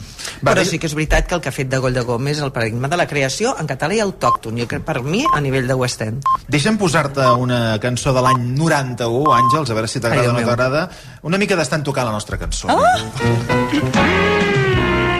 Va, 0.41 0.53
però 0.53 0.65
sí 0.67 0.79
que 0.79 0.89
és 0.89 0.95
veritat 0.97 1.27
que 1.27 1.37
el 1.37 1.41
que 1.41 1.49
ha 1.49 1.55
fet 1.55 1.69
de 1.71 1.79
Goll 1.81 1.97
de 1.97 2.05
Gómez 2.07 2.37
és 2.37 2.45
el 2.45 2.53
paradigma 2.55 2.91
de 2.91 2.99
la 2.99 3.07
creació 3.07 3.55
en 3.59 3.69
català 3.69 3.97
i 3.97 4.03
autòcton, 4.03 4.57
jo 4.59 4.67
crec 4.67 4.85
per 4.87 5.01
mi 5.03 5.25
a 5.33 5.41
nivell 5.43 5.67
de 5.69 5.77
West 5.77 6.01
End 6.05 6.25
Deixa'm 6.51 6.77
posar-te 6.81 7.25
una 7.39 7.77
cançó 7.81 8.13
de 8.13 8.21
l'any 8.23 8.43
91, 8.57 9.31
Àngels, 9.37 9.71
a 9.71 9.77
veure 9.77 9.89
si 9.91 10.01
t'agrada 10.03 10.31
o 10.31 10.35
no 10.35 10.43
t'agrada. 10.45 10.87
Una 11.27 11.39
mica 11.41 11.57
d'estan 11.59 11.85
tocant 11.87 12.09
la 12.09 12.15
nostra 12.15 12.39
cançó. 12.41 12.67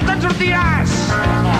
Te'n 0.08 0.28
sortiràs! 0.28 1.51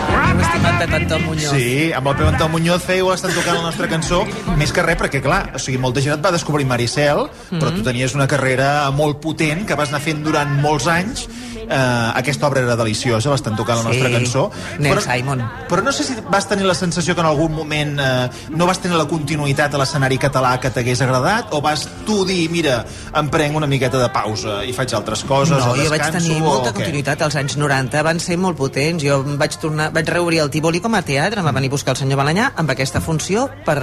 Estimat 0.42 0.80
Pep 0.80 0.94
Antón 0.94 1.26
Muñoz 1.26 1.52
Sí, 1.54 1.92
amb 1.94 2.08
el 2.10 2.16
Pep 2.18 2.28
Antón 2.28 2.52
Muñoz 2.52 2.84
fèieu 2.88 3.12
estan 3.14 3.34
tocant 3.36 3.58
la 3.60 3.64
nostra 3.68 3.88
cançó, 3.92 4.24
més 4.58 4.72
que 4.74 4.84
res, 4.86 4.98
perquè, 5.00 5.22
clar, 5.24 5.42
o 5.56 5.60
sigui, 5.62 5.78
molta 5.82 6.02
gent 6.04 6.16
et 6.18 6.24
va 6.26 6.32
descobrir 6.34 6.66
Maricel, 6.66 7.28
però 7.52 7.70
Mhm. 7.70 7.76
tu 7.78 7.84
tenies 7.86 8.16
una 8.16 8.28
carrera 8.28 8.90
molt 8.92 9.20
potent 9.22 9.66
que 9.68 9.76
vas 9.76 9.90
anar 9.90 10.02
fent 10.02 10.24
durant 10.24 10.50
molts 10.62 10.88
anys. 10.88 11.28
Uh, 11.66 12.12
aquesta 12.18 12.48
obra 12.48 12.64
era 12.64 12.76
deliciosa, 12.80 13.32
l'estan 13.34 13.56
tocant 13.60 13.82
la 13.82 13.90
nostra 13.90 14.10
Sí, 14.10 14.14
cançó. 14.16 14.44
Neil 14.80 14.96
però, 14.96 15.04
Simon. 15.06 15.44
Però 15.70 15.84
no 15.86 15.94
sé 15.96 16.06
si 16.08 16.16
vas 16.30 16.48
tenir 16.50 16.66
la 16.68 16.76
sensació 16.78 17.16
que 17.16 17.24
en 17.24 17.30
algun 17.30 17.54
moment 17.56 17.94
uh, 18.00 18.30
no 18.56 18.68
vas 18.70 18.82
tenir 18.82 18.98
la 19.00 19.08
continuïtat 19.10 19.76
a 19.76 19.82
l'escenari 19.82 20.18
català 20.22 20.56
que 20.62 20.72
t'hagués 20.74 21.04
agradat, 21.06 21.54
o 21.56 21.62
vas 21.64 21.88
tu 22.08 22.22
dir, 22.28 22.44
mira, 22.54 22.82
em 23.18 23.30
prenc 23.34 23.58
una 23.58 23.70
miqueta 23.70 24.02
de 24.02 24.10
pausa 24.14 24.62
i 24.68 24.74
faig 24.76 24.96
altres 24.98 25.26
coses, 25.28 25.58
no, 25.58 25.74
o 25.74 25.78
jo 25.78 25.90
vaig 25.92 26.02
descanso, 26.02 26.28
tenir 26.28 26.42
o 26.42 26.48
molta 26.48 26.74
continuïtat 26.76 27.28
als 27.28 27.38
anys 27.40 27.58
90, 27.62 28.04
van 28.08 28.20
ser 28.24 28.40
molt 28.42 28.60
potents. 28.60 29.04
Jo 29.04 29.22
vaig 29.38 29.56
tornar, 29.62 29.92
vaig 29.96 30.10
reobrir 30.10 30.42
el 30.44 30.52
Tívoli 30.54 30.82
com 30.84 30.96
a 30.98 31.06
teatre, 31.06 31.42
em 31.42 31.48
va 31.48 31.56
venir 31.56 31.72
a 31.72 31.78
buscar 31.78 31.96
el 31.96 32.04
senyor 32.04 32.22
Balanyà 32.22 32.52
amb 32.62 32.74
aquesta 32.74 33.02
funció 33.04 33.50
per 33.66 33.82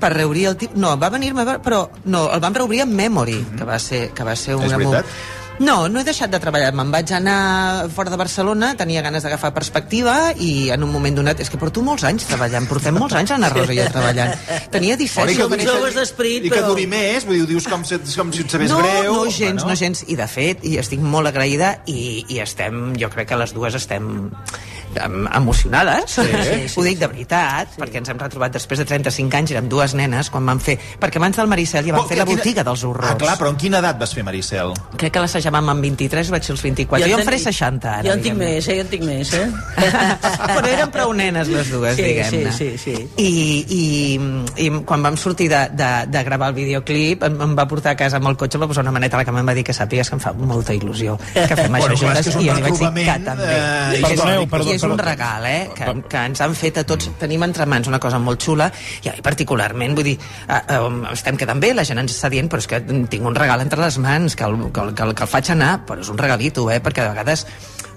per 0.00 0.12
reobrir 0.12 0.46
el 0.50 0.56
tip... 0.60 0.74
No, 0.76 0.94
va 1.00 1.08
venir 1.12 1.32
però 1.64 1.86
no, 2.04 2.26
el 2.32 2.40
vam 2.44 2.54
reobrir 2.54 2.82
amb 2.84 2.92
Memory, 2.92 3.38
que 3.56 3.64
va 3.64 3.78
ser, 3.80 4.10
que 4.12 4.24
va 4.24 4.36
ser 4.36 4.56
una... 4.58 4.68
És 4.68 4.76
veritat? 4.76 5.16
No, 5.58 5.88
no 5.88 6.00
he 6.00 6.04
deixat 6.04 6.28
de 6.28 6.36
treballar. 6.42 6.68
Me'n 6.76 6.90
vaig 6.92 7.08
anar 7.16 7.88
fora 7.94 8.10
de 8.12 8.18
Barcelona, 8.20 8.74
tenia 8.76 9.00
ganes 9.00 9.24
d'agafar 9.24 9.54
perspectiva 9.56 10.34
i 10.36 10.68
en 10.74 10.84
un 10.84 10.90
moment 10.92 11.16
donat... 11.16 11.40
És 11.40 11.48
que 11.48 11.56
porto 11.56 11.80
molts 11.86 12.04
anys 12.04 12.26
treballant, 12.28 12.66
portem 12.68 12.92
molts 12.98 13.16
anys 13.16 13.32
Anna 13.38 13.48
Rosa 13.54 13.72
i 13.72 13.78
jo 13.80 13.86
treballant. 13.94 14.34
Tenia 14.74 14.98
17... 15.00 15.24
Oi, 15.24 15.32
que 15.32 15.46
duri- 15.48 15.64
venia- 15.64 15.72
I 16.44 16.52
que 16.52 16.60
duri 16.68 16.84
més, 16.92 17.24
vull 17.24 17.38
dir, 17.40 17.46
ho 17.46 17.50
dius 17.54 17.68
com 17.72 17.86
si, 17.88 17.96
com 18.18 18.34
si 18.36 18.44
et 18.44 18.52
sabés 18.52 18.74
no, 18.74 18.82
greu. 18.84 19.14
No, 19.14 19.24
gens, 19.32 19.62
Bueno. 19.64 19.72
no 19.72 19.80
gens. 19.80 20.04
I 20.12 20.18
de 20.20 20.28
fet, 20.28 20.60
i 20.68 20.76
estic 20.82 21.00
molt 21.00 21.32
agraïda 21.32 21.72
i, 21.88 22.26
i 22.36 22.40
estem, 22.44 22.90
jo 23.00 23.08
crec 23.16 23.32
que 23.32 23.40
les 23.40 23.56
dues 23.56 23.80
estem 23.80 24.04
em, 24.12 24.28
emocionades, 24.96 26.10
Sí, 26.16 26.68
sí, 26.68 26.80
ho 26.80 26.84
dic 26.84 26.98
de 27.00 27.06
veritat, 27.10 27.74
perquè 27.78 28.00
ens 28.00 28.08
hem 28.12 28.18
retrobat 28.20 28.52
després 28.56 28.78
de 28.80 28.84
35 28.88 29.36
anys, 29.36 29.52
érem 29.54 29.68
dues 29.68 29.94
nenes, 29.98 30.30
quan 30.32 30.46
vam 30.46 30.60
fer... 30.62 30.78
Perquè 31.00 31.20
abans 31.20 31.36
del 31.36 31.48
Maricel 31.50 31.84
ja 31.86 31.94
vam 31.94 32.02
Però, 32.04 32.08
fer 32.08 32.18
la 32.20 32.24
quina- 32.28 32.38
botiga 32.42 32.64
dels 32.66 32.84
horrors. 32.84 33.10
Ah, 33.12 33.16
clar, 33.20 33.36
però 33.40 33.50
en 33.52 33.58
quina 33.60 33.80
edat 33.82 33.98
vas 34.00 34.14
fer 34.14 34.24
Maricel? 34.26 34.72
Crec 34.96 35.12
que 35.16 35.22
l'assajàvem 35.24 35.70
amb 35.74 35.84
23, 35.84 36.30
vaig 36.34 36.46
ser 36.46 36.54
els 36.56 36.62
24. 36.64 37.08
Jo, 37.10 37.18
en 37.20 37.24
faré 37.28 37.38
60 37.42 37.90
ara. 37.92 38.06
Jo 38.08 38.14
en 38.16 38.22
tinc 38.24 38.38
més, 38.40 38.68
eh? 38.68 38.76
Jo 38.80 38.86
en 38.86 38.90
tinc 38.92 39.04
més, 39.06 39.32
eh? 39.34 39.46
Però 40.56 40.66
eren 40.70 40.90
prou 40.94 41.12
nenes 41.16 41.48
les 41.52 41.70
dues, 41.72 41.96
Sí, 41.96 42.02
diguem-ne. 42.06 42.52
sí, 42.52 42.70
sí, 42.78 42.96
sí. 42.96 43.08
I, 43.22 43.30
i, 43.76 44.64
I 44.66 44.70
quan 44.88 45.02
vam 45.04 45.16
sortir 45.20 45.48
de, 45.52 45.62
de, 45.76 45.90
de 46.12 46.22
gravar 46.26 46.50
el 46.52 46.56
videoclip, 46.58 47.22
em, 47.26 47.38
em 47.46 47.54
va 47.58 47.66
portar 47.68 47.94
a 47.94 47.98
casa 47.98 48.20
amb 48.20 48.30
el 48.30 48.36
cotxe, 48.40 48.58
em 48.58 48.64
va 48.64 48.70
posar 48.70 48.84
una 48.86 48.94
maneta 48.96 49.16
a 49.18 49.22
la 49.22 49.28
cama 49.28 49.42
em 49.42 49.48
va 49.50 49.54
dir 49.56 49.64
que 49.66 49.74
sàpigues 49.76 50.10
que 50.10 50.16
em 50.18 50.22
fa 50.22 50.32
molta 50.36 50.74
il·lusió 50.76 51.16
que 51.34 51.56
fem 51.56 51.72
Bueno, 51.76 51.92
això 51.94 52.06
clar, 52.06 52.16
és 52.20 52.24
juntes. 52.24 52.24
que 52.24 52.30
és 52.30 52.36
un 52.36 52.42
I 52.42 52.48
jo 52.48 52.54
li 52.56 52.62
vaig 52.66 52.72
dir 52.72 52.78
que 52.78 52.86
retrobament, 52.86 53.24
també. 53.26 53.46
eh, 53.46 53.56
I 53.56 53.96
és- 53.96 54.06
perdoneu, 54.06 54.46
és 54.76 54.85
un 54.92 54.98
regal, 54.98 55.46
eh? 55.48 55.70
Que, 55.76 55.88
que 56.08 56.24
ens 56.30 56.42
han 56.44 56.56
fet 56.58 56.82
a 56.82 56.86
tots. 56.88 57.10
Tenim 57.20 57.44
entre 57.46 57.66
mans 57.66 57.88
una 57.90 58.00
cosa 58.02 58.20
molt 58.22 58.42
xula 58.42 58.70
i 59.02 59.10
a 59.10 59.16
mi 59.16 59.24
particularment, 59.24 59.96
vull 59.98 60.10
dir, 60.12 60.16
eh, 60.46 60.60
eh, 60.60 60.80
estem 61.12 61.38
quedant 61.40 61.62
bé, 61.62 61.72
la 61.74 61.84
gent 61.88 62.02
ens 62.02 62.16
està 62.16 62.30
dient, 62.32 62.50
però 62.52 62.62
és 62.62 62.70
que 62.70 62.82
tinc 62.82 63.26
un 63.26 63.36
regal 63.36 63.64
entre 63.64 63.82
les 63.82 63.98
mans, 64.02 64.36
que 64.36 64.46
el, 64.48 64.58
que 64.72 64.84
el, 64.84 64.94
que 65.14 65.26
el 65.26 65.32
faig 65.32 65.52
anar, 65.56 65.72
però 65.88 66.04
és 66.04 66.12
un 66.12 66.20
regalito, 66.20 66.68
eh? 66.70 66.80
Perquè 66.82 67.04
de 67.04 67.14
vegades 67.14 67.46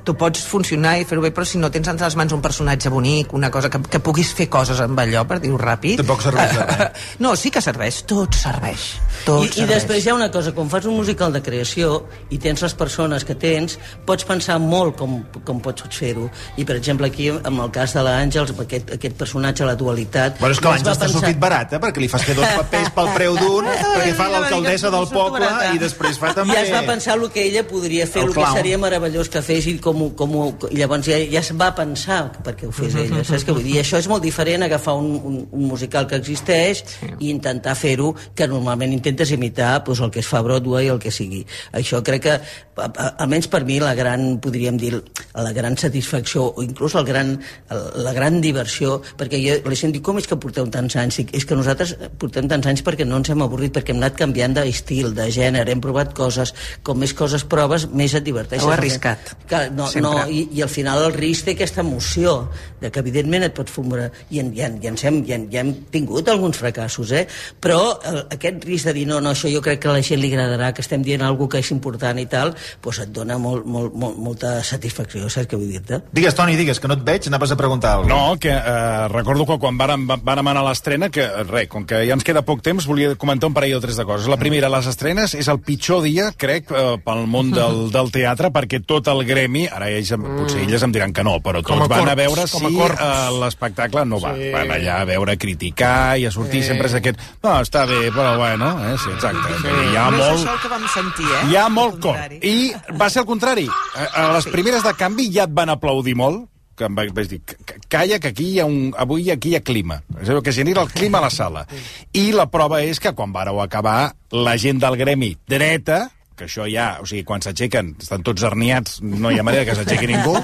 tu 0.05 0.13
pots 0.17 0.41
funcionar 0.47 0.95
i 0.99 1.05
fer-ho 1.07 1.21
bé, 1.23 1.31
però 1.35 1.45
si 1.45 1.57
no 1.61 1.69
tens 1.71 1.87
entre 1.91 2.07
les 2.07 2.15
mans 2.19 2.33
un 2.35 2.41
personatge 2.41 2.89
bonic, 2.93 3.33
una 3.33 3.49
cosa 3.51 3.69
que, 3.69 3.81
que 3.89 3.99
puguis 4.03 4.31
fer 4.33 4.47
coses 4.49 4.79
amb 4.83 4.99
allò, 4.99 5.25
per 5.27 5.39
dir-ho 5.43 5.57
ràpid... 5.59 5.99
Tampoc 6.01 6.21
serveix 6.25 6.53
de 6.57 6.65
res. 6.69 7.05
No, 7.23 7.35
sí 7.35 7.51
que 7.51 7.61
serveix, 7.61 8.01
tot 8.09 8.35
serveix. 8.37 8.85
Tot 9.25 9.43
I, 9.43 9.47
I 9.47 9.51
serveix. 9.53 9.69
després 9.75 10.05
hi 10.05 10.11
ha 10.11 10.15
una 10.17 10.29
cosa, 10.31 10.53
quan 10.55 10.69
fas 10.71 10.85
un 10.89 10.95
musical 10.97 11.33
de 11.35 11.41
creació 11.45 12.05
i 12.29 12.39
tens 12.41 12.61
les 12.65 12.73
persones 12.77 13.25
que 13.27 13.35
tens, 13.35 13.77
pots 14.07 14.25
pensar 14.27 14.59
molt 14.61 14.95
com, 14.99 15.19
com 15.45 15.59
pots 15.63 15.83
fer-ho. 15.99 16.29
I, 16.57 16.65
per 16.65 16.77
exemple, 16.79 17.07
aquí, 17.09 17.29
amb 17.31 17.63
el 17.65 17.71
cas 17.75 17.93
de 17.97 18.03
l'Àngels, 18.05 18.53
amb 18.55 18.63
aquest, 18.65 18.93
aquest 18.99 19.17
personatge, 19.19 19.65
la 19.67 19.75
dualitat... 19.79 20.37
Bueno, 20.39 20.53
és 20.55 20.61
que 20.61 20.69
l'Àngels 20.69 20.85
t'ha 20.85 21.05
pensar- 21.07 21.23
sortit 21.23 21.39
barat, 21.41 21.73
eh? 21.75 21.81
Perquè 21.81 22.03
li 22.03 22.09
fas 22.11 22.23
fer 22.27 22.35
dos 22.37 22.47
papers 22.61 22.91
pel 22.95 23.09
preu 23.17 23.35
d'un, 23.39 23.67
perquè 23.67 24.13
fa 24.17 24.29
l'alcaldessa 24.31 24.91
del 24.93 25.07
poble 25.11 25.49
i 25.73 25.81
després 25.81 26.19
fa 26.21 26.31
també... 26.37 26.53
Ja 26.53 26.61
es 26.67 26.71
va 26.73 26.83
pensar 26.87 27.17
el 27.17 27.25
que 27.33 27.43
ella 27.49 27.63
podria 27.67 28.05
fer, 28.07 28.21
El 28.23 28.29
el, 28.31 28.35
que 28.37 28.45
seria 28.55 28.77
meravellós 28.81 29.29
que 29.33 29.41
fes 29.45 29.65
i 29.67 29.75
com, 29.81 29.88
ho- 29.97 30.11
com 30.15 30.35
ho, 30.37 30.43
i 30.69 30.77
llavors 30.77 31.07
ja, 31.09 31.17
ja 31.31 31.39
es 31.39 31.49
va 31.57 31.71
pensar 31.73 32.19
perquè 32.45 32.67
ho 32.67 32.71
fes 32.71 32.93
ella, 32.95 33.23
saps 33.25 33.45
què 33.47 33.53
vull 33.55 33.63
dir? 33.65 33.75
I 33.77 33.81
això 33.81 33.97
és 33.97 34.07
molt 34.11 34.21
diferent 34.21 34.61
agafar 34.67 34.93
un, 34.99 35.09
un, 35.17 35.37
un 35.51 35.65
musical 35.65 36.05
que 36.07 36.15
existeix 36.21 36.83
i 37.19 37.29
intentar 37.31 37.73
fer-ho 37.75 38.13
que 38.35 38.47
normalment 38.47 38.93
intentes 38.93 39.31
imitar 39.31 39.79
doncs, 39.83 39.99
el 40.05 40.11
que 40.11 40.19
es 40.19 40.27
fa 40.27 40.39
a 40.39 40.45
Broadway 40.45 40.87
el 40.93 40.99
que 40.99 41.11
sigui. 41.11 41.45
Això 41.73 42.03
crec 42.03 42.21
que, 42.27 42.35
a- 42.39 42.89
a- 42.89 43.09
almenys 43.25 43.47
per 43.49 43.63
mi, 43.65 43.79
la 43.79 43.95
gran, 43.95 44.37
podríem 44.39 44.77
dir, 44.77 44.93
la 45.33 45.51
gran 45.53 45.77
satisfacció 45.77 46.45
o 46.55 46.63
inclús 46.63 46.95
el 46.95 47.05
gran, 47.05 47.33
el, 47.69 47.81
la 48.05 48.13
gran 48.13 48.39
diversió, 48.41 49.01
perquè 49.17 49.39
jo, 49.41 49.57
la 49.69 49.75
gent 49.75 49.93
diu, 49.95 50.01
com 50.05 50.17
és 50.19 50.27
que 50.27 50.37
porteu 50.39 50.67
tants 50.71 50.95
anys? 50.99 51.17
Dic, 51.23 51.33
és 51.35 51.45
que 51.45 51.55
nosaltres 51.57 51.95
portem 52.21 52.47
tants 52.47 52.67
anys 52.69 52.83
perquè 52.85 53.05
no 53.07 53.17
ens 53.19 53.29
hem 53.33 53.41
avorrit, 53.43 53.73
perquè 53.75 53.91
hem 53.93 53.99
anat 54.03 54.15
canviant 54.19 54.53
d'estil, 54.55 55.13
de 55.17 55.29
gènere, 55.31 55.71
hem 55.73 55.81
provat 55.83 56.13
coses, 56.17 56.53
com 56.83 56.97
més 56.99 57.13
coses 57.13 57.43
proves, 57.43 57.87
més 57.91 58.13
et 58.15 58.23
diverteixes. 58.23 58.65
Heu 58.65 58.71
arriscat. 58.75 59.33
Que, 59.49 59.63
no, 59.79 59.87
Sempre. 59.91 60.11
no, 60.11 60.27
i, 60.27 60.45
i 60.57 60.63
al 60.65 60.71
final 60.71 61.05
el 61.07 61.15
risc 61.15 61.47
té 61.47 61.55
aquesta 61.57 61.83
emoció 61.85 62.35
de 62.79 62.91
que 62.91 63.03
evidentment 63.03 63.47
et 63.47 63.55
pot 63.55 63.71
fumar 63.71 64.09
i, 64.29 64.41
en, 64.41 64.51
i, 64.55 64.63
en, 64.65 64.77
i 64.83 64.91
ens 64.91 65.05
hem, 65.07 65.21
i 65.27 65.35
en, 65.35 65.47
ja 65.51 65.63
hem 65.63 65.73
tingut 65.93 66.29
alguns 66.31 66.59
fracassos 66.61 67.13
eh? 67.15 67.25
però 67.61 67.79
el, 68.11 68.21
aquest 68.37 68.67
risc 68.67 68.89
de 68.91 68.95
dir 68.99 69.07
no, 69.09 69.19
no, 69.23 69.33
això 69.33 69.51
jo 69.51 69.63
crec 69.65 69.81
que 69.83 69.91
a 69.91 69.97
la 69.97 70.05
gent 70.05 70.21
li 70.21 70.31
agradarà 70.33 70.71
que 70.75 70.85
estem 70.85 71.03
dient 71.05 71.25
alguna 71.25 71.55
que 71.55 71.63
és 71.63 71.71
important 71.73 72.19
i 72.19 72.27
tal 72.29 72.53
doncs 72.83 73.03
et 73.05 73.13
dona 73.15 73.39
molt, 73.41 73.65
molt, 73.65 73.95
molt, 73.95 74.19
molta 74.19 74.59
satisfacció 74.65 75.29
saps 75.29 75.49
què 75.49 75.57
vull 75.57 75.71
dir-te? 75.71 76.01
Digues, 76.15 76.35
Toni, 76.35 76.57
digues, 76.59 76.79
que 76.81 76.89
no 76.89 76.97
et 76.97 77.05
veig, 77.05 77.27
anaves 77.29 77.53
a 77.53 77.57
preguntar 77.59 77.95
alguna 77.97 78.15
No, 78.15 78.37
que 78.41 78.51
eh, 78.51 79.07
recordo 79.13 79.45
que 79.45 79.59
quan 79.61 79.77
vàrem, 79.79 80.05
vàrem 80.09 80.51
anar 80.51 80.63
a 80.63 80.67
l'estrena, 80.69 81.09
que 81.13 81.23
eh, 81.23 81.43
res, 81.47 81.69
com 81.71 81.85
que 81.89 82.01
ja 82.07 82.17
ens 82.17 82.25
queda 82.27 82.43
poc 82.45 82.63
temps, 82.65 82.87
volia 82.89 83.15
comentar 83.19 83.49
un 83.49 83.55
parell 83.55 83.77
o 83.77 83.81
tres 83.83 83.99
de 83.99 84.05
coses. 84.07 84.29
La 84.31 84.39
primera, 84.41 84.71
les 84.71 84.89
estrenes 84.89 85.35
és 85.37 85.49
el 85.51 85.61
pitjor 85.63 86.03
dia, 86.05 86.29
crec, 86.37 86.73
eh, 86.73 86.97
pel 87.05 87.25
món 87.29 87.53
del, 87.55 87.87
del 87.93 88.11
teatre, 88.13 88.51
perquè 88.55 88.81
tot 88.85 89.07
el 89.11 89.23
gremi, 89.29 89.67
ara 89.71 89.89
ells, 89.89 90.11
em- 90.11 90.23
potser 90.37 90.61
elles 90.63 90.83
em 90.83 90.91
diran 90.91 91.13
que 91.13 91.23
no, 91.23 91.37
però 91.39 91.61
tots 91.63 91.81
a 91.81 91.87
van 91.87 92.09
a 92.09 92.15
corps, 92.15 92.15
veure 92.15 92.45
com 92.51 92.65
a 92.65 92.69
si 92.69 92.75
corps. 92.75 92.99
eh, 92.99 93.39
l'espectacle 93.39 94.05
no 94.05 94.19
va. 94.19 94.33
Sí. 94.35 94.49
Van 94.53 94.71
allà 94.71 94.99
a 95.01 95.05
veure 95.05 95.37
criticar 95.37 96.17
i 96.19 96.25
a 96.25 96.31
sortir 96.31 96.61
Sí. 96.63 96.67
sempre 96.69 96.87
és 96.87 96.93
aquest... 96.95 97.19
No, 97.43 97.55
està 97.61 97.85
bé, 97.87 98.11
però 98.11 98.37
bueno, 98.37 98.71
eh, 98.89 98.97
sí, 98.97 99.09
exacte. 99.13 99.53
Sí. 99.61 99.67
Hi 99.91 99.95
ha 99.95 100.09
no 100.11 100.17
és 100.17 100.29
molt... 100.29 100.39
això 100.43 100.53
el 100.53 100.59
que 100.61 100.67
vam 100.75 100.87
sentir, 100.93 101.25
eh? 101.25 101.41
Hi 101.51 101.55
ha 101.55 101.69
molt 101.69 101.99
cor. 102.01 102.17
I 102.41 102.73
va 102.99 103.09
ser 103.09 103.21
el 103.21 103.27
contrari. 103.27 103.67
A, 103.95 104.05
a 104.25 104.33
les 104.33 104.45
primeres 104.47 104.83
de 104.83 104.93
canvi 104.93 105.31
ja 105.33 105.43
et 105.43 105.53
van 105.53 105.69
aplaudir 105.69 106.15
molt, 106.15 106.47
que 106.79 106.85
em 106.87 106.95
vaig, 106.95 107.09
vaig 107.11 107.27
dir, 107.27 107.41
"C- 107.45 107.57
c- 107.67 107.79
calla, 107.89 108.19
que 108.19 108.29
aquí 108.29 108.45
hi 108.53 108.59
ha 108.61 108.65
un, 108.65 108.93
avui 108.97 109.29
aquí 109.31 109.49
hi 109.49 109.55
ha 109.57 109.61
clima. 109.61 110.01
És 110.21 110.29
a 110.29 110.33
dir, 110.33 110.41
que 110.41 110.53
genera 110.53 110.81
el 110.81 110.87
clima 110.87 111.17
a 111.17 111.21
la 111.21 111.29
sala. 111.29 111.65
I 112.13 112.31
la 112.31 112.45
prova 112.49 112.81
és 112.83 112.99
que 113.01 113.11
quan 113.13 113.33
vàreu 113.33 113.59
acabar, 113.61 114.13
la 114.31 114.57
gent 114.57 114.79
del 114.79 114.95
gremi 114.95 115.35
dreta, 115.45 116.09
que 116.39 116.47
això 116.47 116.65
ja, 116.71 116.87
o 117.03 117.07
sigui, 117.09 117.25
quan 117.27 117.43
s'aixequen, 117.43 117.91
estan 117.99 118.23
tots 118.25 118.45
herniats, 118.47 118.99
no 119.03 119.31
hi 119.31 119.39
ha 119.39 119.45
manera 119.45 119.65
que 119.67 119.75
s'aixequi 119.75 120.07
ningú, 120.09 120.37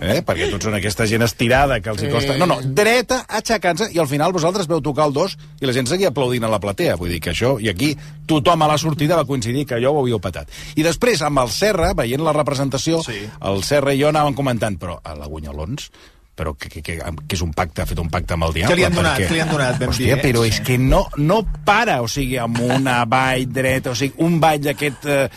eh? 0.00 0.22
perquè 0.26 0.48
tots 0.52 0.68
són 0.68 0.78
aquesta 0.78 1.06
gent 1.10 1.26
estirada 1.26 1.78
que 1.84 1.92
els 1.92 2.04
hi 2.04 2.10
costa... 2.12 2.38
No, 2.40 2.48
no, 2.50 2.58
dreta, 2.64 3.22
aixecant-se, 3.40 3.90
i 3.94 4.00
al 4.02 4.08
final 4.10 4.32
vosaltres 4.34 4.70
veu 4.70 4.82
tocar 4.84 5.08
el 5.10 5.16
dos 5.16 5.36
i 5.60 5.68
la 5.68 5.76
gent 5.76 5.90
seguia 5.90 6.10
aplaudint 6.14 6.48
a 6.48 6.52
la 6.52 6.62
platea. 6.62 6.96
Vull 7.00 7.12
dir 7.12 7.20
que 7.24 7.34
això, 7.34 7.54
i 7.60 7.70
aquí 7.72 7.92
tothom 8.30 8.64
a 8.64 8.70
la 8.72 8.80
sortida 8.80 9.20
va 9.20 9.28
coincidir 9.28 9.66
que 9.68 9.76
allò 9.76 9.92
ho 9.92 10.02
havíeu 10.02 10.22
patat. 10.24 10.50
I 10.80 10.86
després, 10.86 11.22
amb 11.26 11.44
el 11.44 11.52
Serra, 11.52 11.92
veient 11.98 12.24
la 12.24 12.34
representació, 12.36 13.04
sí. 13.04 13.20
el 13.44 13.62
Serra 13.66 13.94
i 13.94 14.00
jo 14.00 14.10
anàvem 14.10 14.36
comentant, 14.38 14.80
però 14.80 14.98
a 15.04 15.16
la 15.18 15.28
Guanyolons 15.28 15.90
però 16.34 16.52
que, 16.58 16.68
que, 16.68 16.82
que, 16.82 16.96
que 16.98 17.36
és 17.36 17.42
un 17.44 17.52
pacte, 17.54 17.82
ha 17.82 17.86
fet 17.86 17.98
un 18.02 18.08
pacte 18.10 18.34
amb 18.34 18.44
el 18.48 18.52
diable. 18.56 18.74
Què 18.74 18.78
li 18.78 18.84
han 18.88 18.94
donat? 18.96 19.18
perquè- 19.18 19.28
Què 19.30 19.34
li 19.36 19.40
han 19.44 19.50
donat, 19.52 19.78
ben 19.78 19.88
Hòstia, 19.92 20.16
bé? 20.16 20.22
però 20.22 20.44
és 20.48 20.60
que 20.66 20.78
no, 20.78 21.04
no 21.16 21.42
para, 21.64 22.00
o 22.02 22.08
sigui, 22.10 22.36
amb 22.42 22.58
una 22.64 23.04
vall 23.04 23.44
dreta, 23.52 23.92
o 23.92 23.94
sigui, 23.94 24.14
un 24.26 24.40
ball 24.42 24.66
aquest 24.72 25.06
eh, 25.06 25.28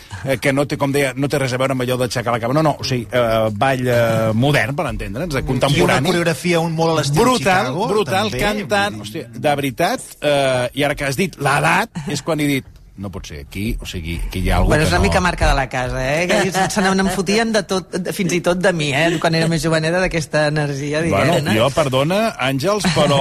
que 0.42 0.52
no 0.52 0.66
té, 0.66 0.76
com 0.76 0.90
deia, 0.92 1.12
no 1.14 1.28
té 1.30 1.38
res 1.38 1.52
a 1.54 1.60
veure 1.62 1.76
amb 1.76 1.82
allò 1.86 1.96
d'aixecar 2.00 2.34
la 2.34 2.40
cama, 2.42 2.54
no, 2.58 2.62
no, 2.66 2.76
o 2.80 2.84
sigui, 2.84 3.06
eh, 3.12 3.48
ball 3.52 3.86
eh, 3.86 4.32
modern, 4.34 4.74
per 4.74 4.86
entendre'ns, 4.90 5.34
eh, 5.34 5.38
I 5.38 5.42
una 5.42 5.48
contemporani. 5.52 6.08
coreografia 6.10 6.60
un 6.60 6.74
molt 6.74 6.96
a 6.96 6.98
l'estil 7.00 7.22
brutal, 7.22 7.38
Chicago, 7.70 7.88
brutal, 7.94 8.30
també, 8.32 8.42
cantant, 8.42 9.00
hòstia, 9.02 9.28
de 9.34 9.54
veritat, 9.62 10.00
eh, 10.20 10.68
i 10.74 10.82
ara 10.84 10.94
que 10.98 11.04
has 11.06 11.16
dit 11.16 11.36
l'edat, 11.38 11.90
és 12.08 12.22
quan 12.26 12.40
he 12.40 12.46
dit, 12.56 12.66
no 12.98 13.10
pot 13.14 13.28
ser, 13.30 13.44
aquí, 13.46 13.70
o 13.80 13.86
sigui, 13.86 14.16
aquí 14.26 14.42
hi 14.42 14.50
ha 14.50 14.58
algú 14.58 14.72
Bueno, 14.72 14.82
és 14.82 14.90
que 14.90 14.96
una 14.96 15.02
no... 15.02 15.06
mica 15.06 15.20
marca 15.22 15.48
de 15.48 15.54
la 15.54 15.68
casa, 15.70 16.02
eh? 16.02 16.26
Que 16.26 16.68
se 16.70 16.82
n'en 16.82 17.10
fotien 17.14 17.52
de 17.54 17.62
tot, 17.70 17.94
de, 17.94 18.12
fins 18.12 18.34
i 18.34 18.40
tot 18.44 18.58
de 18.58 18.72
mi, 18.74 18.90
eh? 18.90 19.06
Quan 19.22 19.36
era 19.38 19.48
més 19.50 19.62
joveneta, 19.62 20.02
d'aquesta 20.02 20.48
energia, 20.50 21.02
diguem 21.04 21.30
Bueno, 21.30 21.54
jo, 21.54 21.68
perdona, 21.76 22.20
Àngels, 22.48 22.88
però 22.96 23.20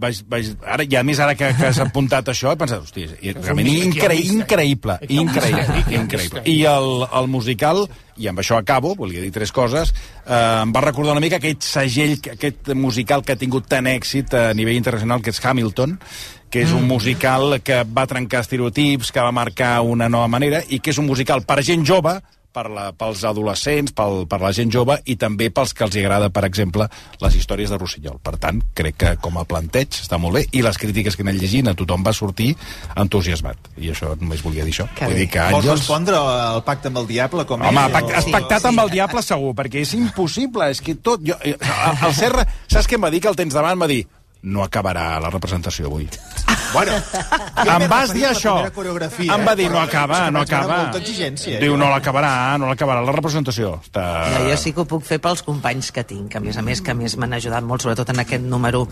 vaig, 0.00 0.22
vaig, 0.32 0.52
ara, 0.64 0.88
ja 0.88 1.04
més 1.06 1.20
ara 1.20 1.36
que, 1.36 1.52
que 1.58 1.68
has 1.70 1.80
apuntat 1.84 2.32
això, 2.32 2.54
he 2.54 2.60
pensat, 2.60 2.86
hòstia, 2.86 3.18
i 3.20 3.36
realment 3.36 3.68
incre, 3.68 4.16
increïble, 4.16 4.96
increïble, 5.08 5.84
increïble. 6.00 6.44
I 6.48 6.62
el, 6.72 7.04
el 7.20 7.28
musical, 7.32 7.84
i 8.20 8.28
amb 8.28 8.42
això 8.42 8.58
acabo, 8.60 8.94
volia 8.98 9.22
dir 9.24 9.32
tres 9.32 9.52
coses, 9.56 9.94
eh, 10.26 10.62
em 10.62 10.72
va 10.72 10.84
recordar 10.84 11.16
una 11.16 11.24
mica 11.24 11.40
aquest 11.40 11.64
segell, 11.64 12.18
aquest 12.36 12.74
musical 12.76 13.24
que 13.24 13.34
ha 13.34 13.40
tingut 13.40 13.68
tant 13.70 13.88
èxit 13.88 14.36
a 14.36 14.50
nivell 14.54 14.76
internacional, 14.76 15.22
que 15.24 15.32
és 15.32 15.40
Hamilton, 15.44 15.96
que 16.50 16.64
és 16.66 16.72
un 16.74 16.84
musical 16.86 17.60
que 17.62 17.84
va 17.86 18.08
trencar 18.10 18.42
estereotips, 18.44 19.12
que 19.14 19.22
va 19.22 19.32
marcar 19.32 19.80
una 19.86 20.10
nova 20.10 20.28
manera, 20.28 20.60
i 20.68 20.80
que 20.80 20.90
és 20.90 20.98
un 20.98 21.06
musical 21.06 21.46
per 21.46 21.62
gent 21.62 21.86
jove, 21.86 22.18
per 22.52 22.66
la, 22.70 22.88
pels 22.98 23.22
adolescents, 23.28 23.92
pel, 23.96 24.24
per 24.30 24.40
la 24.42 24.50
gent 24.56 24.72
jove 24.74 24.96
i 25.06 25.14
també 25.20 25.50
pels 25.54 25.72
que 25.76 25.84
els 25.86 25.96
agrada, 26.00 26.30
per 26.34 26.42
exemple, 26.48 26.88
les 27.22 27.36
històries 27.38 27.70
de 27.70 27.78
Rossinyol. 27.78 28.18
Per 28.22 28.34
tant, 28.42 28.58
crec 28.74 28.96
que 29.00 29.12
com 29.22 29.38
a 29.38 29.44
planteig 29.46 30.00
està 30.02 30.18
molt 30.18 30.38
bé 30.40 30.44
i 30.56 30.62
les 30.66 30.78
crítiques 30.80 31.16
que 31.16 31.22
anem 31.26 31.38
llegint 31.38 31.70
a 31.70 31.74
tothom 31.78 32.02
va 32.06 32.12
sortir 32.16 32.52
entusiasmat. 32.98 33.70
I 33.78 33.92
això 33.94 34.12
només 34.20 34.42
volia 34.44 34.64
dir 34.66 34.74
això. 34.74 34.88
Que 34.98 35.08
Vull 35.10 35.20
dir 35.22 35.28
que 35.30 35.46
Vols 35.50 35.64
Àngels... 35.64 35.80
respondre 35.84 36.18
al 36.20 36.62
pacte 36.66 36.90
amb 36.90 37.02
el 37.02 37.08
diable? 37.10 37.46
Com 37.48 37.62
Home, 37.62 37.84
ell, 37.86 37.92
pact, 37.94 38.10
o- 38.10 38.16
has 38.18 38.30
pactat 38.34 38.68
amb 38.70 38.84
el 38.84 38.92
diable 38.94 39.22
segur, 39.26 39.54
perquè 39.58 39.84
és 39.84 39.94
impossible, 39.98 40.70
és 40.74 40.82
que 40.84 40.96
tot... 40.98 41.22
Jo, 41.26 41.38
eh, 41.44 41.56
el 41.56 42.14
Serra, 42.18 42.46
saps 42.66 42.88
què 42.90 42.98
em 42.98 43.06
va 43.06 43.12
dir 43.14 43.22
que 43.24 43.30
el 43.30 43.38
tens 43.38 43.54
davant? 43.56 43.78
Em 43.78 43.84
va 43.86 43.90
dir, 43.90 44.02
no 44.42 44.62
acabarà 44.64 45.18
la 45.20 45.30
representació 45.30 45.86
avui. 45.90 46.08
Bueno, 46.72 46.92
em 47.66 47.84
vas 47.90 48.12
dir 48.14 48.24
això. 48.28 48.52
Em 48.62 49.42
va 49.46 49.54
dir, 49.58 49.66
no 49.72 49.80
acaba, 49.80 50.30
no 50.30 50.40
acaba. 50.44 50.90
exigència, 50.94 51.58
Diu, 51.58 51.72
jo. 51.74 51.78
no 51.80 51.88
l'acabarà, 51.90 52.56
no 52.62 52.68
l'acabarà 52.70 53.02
la 53.04 53.12
representació. 53.12 53.72
Està... 53.82 54.04
Ja, 54.30 54.42
jo 54.48 54.56
sí 54.60 54.72
que 54.72 54.84
ho 54.84 54.86
puc 54.88 55.02
fer 55.04 55.18
pels 55.22 55.42
companys 55.42 55.90
que 55.92 56.04
tinc, 56.06 56.28
que 56.30 56.38
a 56.38 56.40
més 56.44 56.56
a 56.56 56.62
més 56.62 56.80
que 56.80 56.92
a 56.92 56.94
més 56.94 57.16
m'han 57.18 57.34
ajudat 57.36 57.66
molt, 57.66 57.82
sobretot 57.82 58.12
en 58.14 58.22
aquest 58.22 58.44
número 58.46 58.84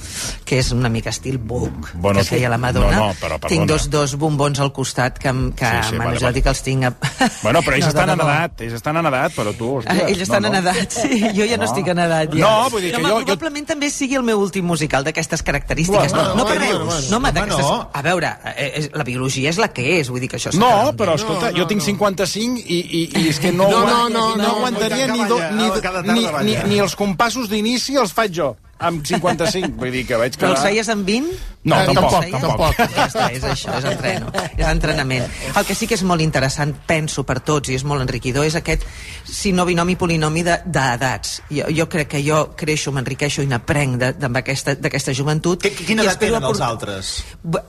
que 0.45 0.59
és 0.59 0.73
una 0.75 0.91
mica 0.91 1.11
estil 1.15 1.39
Vogue, 1.39 1.93
Bueno, 1.95 2.19
que 2.21 2.25
tu- 2.27 2.35
feia 2.35 2.51
la 2.51 2.59
Madonna. 2.59 2.91
no, 2.97 3.07
no, 3.07 3.15
però 3.21 3.39
perdona. 3.39 3.49
tinc 3.55 3.69
dos, 3.71 3.89
dos 3.91 4.17
bombons 4.19 4.59
al 4.61 4.73
costat 4.73 5.19
que, 5.23 5.31
que 5.57 5.71
Sí, 5.71 5.89
sí, 5.91 5.95
m'han 5.97 6.09
vale, 6.11 6.17
ajudat 6.19 6.33
vale. 6.33 6.39
i 6.39 6.43
que 6.43 6.49
els 6.57 6.63
tinc... 6.67 6.85
A... 6.85 6.93
Bueno, 7.47 7.63
però 7.63 7.79
ells 7.79 7.87
No, 7.87 7.95
estan 7.95 8.11
en 8.11 8.21
edat, 8.27 8.61
ells 8.67 8.75
estan 8.81 8.97
en 8.99 9.07
edat, 9.13 9.33
però 9.39 9.55
tu, 9.57 9.71
hòstia... 9.79 9.95
Ah, 9.95 10.09
ells 10.11 10.27
estan 10.27 10.43
no, 10.43 10.51
en 10.51 10.59
no. 10.59 10.65
edat, 10.67 10.99
sí. 10.99 11.21
Jo 11.39 11.47
ja 11.47 11.57
no, 11.57 11.63
No. 11.63 11.71
estic 11.71 11.89
en 11.95 11.99
edat. 12.05 12.35
Ja. 12.35 12.43
No, 12.43 12.71
vull 12.75 12.83
dir 12.83 12.93
que 12.97 13.03
jo- 13.07 13.21
jo- 13.23 13.25
Probablement 13.39 13.71
també 13.71 13.89
sigui 13.95 14.19
el 14.19 14.27
meu 14.27 14.43
últim 14.43 14.67
musical 14.67 15.07
d'aquestes 15.39 15.43
característiques. 15.43 16.13
Bueno, 16.13 16.29
no, 16.29 16.35
no, 16.35 16.45
bueno, 16.45 16.85
bueno, 16.85 17.01
no, 17.11 17.17
home, 17.17 17.33
d'aquestes... 17.33 17.65
no. 17.65 17.91
A 17.93 18.03
veure, 18.03 18.33
eh, 18.57 18.73
és, 18.79 18.91
la 18.95 19.05
biologia 19.05 19.51
és 19.51 19.59
la 19.59 19.69
que 19.73 19.99
és, 19.99 20.09
vull 20.11 20.21
dir 20.21 20.29
que 20.29 20.39
això 20.39 20.53
No, 20.59 20.93
però 20.99 21.15
escolta, 21.19 21.53
jo 21.57 21.67
tinc 21.67 21.83
55 21.83 22.63
i, 22.65 22.79
i, 22.79 23.03
i 23.23 23.29
és 23.29 23.39
que 23.39 23.53
no, 23.53 23.69
No, 23.69 23.85
no, 23.85 24.09
no, 24.09 24.25
no, 24.37 24.43
no, 24.43 24.55
aguantaria 24.57 25.09
ni, 25.13 25.25
do, 25.29 25.39
ni, 25.55 25.69
ni, 26.13 26.27
ni, 26.45 26.57
ni 26.69 26.81
els 26.83 26.97
compassos 26.99 27.49
d'inici 27.51 27.99
els 28.01 28.15
faig 28.15 28.35
jo, 28.35 28.55
amb 28.79 29.05
55. 29.07 29.77
Vull 29.79 29.91
dir 29.93 30.05
que 30.07 30.17
vaig 30.17 30.37
Però 30.37 30.53
quedar... 30.53 30.57
els 30.57 30.67
feies 30.69 30.89
amb 30.95 31.07
20? 31.07 31.39
No, 31.69 31.77
Eh, 31.83 31.87
tampoc, 31.93 32.23
feies? 32.23 32.41
tampoc. 32.41 32.77
Ja 32.95 33.07
està, 33.09 33.25
és 33.35 33.43
això, 33.45 33.73
és 33.77 33.85
entreno, 33.91 34.31
és 34.57 34.67
entrenament. 34.67 35.25
El 35.59 35.67
que 35.67 35.75
sí 35.75 35.87
que 35.91 35.97
és 35.99 36.03
molt 36.07 36.23
interessant, 36.25 36.73
penso, 36.87 37.25
per 37.29 37.41
tots, 37.45 37.69
i 37.69 37.75
és 37.77 37.85
molt 37.85 38.01
enriquidor, 38.05 38.47
és 38.47 38.55
aquest 38.57 38.87
si 39.29 39.53
no 39.53 39.67
binomi 39.69 39.97
polinomi 40.01 40.43
de- 40.47 40.61
d'edats. 40.65 41.43
Jo, 41.51 41.67
jo 41.75 41.89
crec 41.89 42.09
que 42.15 42.23
jo 42.25 42.55
creixo, 42.57 42.93
m'enriqueixo 42.95 43.43
i 43.43 43.47
n'aprenc 43.51 43.99
de- 44.01 44.13
de- 44.15 44.77
d'aquesta 44.81 45.13
joventut. 45.13 45.61
Que, 45.61 45.73
quina 45.75 46.03
edat 46.07 46.19
tenen 46.23 46.43
els 46.45 46.61
altres? 46.61 47.25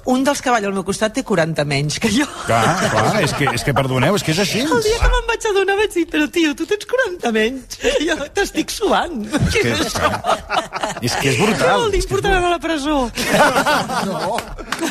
Un 0.05 0.23
dels 0.23 0.41
que 0.41 0.49
balla 0.53 0.67
al 0.67 0.73
meu 0.73 0.85
costat 0.85 1.13
té 1.13 1.23
40 1.23 1.65
menys 1.65 1.99
que 1.99 2.09
jo. 2.13 2.25
Clar, 2.45 2.89
clar, 2.91 3.23
és 3.23 3.33
que, 3.33 3.49
és 3.51 3.63
que 3.65 3.73
perdoneu, 3.73 4.15
és 4.15 4.23
que 4.23 4.31
és 4.31 4.39
així. 4.45 4.61
El 4.61 4.83
dia 4.85 5.01
que 5.01 5.09
me'n 5.11 5.27
vaig 5.27 5.49
adonar 5.51 5.75
vaig 5.75 5.91
dir, 5.93 6.05
però 6.07 6.29
tio, 6.31 6.55
tu 6.55 6.65
tens 6.69 6.85
40 6.85 7.31
menys. 7.35 7.79
Jo 8.05 8.15
t'estic 8.33 8.69
suant. 8.71 9.25
Què 9.49 9.61
que- 9.61 9.73
és 9.73 9.81
això? 9.89 10.09
És 11.01 11.15
que 11.15 11.29
és 11.31 11.37
Què 11.39 11.45
brutal. 11.47 11.83
vol 11.85 11.91
dir 11.93 12.01
portaran 12.09 12.45
a 12.45 12.53
la 12.53 12.59
presó? 12.63 12.97
No, 14.05 14.37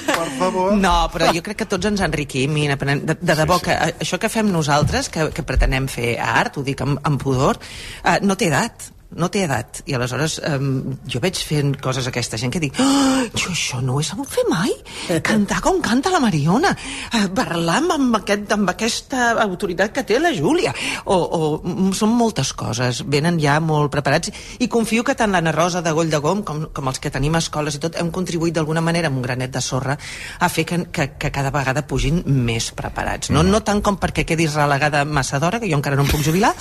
per 0.06 0.28
favor. 0.38 0.72
No, 0.80 0.94
però 1.12 1.30
jo 1.34 1.42
crec 1.44 1.62
que 1.62 1.68
tots 1.70 1.88
ens 1.90 2.02
enriquim 2.04 2.56
i 2.60 2.68
n'aprenem. 2.70 3.04
De, 3.08 3.16
de 3.20 3.38
debò, 3.38 3.58
que 3.62 3.74
eh, 3.76 3.94
això 4.04 4.18
que 4.20 4.30
fem 4.32 4.50
nosaltres, 4.52 5.10
que, 5.12 5.30
que 5.34 5.44
pretenem 5.46 5.88
fer 5.90 6.16
art, 6.22 6.56
ho 6.58 6.64
dic 6.66 6.80
amb, 6.84 7.00
amb 7.06 7.20
pudor, 7.22 7.60
eh, 8.04 8.18
no 8.24 8.36
té 8.38 8.48
edat 8.52 8.90
no 9.16 9.30
té 9.32 9.44
edat, 9.46 9.80
i 9.88 9.94
aleshores 9.96 10.36
um, 10.44 10.96
jo 11.08 11.20
veig 11.24 11.38
fent 11.40 11.72
coses 11.80 12.04
a 12.04 12.10
aquesta 12.12 12.36
gent 12.40 12.52
que 12.52 12.60
dic 12.60 12.76
oh, 12.82 13.24
jo 13.32 13.52
això 13.54 13.80
no 13.80 13.96
ho 13.96 14.02
he 14.02 14.06
sabut 14.06 14.28
fer 14.28 14.44
mai. 14.50 14.72
Cantar 15.28 15.62
com 15.64 15.80
canta 15.84 16.12
la 16.12 16.20
Mariona. 16.20 16.74
Uh, 17.12 17.24
parlar 17.34 17.78
amb, 17.80 17.94
amb, 17.96 18.18
aquest, 18.20 18.52
amb 18.52 18.68
aquesta 18.72 19.30
autoritat 19.44 19.94
que 19.96 20.04
té 20.04 20.18
la 20.20 20.34
Júlia. 20.36 20.74
O, 21.06 21.16
o 21.16 21.40
mm, 21.62 21.92
són 21.96 22.12
moltes 22.18 22.52
coses. 22.52 23.00
Venen 23.08 23.40
ja 23.40 23.58
molt 23.64 23.92
preparats. 23.94 24.32
I 24.60 24.68
confio 24.68 25.06
que 25.06 25.16
tant 25.18 25.32
l'Anna 25.32 25.54
Rosa 25.56 25.82
de 25.84 25.94
Goll 25.96 26.12
de 26.12 26.20
Gom 26.22 26.44
com, 26.46 26.66
com 26.74 26.92
els 26.92 27.00
que 27.00 27.12
tenim 27.14 27.38
a 27.38 27.42
escoles 27.42 27.78
i 27.78 27.82
tot 27.82 27.96
hem 28.00 28.12
contribuït 28.14 28.58
d'alguna 28.58 28.84
manera 28.84 29.08
amb 29.08 29.22
un 29.22 29.24
granet 29.24 29.54
de 29.54 29.64
sorra 29.64 29.96
a 29.96 30.52
fer 30.52 30.66
que, 30.68 30.82
que, 30.92 31.10
que 31.16 31.32
cada 31.34 31.52
vegada 31.54 31.86
pugin 31.88 32.22
més 32.26 32.70
preparats. 32.76 33.32
No, 33.32 33.42
no 33.46 33.62
tant 33.64 33.80
com 33.84 33.96
perquè 34.00 34.26
quedis 34.28 34.56
relegada 34.58 35.04
massa 35.08 35.40
d'hora 35.40 35.60
que 35.62 35.70
jo 35.70 35.78
encara 35.78 35.96
no 35.96 36.04
em 36.04 36.12
puc 36.12 36.22
jubilar 36.24 36.52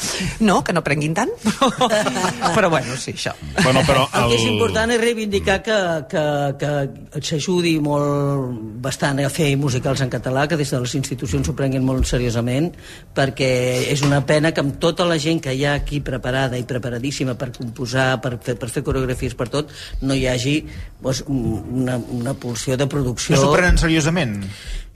no, 0.48 0.62
que 0.64 0.76
no 0.76 0.84
prenguin 0.86 1.16
tant 1.18 1.32
però, 1.44 1.70
però 2.56 2.70
bueno, 2.70 2.96
sí, 3.00 3.14
això 3.16 3.34
Bueno, 3.64 3.82
però 3.88 4.06
El 4.14 4.30
que 4.30 4.36
és 4.38 4.44
el- 4.46 4.54
important 4.54 4.92
és 4.94 5.00
reivindicar 5.02 5.58
que, 5.66 5.78
que, 6.12 6.24
que 6.60 7.22
s'ajudi 7.26 7.76
molt 7.84 8.58
bastant 8.84 9.20
a 9.24 9.30
fer 9.34 9.50
musicals 9.58 10.02
en 10.06 10.10
català, 10.14 10.48
que 10.48 10.58
des 10.60 10.70
de 10.72 10.80
les 10.84 10.96
institucions 11.00 11.48
s'ho 11.48 11.56
prenguin 11.58 11.84
molt 11.86 12.06
seriosament, 12.10 12.72
perquè 13.18 13.50
és 13.92 14.02
una 14.06 14.22
pena 14.26 14.52
que 14.54 14.62
amb 14.64 14.78
tota 14.80 15.06
la 15.10 15.18
gent 15.22 15.42
que 15.44 15.54
hi 15.58 15.66
ha 15.66 15.74
aquí 15.82 16.00
preparada 16.06 16.58
i 16.60 16.64
preparadíssima 16.70 17.36
per 17.40 17.52
composar, 17.56 18.20
per 18.22 18.38
fer, 18.44 18.58
per 18.60 18.70
fer 18.70 18.84
coreografies, 18.86 19.36
per 19.38 19.50
tot, 19.54 19.72
no 20.02 20.14
hi 20.18 20.28
hagi 20.30 20.58
doncs, 21.02 21.24
una, 21.28 21.98
una 21.98 22.34
pulsió 22.38 22.78
de 22.78 22.88
producció... 22.88 23.36
No 23.36 23.42
s'ho 23.48 23.54
prenen 23.56 23.78
seriosament? 23.82 24.40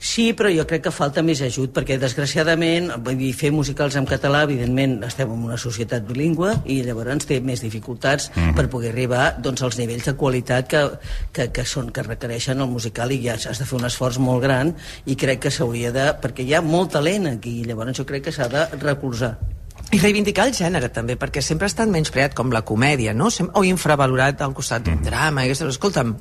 Sí, 0.02 0.32
però 0.34 0.50
jo 0.50 0.64
crec 0.66 0.82
que 0.88 0.90
falta 0.90 1.22
més 1.22 1.38
ajut, 1.46 1.70
perquè 1.70 1.94
desgraciadament 2.02 2.88
vull 3.06 3.20
dir, 3.20 3.30
fer 3.38 3.52
musicals 3.54 3.94
en 4.00 4.08
català, 4.10 4.40
evidentment, 4.48 4.96
estem 5.06 5.30
en 5.30 5.44
una 5.46 5.58
societat 5.62 6.02
bilingüe 6.08 6.56
i 6.66 6.80
llavors 6.82 7.28
té 7.28 7.38
més 7.38 7.62
dificultats 7.62 8.32
mm. 8.32 8.56
per 8.58 8.66
poder 8.72 8.90
arribar 8.90 9.28
doncs, 9.38 9.62
als 9.62 9.78
nivells 9.78 10.10
de 10.10 10.16
qualitat 10.18 10.66
que, 10.72 10.82
que, 11.30 11.46
que, 11.54 11.66
són, 11.68 11.92
que 11.94 12.02
requereixen 12.02 12.58
el 12.58 12.70
musical 12.72 13.14
i 13.14 13.20
ja 13.22 13.38
has 13.38 13.62
de 13.62 13.68
fer 13.68 13.78
un 13.78 13.86
esforç 13.86 14.18
molt 14.18 14.42
gran 14.42 14.74
i 15.06 15.14
crec 15.14 15.46
que 15.46 15.54
s'hauria 15.54 15.94
de... 15.94 16.10
perquè 16.18 16.42
hi 16.42 16.56
ha 16.58 16.64
molt 16.66 16.96
talent 16.98 17.30
aquí, 17.36 17.60
i 17.62 17.70
llavors 17.70 17.94
jo 17.94 18.08
crec 18.08 18.26
que 18.26 18.34
s'ha 18.34 18.50
de 18.50 18.66
recolzar. 18.82 19.36
I 19.92 20.02
reivindicar 20.02 20.48
el 20.48 20.54
gènere, 20.56 20.90
també, 20.90 21.14
perquè 21.20 21.42
sempre 21.44 21.68
ha 21.68 21.70
estat 21.70 21.90
menyspreat 21.92 22.34
com 22.34 22.50
la 22.50 22.64
comèdia, 22.66 23.14
no? 23.14 23.30
Sem 23.30 23.50
o 23.54 23.62
infravalorat 23.68 24.42
al 24.42 24.54
costat 24.56 24.86
d'un 24.86 25.02
drama. 25.04 25.44
I 25.44 25.50
aquestes... 25.50 25.76
Escolta'm, 25.76 26.14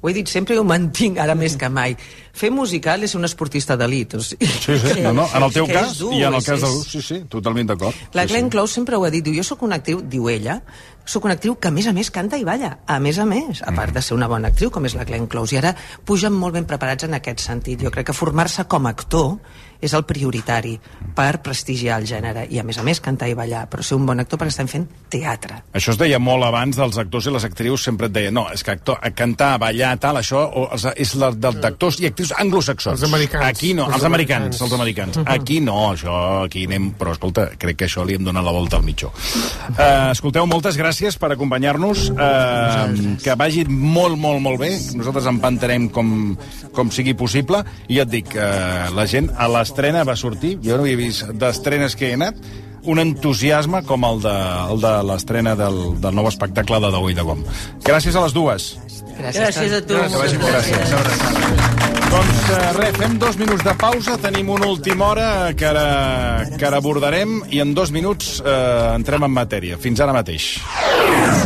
ho 0.00 0.08
he 0.08 0.14
dit 0.14 0.30
sempre 0.30 0.54
i 0.54 0.58
ho 0.60 0.64
mantinc 0.66 1.18
ara 1.18 1.34
més 1.38 1.56
que 1.58 1.68
mai. 1.72 1.96
Fer 2.38 2.50
musical 2.54 3.02
és 3.02 3.14
un 3.18 3.26
esportista 3.26 3.76
d'elit. 3.76 4.14
O 4.14 4.22
sigui, 4.22 4.46
Sí, 4.46 4.76
sí, 4.78 5.00
no, 5.02 5.12
no, 5.16 5.26
en 5.34 5.46
el 5.46 5.54
teu 5.54 5.66
cas 5.66 5.98
dur, 5.98 6.12
i 6.14 6.22
en 6.22 6.36
el 6.38 6.44
cas 6.44 6.62
de 6.62 6.70
l'ús, 6.70 6.86
sí, 6.92 7.02
sí, 7.02 7.22
totalment 7.30 7.72
d'acord. 7.72 7.96
La 8.14 8.26
sí, 8.26 8.32
Glenn 8.32 8.50
Close 8.52 8.78
sempre 8.78 8.96
ho 8.96 9.04
ha 9.04 9.10
dit, 9.10 9.24
diu, 9.24 9.34
jo 9.34 9.46
sóc 9.46 9.64
una 9.66 9.80
actriu, 9.80 10.02
diu 10.06 10.28
ella, 10.30 10.60
sóc 11.08 11.24
una 11.24 11.34
actriu 11.38 11.56
que 11.58 11.70
a 11.70 11.74
més 11.74 11.88
a 11.88 11.94
més 11.96 12.12
canta 12.14 12.38
i 12.38 12.44
balla, 12.46 12.76
a 12.86 12.98
més 13.02 13.18
a 13.18 13.26
més, 13.26 13.62
a 13.66 13.72
part 13.74 13.96
de 13.96 14.02
ser 14.04 14.14
una 14.14 14.28
bona 14.30 14.52
actriu 14.52 14.70
com 14.70 14.86
és 14.86 14.94
la 14.94 15.06
Glenn 15.08 15.26
Close, 15.26 15.56
i 15.56 15.58
ara 15.62 15.74
pugen 16.06 16.36
molt 16.36 16.54
ben 16.58 16.68
preparats 16.68 17.08
en 17.08 17.16
aquest 17.18 17.42
sentit. 17.42 17.82
Jo 17.82 17.90
crec 17.94 18.10
que 18.10 18.16
formar-se 18.16 18.68
com 18.68 18.86
a 18.86 18.94
actor 18.94 19.38
és 19.80 19.92
el 19.94 20.04
prioritari 20.08 20.76
per 21.14 21.40
prestigiar 21.42 22.00
el 22.00 22.06
gènere, 22.06 22.46
i 22.50 22.58
a 22.58 22.64
més 22.66 22.78
a 22.78 22.82
més 22.86 23.00
cantar 23.00 23.28
i 23.30 23.34
ballar, 23.38 23.66
però 23.70 23.82
ser 23.82 23.96
un 23.98 24.06
bon 24.06 24.18
actor 24.20 24.38
perquè 24.40 24.54
estem 24.54 24.68
fent 24.70 24.86
teatre. 25.10 25.60
Això 25.74 25.92
es 25.94 25.98
deia 26.00 26.18
molt 26.18 26.44
abans 26.44 26.76
dels 26.76 26.98
actors 26.98 27.26
i 27.26 27.34
les 27.34 27.44
actrius, 27.46 27.82
sempre 27.86 28.06
et 28.08 28.12
deien, 28.14 28.34
no, 28.34 28.46
és 28.52 28.62
que 28.64 28.72
actor, 28.74 28.98
cantar, 29.14 29.58
ballar, 29.62 29.96
tal, 30.02 30.16
això 30.20 30.42
o, 30.48 30.68
els- 30.74 30.88
és 30.96 31.14
la 31.20 31.30
dels 31.32 31.64
actors 31.64 32.00
i 32.00 32.06
actrius 32.10 32.32
anglosaxons. 32.38 33.00
Els 33.00 33.08
americans. 33.10 33.44
Aquí 33.46 33.72
no, 33.74 33.86
els, 33.86 33.94
Els 34.00 34.04
americans, 34.04 34.44
americans. 34.58 34.62
els 34.62 34.72
americans. 34.78 35.18
Aquí 35.26 35.60
no, 35.60 35.78
això, 35.92 36.44
aquí 36.44 36.64
anem... 36.66 36.90
Però, 36.98 37.12
escolta, 37.14 37.48
crec 37.58 37.76
que 37.78 37.86
això 37.86 38.04
li 38.06 38.14
hem 38.18 38.24
donat 38.26 38.42
la 38.44 38.52
volta 38.54 38.76
al 38.78 38.82
mitjó. 38.86 39.12
Uh, 39.14 40.10
escolteu, 40.10 40.46
moltes 40.50 40.76
gràcies 40.78 41.16
per 41.20 41.30
acompanyar-nos. 41.34 42.08
Uh, 42.10 43.16
que 43.22 43.34
vagi 43.38 43.64
molt, 43.68 44.16
molt, 44.18 44.40
molt 44.42 44.58
bé. 44.60 44.70
Nosaltres 44.98 45.28
empantarem 45.30 45.88
com, 45.94 46.34
com 46.74 46.90
sigui 46.94 47.14
possible. 47.18 47.62
I 47.88 48.00
ja 48.00 48.06
et 48.06 48.12
dic, 48.12 48.34
uh, 48.34 48.88
la 48.96 49.06
gent 49.10 49.30
a 49.36 49.46
l'estrena 49.68 50.00
va 50.08 50.16
sortir, 50.16 50.56
jo 50.64 50.78
no 50.78 50.86
havia 50.86 50.96
vist 50.96 51.28
d'estrenes 51.36 51.92
que 51.98 52.08
he 52.08 52.16
anat, 52.16 52.38
un 52.88 53.02
entusiasme 53.02 53.82
com 53.84 54.06
el 54.08 54.22
de, 54.24 54.36
el 54.72 54.80
de 54.80 54.92
l'estrena 55.04 55.52
del, 55.58 55.76
del 56.00 56.16
nou 56.16 56.28
espectacle 56.30 56.78
de 56.80 56.88
Daui 56.94 57.12
de 57.12 57.24
Gom. 57.26 57.42
Gràcies 57.84 58.16
a 58.16 58.22
les 58.24 58.32
dues. 58.32 58.70
Gràcies 59.18 59.76
a 59.76 59.82
tu. 59.84 59.98
Vagi 60.14 60.40
bé. 60.40 60.54
Gràcies. 60.54 60.94
Doncs 62.08 62.40
eh, 62.54 62.62
res, 62.78 62.96
fem 62.96 63.18
dos 63.20 63.36
minuts 63.36 63.66
de 63.66 63.76
pausa, 63.76 64.16
tenim 64.22 64.48
una 64.54 64.70
última 64.72 65.10
hora 65.10 65.28
que 65.52 65.68
ara, 65.68 65.86
que 66.56 66.64
ara 66.64 66.80
abordarem 66.80 67.42
i 67.52 67.60
en 67.60 67.76
dos 67.76 67.92
minuts 67.92 68.38
eh, 68.40 68.58
entrem 68.94 69.28
en 69.28 69.36
matèria. 69.36 69.76
Fins 69.76 70.00
ara 70.00 70.16
mateix. 70.16 70.54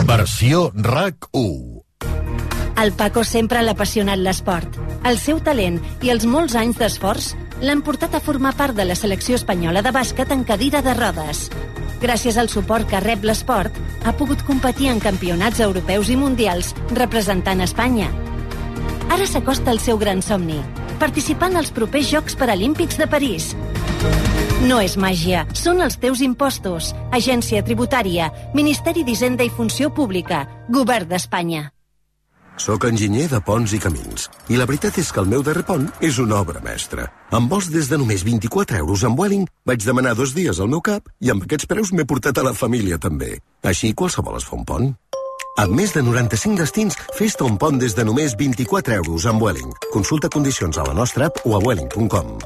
Versió 0.07 0.69
RAC 0.79 1.33
1. 1.33 1.83
Al 2.79 2.95
Paco 2.95 3.27
sempre 3.27 3.67
l'ha 3.67 3.75
apassionat 3.75 4.23
l'esport. 4.23 4.79
El 5.09 5.19
seu 5.19 5.43
talent 5.43 5.83
i 6.07 6.15
els 6.15 6.29
molts 6.31 6.55
anys 6.55 6.79
d'esforç 6.79 7.33
l'han 7.63 7.81
portat 7.87 8.15
a 8.15 8.21
formar 8.21 8.53
part 8.59 8.75
de 8.75 8.85
la 8.85 8.97
selecció 8.99 9.39
espanyola 9.39 9.83
de 9.87 9.93
bàsquet 9.95 10.33
en 10.35 10.43
cadira 10.45 10.83
de 10.83 10.95
rodes. 10.99 11.47
Gràcies 12.03 12.37
al 12.37 12.51
suport 12.51 12.89
que 12.91 13.01
rep 13.01 13.23
l'esport, 13.23 13.77
ha 14.05 14.13
pogut 14.19 14.43
competir 14.43 14.91
en 14.91 14.99
campionats 15.01 15.63
europeus 15.63 16.11
i 16.11 16.17
mundials 16.19 16.75
representant 16.91 17.63
Espanya. 17.63 18.11
Ara 19.09 19.27
s'acosta 19.31 19.71
el 19.71 19.79
seu 19.79 19.99
gran 19.99 20.23
somni, 20.23 20.59
participar 20.99 21.53
en 21.53 21.61
els 21.63 21.71
propers 21.71 22.11
Jocs 22.11 22.35
Paralímpics 22.39 22.99
de 22.99 23.07
París. 23.07 23.53
No 24.67 24.81
és 24.83 24.97
màgia, 24.99 25.45
són 25.59 25.83
els 25.83 25.99
teus 26.03 26.23
impostos. 26.23 26.93
Agència 27.11 27.63
Tributària, 27.67 28.33
Ministeri 28.55 29.03
d'Hisenda 29.07 29.47
i 29.47 29.51
Funció 29.51 29.91
Pública, 29.95 30.47
Govern 30.71 31.11
d'Espanya. 31.11 31.71
Soc 32.61 32.85
enginyer 32.85 33.29
de 33.33 33.41
ponts 33.41 33.73
i 33.73 33.81
camins. 33.81 34.29
I 34.53 34.59
la 34.61 34.67
veritat 34.69 34.99
és 35.01 35.11
que 35.13 35.21
el 35.23 35.29
meu 35.31 35.43
darrer 35.43 35.65
pont 35.69 35.87
és 36.05 36.19
una 36.23 36.41
obra 36.41 36.61
mestra. 36.65 37.09
Amb 37.33 37.51
vols 37.51 37.71
des 37.73 37.89
de 37.89 37.99
només 37.99 38.25
24 38.25 38.79
euros 38.85 39.05
amb 39.09 39.19
Welling, 39.19 39.47
vaig 39.67 39.85
demanar 39.85 40.15
dos 40.19 40.35
dies 40.37 40.61
al 40.61 40.69
meu 40.69 40.83
cap 40.85 41.09
i 41.21 41.33
amb 41.33 41.47
aquests 41.47 41.67
preus 41.67 41.93
m'he 41.93 42.05
portat 42.05 42.39
a 42.39 42.47
la 42.47 42.55
família 42.55 42.99
també. 42.99 43.39
Així 43.63 43.95
qualsevol 43.95 44.37
es 44.37 44.49
fa 44.49 44.59
un 44.59 44.67
pont. 44.69 44.93
Amb 45.61 45.77
més 45.77 45.93
de 45.93 46.01
95 46.05 46.61
destins, 46.61 46.97
fes-te 47.19 47.45
un 47.45 47.59
pont 47.61 47.79
des 47.81 47.97
de 47.97 48.05
només 48.05 48.37
24 48.39 49.01
euros 49.03 49.29
amb 49.29 49.43
Welling. 49.43 49.73
Consulta 49.93 50.33
condicions 50.33 50.79
a 50.79 50.89
la 50.89 50.97
nostra 50.97 51.29
app 51.29 51.45
o 51.45 51.57
a 51.57 51.61
welling.com. 51.61 52.37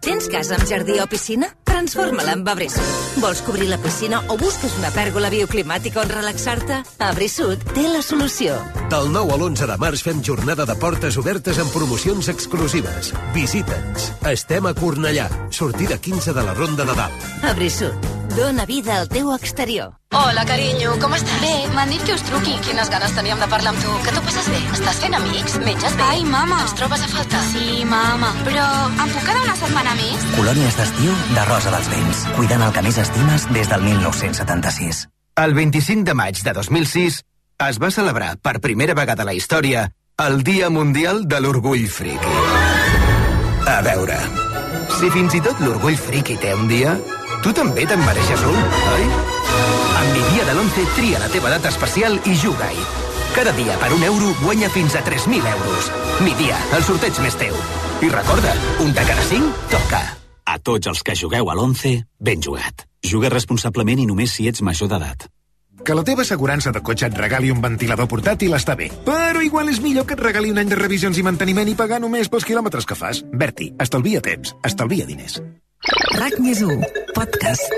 Tens 0.00 0.28
casa 0.32 0.56
amb 0.56 0.64
jardí 0.64 0.96
o 1.00 1.06
piscina? 1.06 1.50
Transforma-la 1.68 2.32
en 2.32 2.44
Abrisud. 2.48 2.92
Vols 3.20 3.42
cobrir 3.44 3.68
la 3.68 3.78
piscina 3.78 4.22
o 4.28 4.36
busques 4.40 4.72
una 4.78 4.90
pèrgola 4.94 5.28
bioclimàtica 5.32 6.00
on 6.00 6.12
relaxar-te? 6.12 6.80
Abrisud 7.04 7.62
té 7.74 7.84
la 7.88 8.00
solució. 8.02 8.56
Del 8.92 9.12
9 9.12 9.34
a 9.36 9.38
l'11 9.38 9.68
de 9.68 9.76
març 9.80 10.04
fem 10.06 10.22
jornada 10.24 10.64
de 10.66 10.76
portes 10.80 11.20
obertes 11.20 11.60
amb 11.60 11.72
promocions 11.76 12.32
exclusives. 12.32 13.12
Visita'ns. 13.36 14.12
Estem 14.32 14.66
a 14.66 14.74
Cornellà. 14.74 15.28
Sortida 15.50 16.00
15 16.00 16.32
de 16.32 16.48
la 16.48 16.56
Ronda 16.56 16.88
de 16.88 16.96
Dalt. 16.96 17.30
Dóna 18.36 18.64
vida 18.64 19.00
al 19.00 19.08
teu 19.08 19.32
exterior. 19.34 19.94
Hola, 20.14 20.44
carinyo, 20.46 20.92
com 21.02 21.14
estàs? 21.16 21.40
Bé, 21.42 21.54
m'han 21.74 21.90
dit 21.90 22.02
que 22.06 22.14
us 22.14 22.22
truqui. 22.28 22.54
Quines 22.62 22.90
ganes 22.92 23.14
teníem 23.16 23.40
de 23.42 23.48
parlar 23.50 23.72
amb 23.72 23.82
tu. 23.82 23.94
Que 24.04 24.14
tu 24.14 24.22
passes 24.26 24.46
bé? 24.52 24.60
Estàs 24.76 25.00
fent 25.02 25.16
amics? 25.18 25.56
Menges 25.64 25.96
bé? 25.98 26.06
Ai, 26.06 26.22
mama. 26.24 26.60
Ens 26.62 26.74
trobes 26.78 27.02
a 27.02 27.08
faltar? 27.10 27.42
Sí, 27.50 27.82
mama. 27.90 28.30
Però 28.46 28.66
em 28.90 29.12
puc 29.16 29.26
quedar 29.26 29.42
una 29.42 29.56
setmana 29.58 29.96
més? 29.98 30.26
Colònies 30.36 30.78
d'estiu 30.78 31.16
de 31.34 31.46
Rosa 31.50 31.74
dels 31.74 31.90
Vents. 31.90 32.24
Cuidant 32.38 32.66
el 32.68 32.74
que 32.76 32.84
més 32.86 33.00
estimes 33.02 33.48
des 33.50 33.72
del 33.74 33.86
1976. 33.88 35.06
El 35.42 35.54
25 35.58 36.06
de 36.06 36.14
maig 36.14 36.42
de 36.46 36.54
2006 36.54 37.22
es 37.70 37.78
va 37.82 37.90
celebrar 37.90 38.36
per 38.42 38.60
primera 38.62 38.94
vegada 38.94 39.26
a 39.26 39.30
la 39.30 39.34
història 39.34 39.88
el 40.20 40.42
Dia 40.44 40.70
Mundial 40.70 41.24
de 41.26 41.40
l'Orgull 41.40 41.86
Friki. 41.88 42.34
A 43.70 43.80
veure, 43.86 44.18
si 44.98 45.10
fins 45.14 45.34
i 45.34 45.40
tot 45.44 45.58
l'Orgull 45.64 45.96
Friki 45.96 46.36
té 46.40 46.54
un 46.54 46.68
dia, 46.68 46.94
tu 47.44 47.52
també 47.56 47.86
te'n 47.88 48.02
mereixes 48.04 48.42
un, 48.46 48.58
oi? 48.94 49.06
Amb 50.00 50.12
mi 50.14 50.24
dia 50.32 50.44
de 50.48 50.54
l'11 50.54 50.86
tria 50.96 51.20
la 51.22 51.30
teva 51.32 51.52
data 51.52 51.72
especial 51.72 52.18
i 52.28 52.34
juga-hi. 52.36 52.84
Cada 53.34 53.52
dia 53.54 53.76
per 53.78 53.92
un 53.94 54.02
euro 54.02 54.32
guanya 54.42 54.68
fins 54.70 54.96
a 54.98 55.04
3.000 55.06 55.38
euros. 55.54 55.90
Mi 56.24 56.34
dia, 56.34 56.58
el 56.76 56.82
sorteig 56.84 57.20
més 57.22 57.36
teu. 57.38 57.54
I 58.02 58.08
recorda, 58.10 58.54
un 58.82 58.92
de 58.96 59.04
cada 59.06 59.26
cinc 59.28 59.66
toca. 59.70 60.00
A 60.50 60.58
tots 60.58 60.90
els 60.90 61.02
que 61.06 61.14
jugueu 61.14 61.50
a 61.50 61.54
l'11, 61.54 62.00
ben 62.18 62.42
jugat. 62.42 62.86
Juga 63.06 63.30
responsablement 63.30 64.02
i 64.02 64.08
només 64.08 64.34
si 64.34 64.48
ets 64.50 64.64
major 64.66 64.90
d'edat. 64.90 65.28
Que 65.84 65.94
la 65.96 66.04
teva 66.04 66.26
assegurança 66.26 66.74
de 66.74 66.82
cotxe 66.84 67.08
et 67.08 67.16
regali 67.16 67.52
un 67.54 67.62
ventilador 67.64 68.10
portàtil 68.10 68.52
està 68.58 68.74
bé, 68.76 68.90
però 69.06 69.40
igual 69.40 69.70
és 69.72 69.80
millor 69.80 70.04
que 70.04 70.18
et 70.18 70.20
regali 70.20 70.50
un 70.52 70.60
any 70.60 70.68
de 70.68 70.76
revisions 70.76 71.16
i 71.16 71.24
manteniment 71.24 71.70
i 71.70 71.78
pagar 71.78 72.02
només 72.02 72.28
pels 72.28 72.44
quilòmetres 72.44 72.84
que 72.84 72.98
fas. 72.98 73.22
Berti, 73.32 73.72
estalvia 73.80 74.20
temps, 74.20 74.52
estalvia 74.66 75.08
diners. 75.08 75.40
RAC 75.88 76.34
més 76.44 76.58
1, 76.60 76.82
podcast. 77.16 77.70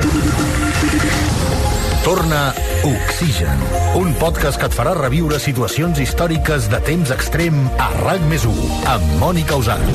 Torna 2.02 2.40
Oxigen, 2.88 3.62
un 4.00 4.10
podcast 4.18 4.58
que 4.58 4.66
et 4.66 4.74
farà 4.74 4.96
reviure 4.98 5.38
situacions 5.38 6.00
històriques 6.02 6.66
de 6.72 6.80
temps 6.82 7.14
extrem 7.14 7.60
a 7.78 7.86
RAC 8.00 8.26
més 8.32 8.48
1, 8.48 8.66
amb 8.96 9.14
Mònica 9.22 9.60
Usant. 9.62 9.86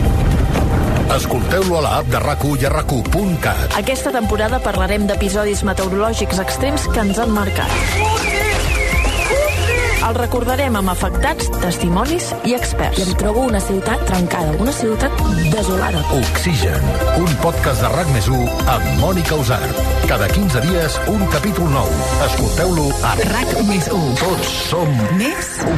Escolteu-lo 1.17 1.81
a 1.81 1.83
l'app 1.83 2.09
de 2.15 2.23
rac 2.23 2.47
i 2.47 2.65
a 2.69 2.71
rac 2.77 2.95
Aquesta 3.75 4.15
temporada 4.15 4.63
parlarem 4.63 5.07
d'episodis 5.11 5.67
meteorològics 5.67 6.39
extrems 6.47 6.87
que 6.87 7.03
ens 7.03 7.19
han 7.19 7.35
marcat. 7.35 8.36
El 10.07 10.15
recordarem 10.15 10.71
amb 10.79 10.87
afectats, 10.87 11.49
testimonis 11.59 12.29
i 12.47 12.53
experts. 12.55 13.01
I 13.01 13.03
em 13.09 13.15
trobo 13.19 13.41
una 13.43 13.59
ciutat 13.59 14.05
trencada, 14.07 14.53
una 14.63 14.71
ciutat 14.71 15.11
desolada. 15.51 15.99
Oxigen, 16.15 16.85
un 17.19 17.33
podcast 17.43 17.83
de 17.83 17.89
RAC 17.91 18.13
més 18.15 18.29
1 18.31 18.47
amb 18.71 18.87
Mònica 19.01 19.35
Usart. 19.41 19.81
Cada 20.07 20.29
15 20.31 20.63
dies, 20.63 20.95
un 21.11 21.27
capítol 21.33 21.67
nou. 21.75 21.91
Escolteu-lo 22.29 22.87
a 23.03 23.11
RAC 23.19 23.51
més 23.67 23.91
1. 23.91 24.15
Tots 24.23 24.55
som 24.69 24.95
Més 25.19 25.51
1. 25.67 25.75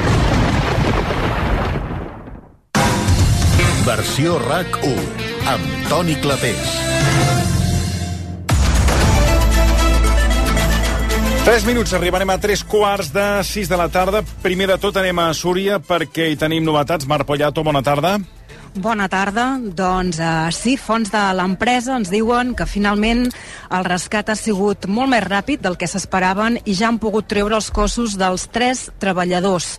Versió 3.89 4.37
RAC 4.45 4.77
1 4.93 4.93
amb 5.57 5.89
Toni 5.89 6.21
Clapés. 6.21 7.38
3 11.45 11.63
minuts, 11.65 11.93
arribarem 11.93 12.29
a 12.29 12.37
3 12.37 12.63
quarts 12.63 13.13
de 13.13 13.43
6 13.43 13.69
de 13.69 13.77
la 13.77 13.87
tarda. 13.89 14.21
Primer 14.43 14.67
de 14.67 14.77
tot 14.77 14.97
anem 14.99 15.17
a 15.23 15.31
Súria 15.33 15.79
perquè 15.79 16.27
hi 16.29 16.37
tenim 16.37 16.65
novetats. 16.65 17.07
Marc 17.07 17.25
Pollato, 17.25 17.63
bona 17.63 17.81
tarda. 17.81 18.17
Bona 18.77 19.07
tarda. 19.09 19.57
Doncs 19.57 20.19
uh, 20.21 20.51
sí, 20.53 20.75
fons 20.77 21.09
de 21.09 21.19
l'empresa 21.33 21.95
ens 21.97 22.11
diuen 22.13 22.51
que 22.53 22.67
finalment 22.69 23.23
el 23.73 23.85
rescat 23.87 24.29
ha 24.29 24.35
sigut 24.37 24.85
molt 24.85 25.09
més 25.09 25.23
ràpid 25.25 25.63
del 25.63 25.73
que 25.79 25.87
s'esperaven 25.89 26.59
i 26.69 26.75
ja 26.77 26.91
han 26.91 26.99
pogut 27.01 27.25
treure 27.29 27.57
els 27.57 27.71
cossos 27.73 28.13
dels 28.19 28.45
tres 28.53 28.83
treballadors. 29.01 29.71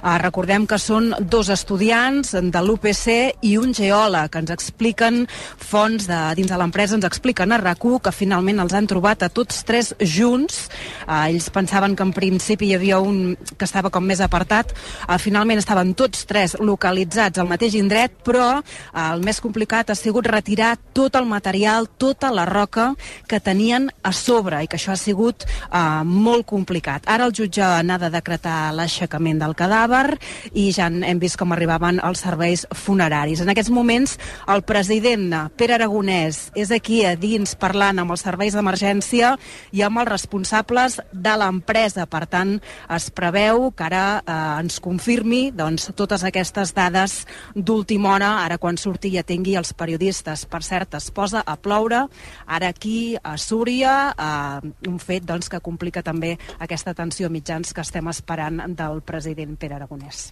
Uh, 0.00 0.16
recordem 0.22 0.64
que 0.66 0.78
són 0.80 1.10
dos 1.20 1.50
estudiants 1.52 2.32
de 2.32 2.62
l'UPC 2.64 3.44
i 3.44 3.58
un 3.60 3.74
geòleg. 3.76 4.40
Ens 4.40 4.54
expliquen 4.56 5.26
fons 5.28 6.08
de, 6.08 6.22
dins 6.40 6.48
de 6.48 6.60
l'empresa, 6.60 6.96
ens 6.96 7.08
expliquen 7.08 7.52
a 7.52 7.60
rac 7.60 7.84
que 8.02 8.12
finalment 8.12 8.64
els 8.64 8.72
han 8.74 8.88
trobat 8.88 9.22
a 9.22 9.28
tots 9.28 9.60
tres 9.68 9.92
junts. 10.00 10.64
Uh, 11.04 11.28
ells 11.28 11.50
pensaven 11.52 11.94
que 11.94 12.06
en 12.08 12.16
principi 12.16 12.72
hi 12.72 12.78
havia 12.80 12.98
un 13.04 13.36
que 13.36 13.68
estava 13.68 13.92
com 13.92 14.08
més 14.08 14.24
apartat. 14.24 14.72
Uh, 15.04 15.20
finalment 15.20 15.60
estaven 15.60 15.92
tots 15.92 16.24
tres 16.24 16.56
localitzats 16.58 17.38
al 17.38 17.52
mateix 17.52 17.76
indret, 17.76 18.16
però 18.24 18.37
però 18.38 18.60
eh, 18.62 19.04
el 19.10 19.24
més 19.26 19.40
complicat 19.42 19.90
ha 19.90 19.96
sigut 19.98 20.26
retirar 20.30 20.76
tot 20.94 21.16
el 21.18 21.26
material, 21.28 21.88
tota 21.98 22.30
la 22.34 22.44
roca 22.46 22.92
que 23.28 23.40
tenien 23.42 23.88
a 24.06 24.12
sobre 24.14 24.62
i 24.62 24.68
que 24.70 24.78
això 24.78 24.94
ha 24.94 25.00
sigut 25.00 25.44
eh, 25.44 25.80
molt 26.04 26.46
complicat. 26.48 27.08
Ara 27.10 27.26
el 27.26 27.34
jutge 27.34 27.66
n'ha 27.82 27.98
de 27.98 28.10
decretar 28.14 28.70
l'aixecament 28.76 29.40
del 29.42 29.56
cadàver 29.58 30.18
i 30.54 30.68
ja 30.74 30.88
hem 30.88 31.18
vist 31.18 31.38
com 31.38 31.52
arribaven 31.52 32.00
els 32.04 32.22
serveis 32.22 32.66
funeraris. 32.84 33.42
En 33.42 33.50
aquests 33.50 33.72
moments 33.74 34.16
el 34.48 34.62
president 34.68 35.34
Pere 35.58 35.78
Aragonès 35.78 36.48
és 36.58 36.70
aquí 36.74 37.02
a 37.06 37.16
dins 37.18 37.56
parlant 37.58 37.98
amb 37.98 38.14
els 38.14 38.24
serveis 38.24 38.54
d'emergència 38.54 39.34
i 39.74 39.82
amb 39.82 40.02
els 40.02 40.12
responsables 40.12 41.00
de 41.12 41.34
l'empresa. 41.40 42.06
Per 42.06 42.24
tant, 42.30 42.56
es 42.94 43.10
preveu 43.10 43.70
que 43.74 43.88
ara 43.88 44.06
eh, 44.20 44.38
ens 44.62 44.78
confirmi 44.84 45.48
doncs, 45.54 45.90
totes 45.98 46.24
aquestes 46.28 46.74
dades 46.76 47.20
d'última 47.54 48.14
hora 48.14 48.27
ara 48.44 48.58
quan 48.58 48.78
surti 48.78 49.12
i 49.14 49.18
atengui 49.20 49.56
els 49.58 49.72
periodistes. 49.74 50.44
Per 50.46 50.62
cert, 50.66 50.94
es 50.98 51.10
posa 51.14 51.42
a 51.46 51.56
ploure 51.56 52.04
ara 52.46 52.68
aquí 52.68 53.16
a 53.22 53.36
Súria, 53.38 54.14
eh, 54.14 54.72
un 54.88 54.98
fet 54.98 55.24
doncs, 55.24 55.48
que 55.48 55.60
complica 55.60 56.02
també 56.02 56.36
aquesta 56.58 56.94
tensió 56.94 57.30
mitjans 57.30 57.72
que 57.72 57.84
estem 57.84 58.08
esperant 58.08 58.62
del 58.76 59.02
president 59.02 59.56
Pere 59.56 59.80
Aragonès. 59.80 60.28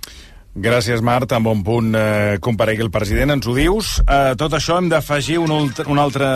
Gràcies, 0.56 1.02
Marta. 1.04 1.36
En 1.36 1.44
bon 1.44 1.58
punt 1.60 1.90
eh, 1.92 2.38
comparegui 2.40 2.80
el 2.80 2.88
president, 2.88 3.34
ens 3.34 3.44
ho 3.44 3.52
dius. 3.52 3.90
A 4.08 4.32
tot 4.40 4.54
això 4.56 4.78
hem 4.80 4.86
d'afegir 4.88 5.36
un, 5.42 5.50
un, 5.52 5.98
altre, 6.00 6.28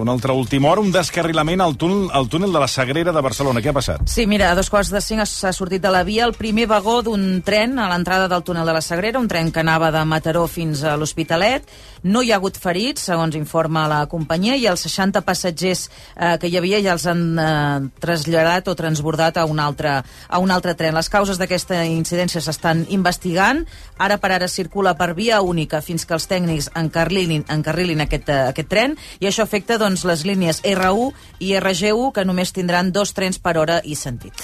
un 0.00 0.08
altre 0.08 0.32
últim 0.32 0.64
hora, 0.64 0.80
un 0.80 0.88
descarrilament 0.94 1.60
al 1.60 1.76
túnel, 1.76 2.06
al 2.16 2.30
túnel 2.32 2.54
de 2.54 2.62
la 2.62 2.68
Sagrera 2.72 3.12
de 3.12 3.22
Barcelona. 3.24 3.60
Què 3.60 3.68
ha 3.68 3.76
passat? 3.76 4.06
Sí, 4.08 4.24
mira, 4.30 4.48
a 4.48 4.56
dos 4.56 4.70
quarts 4.72 4.88
de 4.88 5.02
cinc 5.04 5.20
s'ha 5.28 5.52
sortit 5.52 5.84
de 5.84 5.90
la 5.92 6.00
via 6.08 6.24
el 6.24 6.32
primer 6.38 6.64
vagó 6.70 7.02
d'un 7.04 7.42
tren 7.44 7.76
a 7.76 7.90
l'entrada 7.90 8.30
del 8.32 8.46
túnel 8.46 8.64
de 8.64 8.76
la 8.78 8.80
Sagrera, 8.80 9.20
un 9.20 9.28
tren 9.28 9.52
que 9.52 9.60
anava 9.60 9.92
de 9.92 10.04
Mataró 10.08 10.46
fins 10.48 10.80
a 10.88 10.96
l'Hospitalet. 10.96 11.68
No 12.08 12.22
hi 12.24 12.32
ha 12.32 12.38
hagut 12.40 12.56
ferits, 12.56 13.04
segons 13.10 13.36
informa 13.36 13.84
la 13.90 14.00
companyia, 14.08 14.56
i 14.56 14.64
els 14.70 14.86
60 14.88 15.20
passatgers 15.28 15.84
eh, 16.16 16.38
que 16.40 16.48
hi 16.48 16.56
havia 16.56 16.80
ja 16.80 16.96
els 16.96 17.04
han 17.10 17.22
eh, 17.36 17.92
traslladat 18.00 18.72
o 18.72 18.76
transbordat 18.80 19.36
a 19.36 19.44
un, 19.44 19.60
altre, 19.60 19.98
a 20.00 20.40
un 20.40 20.56
altre 20.56 20.72
tren. 20.78 20.96
Les 20.96 21.12
causes 21.12 21.36
d'aquesta 21.36 21.84
incidència 21.84 22.40
s'estan 22.40 22.86
investigant. 22.88 23.57
Ara 23.98 24.18
per 24.22 24.32
ara 24.36 24.48
circula 24.48 24.94
per 24.98 25.14
via 25.18 25.40
única 25.42 25.82
fins 25.84 26.06
que 26.06 26.14
els 26.16 26.28
tècnics 26.30 26.70
encarrilin, 26.78 27.44
encarrilin 27.48 28.04
aquest, 28.04 28.28
eh, 28.28 28.40
aquest 28.52 28.68
tren 28.68 28.96
i 29.20 29.30
això 29.30 29.46
afecta 29.46 29.78
doncs, 29.78 30.04
les 30.04 30.24
línies 30.28 30.62
R1 30.62 31.12
i 31.40 31.54
RG1 31.58 32.12
que 32.12 32.26
només 32.28 32.52
tindran 32.52 32.92
dos 32.92 33.14
trens 33.14 33.38
per 33.38 33.56
hora 33.58 33.80
i 33.84 33.96
sentit. 33.96 34.34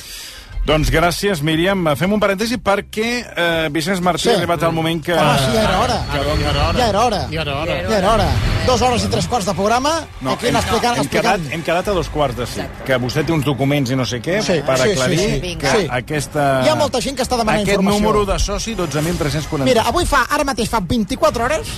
Doncs 0.65 0.89
gràcies, 0.89 1.43
Míriam. 1.45 1.83
Fem 2.01 2.13
un 2.17 2.21
parèntesi 2.23 2.57
perquè 2.65 3.09
eh, 3.21 3.67
Vicenç 3.73 4.01
Martí 4.01 4.23
Sí. 4.25 4.31
ha 4.33 4.39
arribat 4.39 4.63
el 4.65 4.73
moment 4.73 5.03
que... 5.05 5.13
Home, 5.13 5.35
sí, 5.43 5.51
ja 5.53 5.63
era 5.67 5.81
hora. 5.83 5.99
Que, 6.09 6.23
Ja 6.25 6.49
era 6.49 6.63
hora. 6.69 6.79
Ja 6.79 6.87
era 6.89 7.01
hora. 7.05 7.19
Ja 7.31 7.41
era 7.43 7.57
hora. 7.59 7.75
Ja 7.91 7.99
era 7.99 8.13
hora. 8.15 8.29
Dos 8.67 8.81
hores 8.81 9.05
i 9.05 9.09
tres 9.13 9.27
quarts 9.29 9.45
de 9.47 9.53
programa, 9.53 9.93
No, 10.23 10.33
aquí 10.33 10.47
hem, 10.49 10.57
explicant, 10.57 10.97
hem, 10.97 11.03
explicant. 11.05 11.37
quedat, 11.43 11.53
hem 11.53 11.63
quedat 11.63 11.89
a 11.89 11.93
dos 11.93 12.09
quarts 12.09 12.37
de 12.39 12.47
cinc. 12.47 12.81
Que 12.87 12.97
vostè 12.97 13.27
té 13.27 13.33
uns 13.37 13.45
documents 13.45 13.91
i 13.93 13.97
no 13.97 14.07
sé 14.09 14.23
què 14.25 14.41
Sí, 14.41 14.63
per 14.65 14.79
sí, 14.79 14.89
aclarir 14.95 15.19
sí, 15.19 15.41
sí. 15.43 15.57
que 15.61 15.69
Sí. 15.71 15.87
aquesta... 15.91 16.63
Hi 16.65 16.69
ha 16.71 16.75
molta 16.81 17.01
gent 17.03 17.17
que 17.19 17.23
està 17.29 17.37
demanant 17.37 17.61
aquest 17.61 17.77
informació. 17.83 18.01
número 18.01 18.25
de 18.33 18.39
soci, 18.39 18.75
12.340. 18.75 19.65
Mira, 19.69 19.83
avui 19.83 20.07
fa, 20.07 20.25
ara 20.31 20.45
mateix 20.45 20.71
fa 20.71 20.81
24 20.81 21.45
hores 21.45 21.77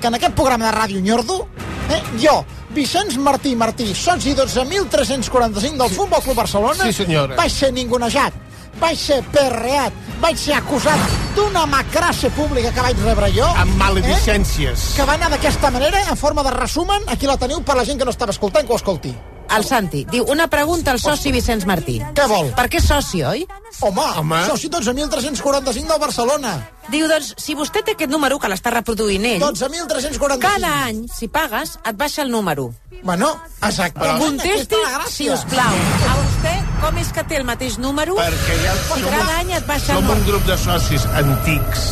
que 0.00 0.06
en 0.08 0.14
aquest 0.16 0.34
programa 0.34 0.66
de 0.70 0.72
Ràdio 0.78 1.00
Nyordo, 1.02 1.46
eh, 1.90 2.02
jo, 2.22 2.44
Vicenç 2.70 3.16
Martí 3.18 3.54
Martí, 3.56 3.94
soci 3.94 4.34
12.345 4.34 5.76
del 5.76 5.90
Futbol 5.90 6.22
Club 6.22 6.36
Barcelona, 6.36 6.84
Sí, 6.84 6.92
senyora. 6.92 7.36
vaig 7.36 7.50
ser 7.52 7.72
ningunejat, 7.72 8.32
vaig 8.80 8.96
ser 8.98 9.22
perreat, 9.32 9.92
vaig 10.20 10.36
ser 10.38 10.54
acusat 10.54 10.98
d'una 11.36 11.66
macrasse 11.66 12.30
pública 12.30 12.72
que 12.72 12.80
vaig 12.80 12.96
rebre 13.04 13.32
jo. 13.34 13.46
Amb 13.56 13.74
maledicències. 13.76 14.92
Eh, 14.92 14.96
que 14.96 15.04
va 15.04 15.14
anar 15.14 15.30
d'aquesta 15.30 15.70
manera, 15.70 16.00
en 16.08 16.16
forma 16.16 16.42
de 16.42 16.50
resumen, 16.50 17.02
aquí 17.08 17.26
la 17.26 17.36
teniu 17.36 17.62
per 17.62 17.76
la 17.76 17.84
gent 17.84 17.98
que 17.98 18.04
no 18.04 18.10
estava 18.10 18.32
escoltant, 18.32 18.66
que 18.66 18.72
ho 18.72 18.76
escolti. 18.76 19.14
El 19.50 19.64
Santi 19.64 20.04
diu, 20.06 20.24
una 20.30 20.46
pregunta 20.46 20.92
al 20.92 21.00
soci 21.00 21.32
Vicenç 21.32 21.64
Martí. 21.66 21.98
Què 22.14 22.26
vol? 22.30 22.52
Per 22.54 22.68
què 22.70 22.78
soci, 22.80 23.24
oi? 23.24 23.44
Home, 23.80 24.00
Home. 24.20 24.44
soci 24.46 24.68
12.345 24.70 25.88
del 25.88 25.98
Barcelona. 25.98 26.52
Diu, 26.88 27.06
doncs, 27.06 27.34
si 27.38 27.54
vostè 27.54 27.84
té 27.84 27.92
aquest 27.92 28.10
número 28.10 28.38
que 28.40 28.48
l'està 28.48 28.70
reproduint 28.72 29.24
ell... 29.24 29.40
12.345. 29.42 30.38
Cada 30.40 30.70
any, 30.88 31.04
si 31.12 31.28
pagues, 31.28 31.76
et 31.86 31.96
baixa 31.96 32.22
el 32.22 32.30
número. 32.32 32.72
Bueno. 33.02 33.36
Contesti, 33.60 34.74
és 34.74 34.82
la 34.82 34.90
gràcia. 34.98 35.10
si 35.12 35.28
us 35.30 35.44
plau. 35.48 35.76
A 36.10 36.16
vostè, 36.18 36.54
com 36.82 36.98
és 36.98 37.12
que 37.14 37.22
té 37.30 37.36
el 37.38 37.44
mateix 37.48 37.78
número? 37.78 38.16
Perquè 38.18 38.56
ja 38.64 38.74
I 38.98 39.04
cada 39.06 39.36
any 39.38 39.52
et 39.56 39.66
baixa 39.68 39.92
el 39.94 39.98
som 40.00 40.04
un 40.04 40.18
número. 40.18 40.26
grup 40.32 40.44
de 40.48 40.56
socis 40.58 41.06
antics 41.20 41.84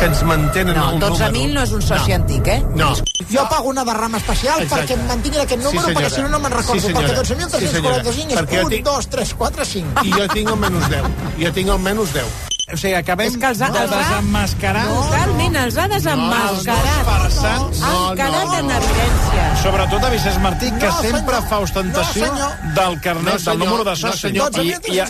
que 0.00 0.04
ens 0.10 0.22
mantenen 0.24 0.76
No, 0.76 0.90
el 0.90 0.98
número. 0.98 1.14
12.000 1.14 1.54
no 1.54 1.62
és 1.62 1.72
un 1.72 1.82
soci 1.82 2.10
No. 2.10 2.16
antic, 2.16 2.46
eh? 2.48 2.60
No. 2.74 2.90
Jo 3.30 3.46
pago 3.48 3.68
una 3.70 3.84
derrama 3.84 4.18
especial 4.18 4.60
Exacte. 4.62 4.94
perquè 4.96 4.98
em 5.00 5.06
mantinguin 5.06 5.40
aquest 5.42 5.62
número, 5.62 5.80
Sí, 5.80 5.86
senyora. 5.86 6.06
perquè 6.08 6.14
si 6.16 6.22
no 6.22 6.28
no 6.28 6.38
me'n 6.40 6.52
recordo. 6.52 6.80
Sí, 6.80 6.86
senyora. 6.86 7.08
perquè 7.08 7.24
Sí, 7.24 7.34
12.345 7.34 7.70
senyora. 7.70 7.96
Perquè 8.02 8.54
és 8.54 8.60
jo 8.60 8.66
1, 8.66 8.70
tinc- 8.70 8.84
2, 8.84 9.08
3, 9.08 9.34
4, 9.34 9.64
5. 9.64 10.04
I 10.04 10.12
jo 10.12 10.28
tinc 10.28 10.48
el 10.50 10.56
menys 10.56 10.88
10. 10.88 11.04
Jo 11.38 11.52
tinc 11.52 11.68
el 11.68 11.78
menys 11.78 12.12
10. 12.12 12.26
O 12.72 12.76
sigui, 12.76 12.94
acabem 12.94 13.26
És 13.26 13.36
que 13.36 13.46
els 13.50 13.60
ha, 13.60 13.68
de 13.74 13.80
els 13.82 13.90
desemmascarar... 13.90 14.84
Totalment, 14.88 15.56
els 15.64 15.76
ha 15.76 15.86
desemmascarat. 15.90 17.04
farsants. 17.08 17.80
Han 17.82 18.16
quedat 18.20 18.54
en 18.60 18.70
evidència. 18.76 19.46
Sobretot 19.62 20.04
a 20.04 20.10
Vicenç 20.10 20.38
Martí, 20.44 20.70
que 20.78 20.86
No, 20.86 21.00
sempre 21.00 21.34
senyor. 21.36 21.48
fa 21.50 21.58
ostentació 21.58 22.26
No, 22.26 22.32
senyor. 22.36 22.74
del 22.78 23.00
carnet, 23.00 23.24
No, 23.24 23.30
del 23.32 23.40
senyor. 23.40 23.58
número 23.58 23.84
de 23.84 23.90
No, 23.90 23.96
soci. 23.96 24.18
senyor. 24.18 24.50
I, 24.56 24.60
i, 24.60 24.62
i, 24.62 25.00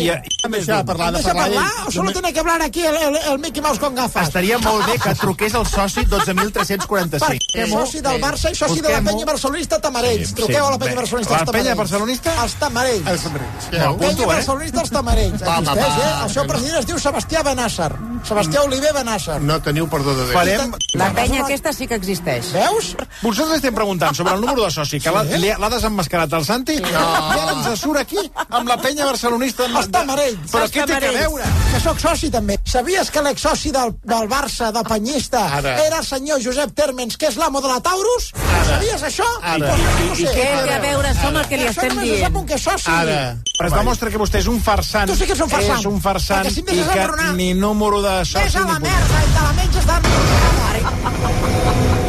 i, 0.00 0.08
i, 0.08 0.20
Deixa 0.50 0.76
de 0.78 0.84
parlar, 0.84 1.12
de 1.12 1.18
Deixa 1.18 1.34
parlar. 1.34 1.44
parlar 1.44 1.70
ell. 1.82 1.88
o 1.88 1.90
solo 1.92 2.12
tiene 2.12 2.32
que 2.32 2.40
hablar 2.40 2.62
aquí 2.62 2.84
el, 2.86 2.96
el, 2.96 3.16
el 3.16 3.38
Mickey 3.38 3.62
Mouse 3.62 3.78
con 3.78 3.94
gafas? 3.94 4.26
Estaria 4.28 4.58
molt 4.58 4.86
bé 4.86 4.98
que 4.98 5.14
truqués 5.14 5.54
el 5.54 5.66
soci 5.66 6.00
12.345. 6.06 7.20
Perquè 7.20 7.66
soci 7.70 8.00
del 8.00 8.20
Barça 8.22 8.50
i 8.50 8.54
soci 8.54 8.80
de 8.80 8.88
la 8.90 9.00
penya 9.04 9.24
barcelonista 9.26 9.78
Tamarells. 9.80 10.28
Sí, 10.28 10.34
Truqueu 10.40 10.66
a 10.66 10.70
la 10.70 10.78
penya 10.78 10.96
barcelonista 10.96 11.34
La 11.34 11.40
als 11.40 11.50
penya 11.50 11.74
Tamarells. 11.74 11.78
barcelonista? 11.78 12.30
Els 12.42 12.54
Tamarells. 12.54 13.06
Els 13.06 13.22
Tamarells. 13.22 13.64
Penya 13.70 13.88
Apunto, 13.90 14.22
eh? 14.22 14.26
barcelonista 14.26 14.80
als 14.80 14.90
Tamarells. 14.90 15.42
Va, 15.42 15.46
va, 15.46 15.58
Existeix, 15.60 15.96
va, 15.98 16.08
eh? 16.20 16.24
El 16.24 16.30
seu 16.34 16.46
president 16.46 16.78
es 16.80 16.86
diu 16.86 16.98
Sebastià 17.10 17.40
Benàsser. 17.42 17.90
Sebastià 18.22 18.60
Oliver 18.62 18.92
Benàsser. 18.94 19.40
No 19.42 19.56
teniu 19.64 19.88
perdó 19.90 20.12
de 20.14 20.26
Déu. 20.28 20.34
Farem... 20.36 20.74
La 21.00 21.08
penya 21.16 21.40
aquesta 21.42 21.72
sí 21.74 21.88
que 21.90 21.96
existeix. 21.98 22.52
Veus? 22.54 22.92
Vosaltres 23.22 23.56
estem 23.58 23.74
preguntant 23.74 24.14
sobre 24.14 24.34
el 24.36 24.40
número 24.44 24.62
de 24.66 24.70
soci, 24.70 25.00
que 25.02 25.10
ha- 25.10 25.24
l'ha 25.24 25.70
desemmascarat 25.72 26.32
el 26.38 26.44
Santi, 26.46 26.76
no. 26.82 26.90
i 26.90 26.94
ara 27.40 27.54
ens 27.56 27.80
surt 27.80 27.98
aquí 28.02 28.20
amb 28.46 28.68
la 28.70 28.76
penya 28.82 29.08
barcelonista. 29.08 29.66
Els 29.66 29.90
Tamarells. 29.90 30.52
Però 30.52 30.62
Els 30.68 30.74
què 30.74 30.84
té 30.84 30.86
que 30.86 31.00
Tamarells. 31.00 31.20
veure? 31.24 31.50
Que 31.72 31.80
sóc 31.82 31.98
soci 32.04 32.30
també. 32.30 32.58
Sabies 32.64 33.10
que 33.10 33.22
l'exsoci 33.26 33.72
del, 33.74 33.94
del 34.04 34.28
Barça, 34.30 34.70
del 34.76 34.86
penyista, 34.86 35.42
Ara. 35.58 35.74
era 35.86 35.98
el 35.98 36.06
senyor 36.06 36.38
Josep 36.44 36.74
Térmens, 36.78 37.16
que 37.18 37.26
és 37.32 37.36
l'amo 37.40 37.60
de 37.64 37.68
la 37.74 37.80
Taurus? 37.80 38.30
Sabies 38.70 39.02
això? 39.10 39.26
Ara. 39.42 39.74
Pues, 39.74 40.06
no 40.06 40.14
I 40.14 40.26
sé. 40.26 40.34
què 40.36 40.48
té 40.68 40.74
a 40.76 40.80
veure 40.86 41.10
això 41.10 41.28
amb 41.32 41.42
el 41.42 41.48
que 41.50 41.56
li 41.58 41.66
Això 41.66 41.74
estem 41.80 41.94
només 41.96 42.10
ho 42.10 42.14
dient? 42.14 42.26
sap 42.28 42.40
un 42.42 42.46
que 42.46 42.54
és 42.54 42.62
soci. 42.68 42.90
Ara. 42.94 43.20
Però 43.60 43.68
es 43.68 43.74
demostra 43.76 44.10
que 44.10 44.18
vostè 44.20 44.38
és 44.40 44.46
un 44.48 44.60
farsant. 44.64 45.10
Tu 45.10 45.16
sí 45.18 45.26
que 45.28 45.34
ets 45.34 45.42
un 45.44 45.50
farsant. 45.50 45.78
És 45.80 45.86
un 45.90 45.98
farsant 46.00 46.44
Perquè 46.46 46.52
si 46.54 46.60
em 46.60 46.66
i 46.70 46.70
deixes 46.70 46.92
que 46.94 46.99
enraonar- 47.04 47.34
ni 47.36 47.54
número 47.54 48.02
de 48.02 48.24
soci 48.24 48.44
Ves 48.44 48.56
a 48.56 48.60
ni 48.60 48.72
la 48.72 48.78
merda 48.78 49.22
i 49.24 49.30
te 49.34 49.40
la 49.46 49.52
menges 49.52 49.86
de 49.86 49.92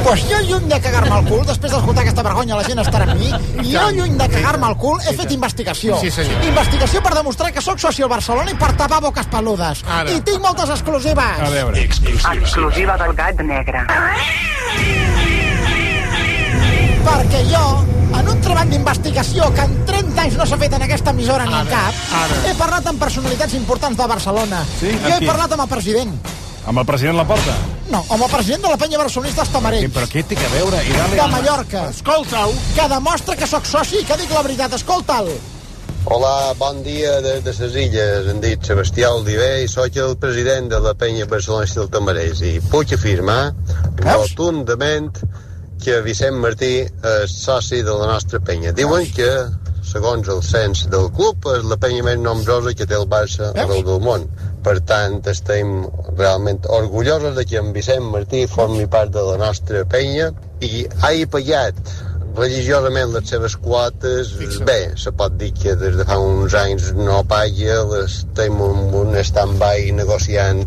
Pues 0.03 0.23
jo, 0.27 0.39
lluny 0.47 0.67
de 0.67 0.79
cagar-me 0.81 1.19
el 1.19 1.25
cul, 1.27 1.45
després 1.45 1.71
d'escoltar 1.71 2.01
aquesta 2.03 2.23
vergonya, 2.25 2.55
la 2.57 2.63
gent 2.65 2.79
estarà 2.81 3.05
amb 3.11 3.19
mi, 3.21 3.29
jo, 3.71 3.83
lluny 3.93 4.17
de 4.17 4.27
cagar-me 4.33 4.67
el 4.67 4.75
cul, 4.81 4.99
he 5.07 5.13
fet 5.13 5.31
investigació. 5.31 5.99
Sí, 6.01 6.09
senyor. 6.09 6.43
Investigació 6.43 7.03
per 7.05 7.13
demostrar 7.13 7.51
que 7.53 7.61
sóc 7.61 7.77
soci 7.79 8.01
al 8.01 8.09
Barcelona 8.09 8.49
i 8.51 8.55
per 8.55 8.71
tapar 8.75 8.99
boques 9.01 9.27
peludes. 9.27 9.83
Ara. 9.87 10.09
I 10.11 10.19
tinc 10.25 10.41
moltes 10.41 10.69
exclusives. 10.73 11.39
A 11.45 11.49
veure. 11.53 11.83
Exclusiva 11.85 12.97
del 12.97 13.13
gat 13.13 13.39
negre. 13.45 13.85
Perquè 17.05 17.41
jo, 17.49 17.63
en 18.19 18.27
un 18.29 18.41
treball 18.41 18.69
d'investigació 18.69 19.47
que 19.55 19.61
en 19.61 19.77
30 20.11 20.21
anys 20.27 20.35
no 20.37 20.45
s'ha 20.45 20.57
fet 20.59 20.73
en 20.75 20.83
aquesta 20.83 21.11
emissora 21.15 21.45
ni 21.47 21.53
en 21.55 21.67
cap, 21.71 21.99
ara. 22.19 22.39
he 22.49 22.53
parlat 22.59 22.87
amb 22.89 22.99
personalitats 22.99 23.53
importants 23.55 23.97
de 23.97 24.07
Barcelona. 24.11 24.59
Sí? 24.79 24.89
Jo 25.05 25.13
he 25.15 25.27
parlat 25.27 25.53
amb 25.55 25.63
el 25.63 25.69
president. 25.71 26.11
Amb 26.67 26.81
el 26.81 26.85
president 26.85 27.15
Laporta? 27.17 27.53
No, 27.89 28.01
amb 28.11 28.25
el 28.25 28.29
president 28.33 28.65
de 28.65 28.69
la 28.73 28.77
penya 28.81 28.99
barcelonista 28.99 29.41
els 29.45 29.49
Sí, 29.49 29.55
Tamarells. 29.55 29.93
però 29.95 30.09
què 30.11 30.23
té 30.27 30.35
que 30.35 30.49
veure? 30.51 30.81
I 30.83 30.91
dale... 30.97 31.15
de 31.15 31.27
Mallorca. 31.31 31.85
Escolta-ho. 31.89 32.51
Que 32.75 32.87
demostra 32.91 33.35
que 33.39 33.47
sóc 33.47 33.65
soci 33.65 34.01
i 34.01 34.05
que 34.05 34.17
dic 34.19 34.29
la 34.35 34.43
veritat. 34.43 34.75
Escolta'l. 34.77 35.31
Hola, 36.05 36.53
bon 36.59 36.83
dia 36.83 37.19
des 37.21 37.43
de 37.45 37.53
ses 37.53 37.75
illes. 37.79 38.27
Em 38.35 38.39
dic 38.43 38.63
Sebastià 38.67 39.13
Oliver 39.15 39.63
i 39.63 39.67
sóc 39.71 39.95
el 39.95 40.17
president 40.19 40.67
de 40.69 40.79
la 40.83 40.93
penya 40.93 41.25
barcelonista 41.25 41.81
del 41.85 41.89
Tamarès 41.95 42.41
i 42.43 42.59
puc 42.71 42.91
afirmar 42.93 43.53
rotundament 44.03 45.11
que 45.81 46.01
Vicent 46.05 46.35
Martí 46.37 46.75
és 46.85 47.31
soci 47.41 47.81
de 47.81 47.95
la 47.97 48.11
nostra 48.11 48.39
penya. 48.39 48.71
Diuen 48.71 49.07
que, 49.15 49.29
segons 49.91 50.29
el 50.31 50.41
cens 50.45 50.85
del 50.91 51.09
club, 51.17 51.47
és 51.55 51.65
la 51.67 51.77
penya 51.81 52.05
més 52.07 52.19
nombrosa 52.21 52.73
que 52.77 52.87
té 52.87 52.97
el 52.97 53.07
Barça 53.11 53.51
arreu 53.51 53.83
del 53.87 53.99
món. 54.05 54.27
Per 54.65 54.77
tant, 54.87 55.17
estem 55.27 55.81
realment 56.19 56.61
orgullosos 56.69 57.35
de 57.37 57.45
que 57.49 57.59
en 57.59 57.73
Vicent 57.75 58.07
Martí 58.13 58.45
formi 58.47 58.87
part 58.95 59.11
de 59.15 59.25
la 59.31 59.37
nostra 59.41 59.83
penya 59.89 60.31
i 60.61 60.85
hagi 61.01 61.27
pagat 61.35 61.77
religiosament 62.37 63.11
les 63.11 63.27
seves 63.27 63.57
quotes, 63.59 64.31
bé, 64.67 64.79
se 64.95 65.11
pot 65.11 65.33
dir 65.39 65.51
que 65.57 65.75
des 65.79 65.97
de 65.99 66.05
fa 66.07 66.17
uns 66.21 66.55
anys 66.55 66.91
no 66.95 67.19
paga, 67.27 67.81
estem 68.05 68.61
en 68.67 68.93
un 69.01 69.17
stand-by 69.19 69.91
negociant 69.97 70.63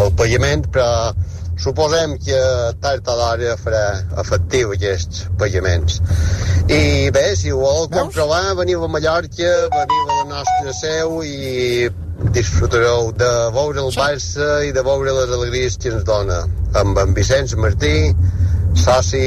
el 0.00 0.10
pagament, 0.18 0.66
però 0.74 1.12
suposem 1.60 2.16
que 2.18 2.40
tard 2.80 3.08
o 3.08 3.14
d'hora 3.20 3.56
farà 3.60 3.86
efectiu 4.22 4.66
aquests 4.76 5.16
pagaments. 5.40 5.92
I 6.70 7.10
bé, 7.14 7.36
si 7.36 7.50
ho 7.52 7.58
vol 7.60 7.88
comprovar, 7.92 8.54
veniu 8.60 8.84
a 8.84 8.88
Mallorca, 8.88 9.50
veniu 9.74 10.02
a 10.06 10.08
la 10.20 10.24
nostra 10.36 10.70
seu 10.80 11.08
i 11.24 11.88
disfrutareu 12.36 13.02
de 13.16 13.30
veure 13.56 13.78
el 13.84 13.90
Barça 13.96 14.48
i 14.68 14.70
de 14.76 14.82
veure 14.84 15.10
les 15.16 15.30
alegries 15.36 15.74
que 15.80 15.88
ens 15.92 16.04
dona. 16.08 16.38
Amb 16.80 16.94
en 17.02 17.08
Vicenç 17.16 17.50
Martí, 17.58 17.96
soci 18.76 19.24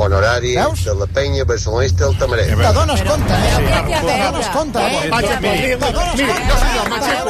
honorari 0.00 0.54
Veus? 0.56 0.84
de 0.84 0.94
la 0.94 1.06
penya 1.14 1.44
barcelonista 1.44 2.04
del 2.06 2.16
Tamarell. 2.18 2.56
T'adones 2.64 3.02
compte, 3.06 3.32
eh? 3.32 3.54
A 3.54 3.56
veure? 3.68 3.90
T'adones 4.04 4.48
compte, 4.56 4.78
eh? 4.78 4.82
Vaig 5.14 5.26
a 5.30 5.32
aplaudir-lo. 5.38 5.78
T'adones 5.86 6.14
Miri, 6.20 6.34
compte, 6.50 6.72
jo 7.16 7.22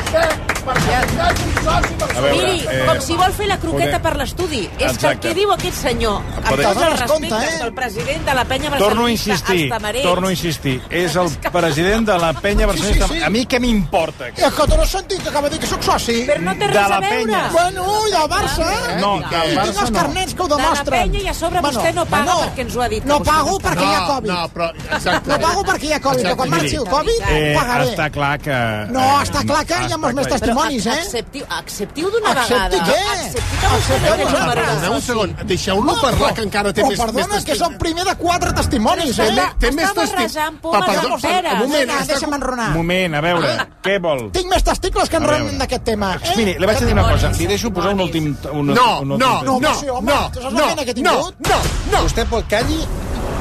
eh? 0.00 0.03
Eh? 0.14 0.52
per 0.64 0.76
a 0.76 0.80
vostè. 0.80 2.16
A 2.16 2.20
veure, 2.20 2.34
Miri, 2.36 2.64
eh, 2.70 2.84
com 2.86 3.00
si 3.00 3.14
vol 3.16 3.32
fer 3.32 3.46
la 3.48 3.58
croqueta 3.58 3.98
podem- 3.98 4.02
per 4.02 4.16
l'estudi. 4.16 4.62
És 4.78 4.96
que 4.98 5.06
el 5.10 5.18
que 5.20 5.34
diu 5.34 5.52
aquest 5.52 5.76
senyor, 5.76 6.16
amb 6.36 6.46
Podem- 6.48 6.66
tots 6.72 6.82
els 6.86 7.00
respectes 7.00 7.42
eh? 7.54 7.58
del 7.62 7.72
president 7.74 8.24
de 8.24 8.34
la 8.34 8.44
penya 8.44 8.70
Torno 8.70 8.76
a 8.76 8.88
barcelonista, 8.88 9.30
insistir, 9.32 9.60
els 9.64 9.70
tamarers... 9.74 10.02
torno 10.04 10.26
a 10.26 10.30
insistir. 10.30 10.82
És 10.90 11.16
el 11.16 11.28
president 11.52 12.06
de 12.06 12.18
la 12.18 12.32
penya 12.32 12.66
barcelonista. 12.66 13.06
Sí, 13.08 13.12
sí, 13.14 13.18
sí. 13.18 13.24
A 13.24 13.30
mi 13.30 13.44
què 13.46 13.60
m'importa? 13.60 14.28
És 14.28 14.54
que 14.54 14.66
tu 14.66 14.76
no 14.76 14.82
has 14.82 14.90
sentit 14.90 15.22
que 15.22 15.28
acaba 15.28 15.48
de 15.48 15.54
dir 15.56 15.60
que 15.60 15.66
sóc 15.66 15.82
soci? 15.82 16.24
Però 16.28 16.40
no 16.40 16.52
té 16.54 16.58
De 16.60 16.66
res 16.68 16.88
la 16.88 16.96
a 16.96 17.00
veure. 17.00 17.18
penya. 17.24 17.42
Bueno, 17.52 17.86
i 18.08 18.10
del 18.12 18.28
Barça. 18.34 18.70
No, 19.00 19.12
I 19.18 19.20
del 19.20 19.48
tinc 19.50 19.60
Barça 19.60 19.80
els 19.84 19.90
no. 19.90 19.98
carnets 19.98 20.34
que 20.34 20.42
ho 20.42 20.48
De 20.48 20.56
la 20.56 20.62
demostren. 20.62 21.10
penya 21.10 21.20
i 21.24 21.28
a 21.28 21.34
sobre 21.34 21.60
vostè 21.60 21.94
no 21.94 22.06
paga 22.06 22.34
perquè 22.44 22.60
ens 22.64 22.76
ho 22.76 22.82
ha 22.82 22.88
dit. 22.88 23.04
No 23.04 23.18
vostè 23.20 23.24
pago 23.32 23.58
paga. 23.58 23.74
perquè 23.74 23.90
hi 23.90 23.94
ha 23.94 24.06
Covid. 24.06 24.30
No, 24.30 24.48
però... 24.54 24.70
Exacte. 24.96 25.28
No 25.30 25.38
pago 25.40 25.64
perquè 25.64 25.84
hi 25.84 25.92
ha 25.92 26.00
Covid, 26.00 26.24
però 26.24 26.36
quan 26.36 26.50
marxi 26.50 26.76
el 26.76 26.84
Covid, 26.88 27.20
Eh, 27.28 27.54
pagaré. 27.58 27.84
està 27.90 28.10
clar 28.10 28.38
que... 28.38 28.58
No, 28.90 29.20
està 29.22 29.44
clar 29.44 29.64
que 29.66 29.74
hi 29.88 29.92
ha 29.92 29.98
molts 30.04 30.16
més 30.18 30.26
Però 30.26 30.38
testimonis, 30.38 30.86
eh? 30.86 30.94
acceptiu, 31.00 31.44
acceptiu 31.58 32.10
d'una 32.14 32.30
Accepti 32.34 32.76
vegada. 32.76 32.86
què? 32.86 33.00
Accepti 33.14 33.60
que 33.60 33.70
vostè 33.74 33.98
no 34.04 34.14
té 34.14 34.24
número 34.34 34.66
de 34.84 34.88
un 34.94 35.00
segon, 35.08 35.36
deixeu-lo 35.50 35.96
parlar, 36.00 36.30
que 36.34 36.42
encara 36.48 36.72
té 36.72 36.84
més... 36.84 36.98
perdona, 37.00 37.26
més 37.34 37.44
que 37.44 37.52
és 37.56 37.60
el 37.68 37.76
primer 37.78 38.04
de 38.08 38.14
quatre 38.20 38.52
testimonis, 38.60 39.16
Té, 39.16 39.26
eh? 39.28 39.32
més- 39.38 39.54
té 39.60 39.70
més 39.72 39.88
Està 39.88 40.00
testi- 40.00 40.16
barrejant 40.16 40.60
Pa- 40.60 40.68
pomes 40.70 40.88
perdó, 40.90 41.14
amb 41.14 41.22
peres. 41.22 41.52
Un 41.52 41.58
moment, 41.68 41.94
deixa'm 42.12 42.34
enronar. 42.38 42.68
Un 42.68 42.76
moment, 42.80 43.14
a 43.14 43.20
veure, 43.24 43.54
què 43.84 43.98
vol? 44.02 44.24
Tinc 44.32 44.50
més 44.50 44.62
testicles 44.64 45.08
que 45.08 45.16
enronen 45.22 45.58
d'aquest 45.58 45.84
tema. 45.84 46.14
Eh? 46.22 46.36
Miri, 46.36 46.56
li 46.58 46.66
vaig 46.66 46.78
dir 46.84 46.92
una 46.92 47.08
cosa. 47.10 47.30
Li 47.38 47.46
deixo 47.46 47.70
posar 47.72 47.92
un 47.94 48.00
últim... 48.00 48.32
Un, 48.52 48.66
No, 48.74 49.00
un 49.00 49.08
no, 49.08 49.16
no, 49.16 49.16
no, 49.18 49.60
No, 49.60 49.60
no, 49.60 49.70
no, 50.00 50.70
no, 51.02 51.34
no, 51.38 51.58
no. 51.92 52.02
Vostè 52.04 52.24
pot 52.28 52.44
calli 52.50 52.80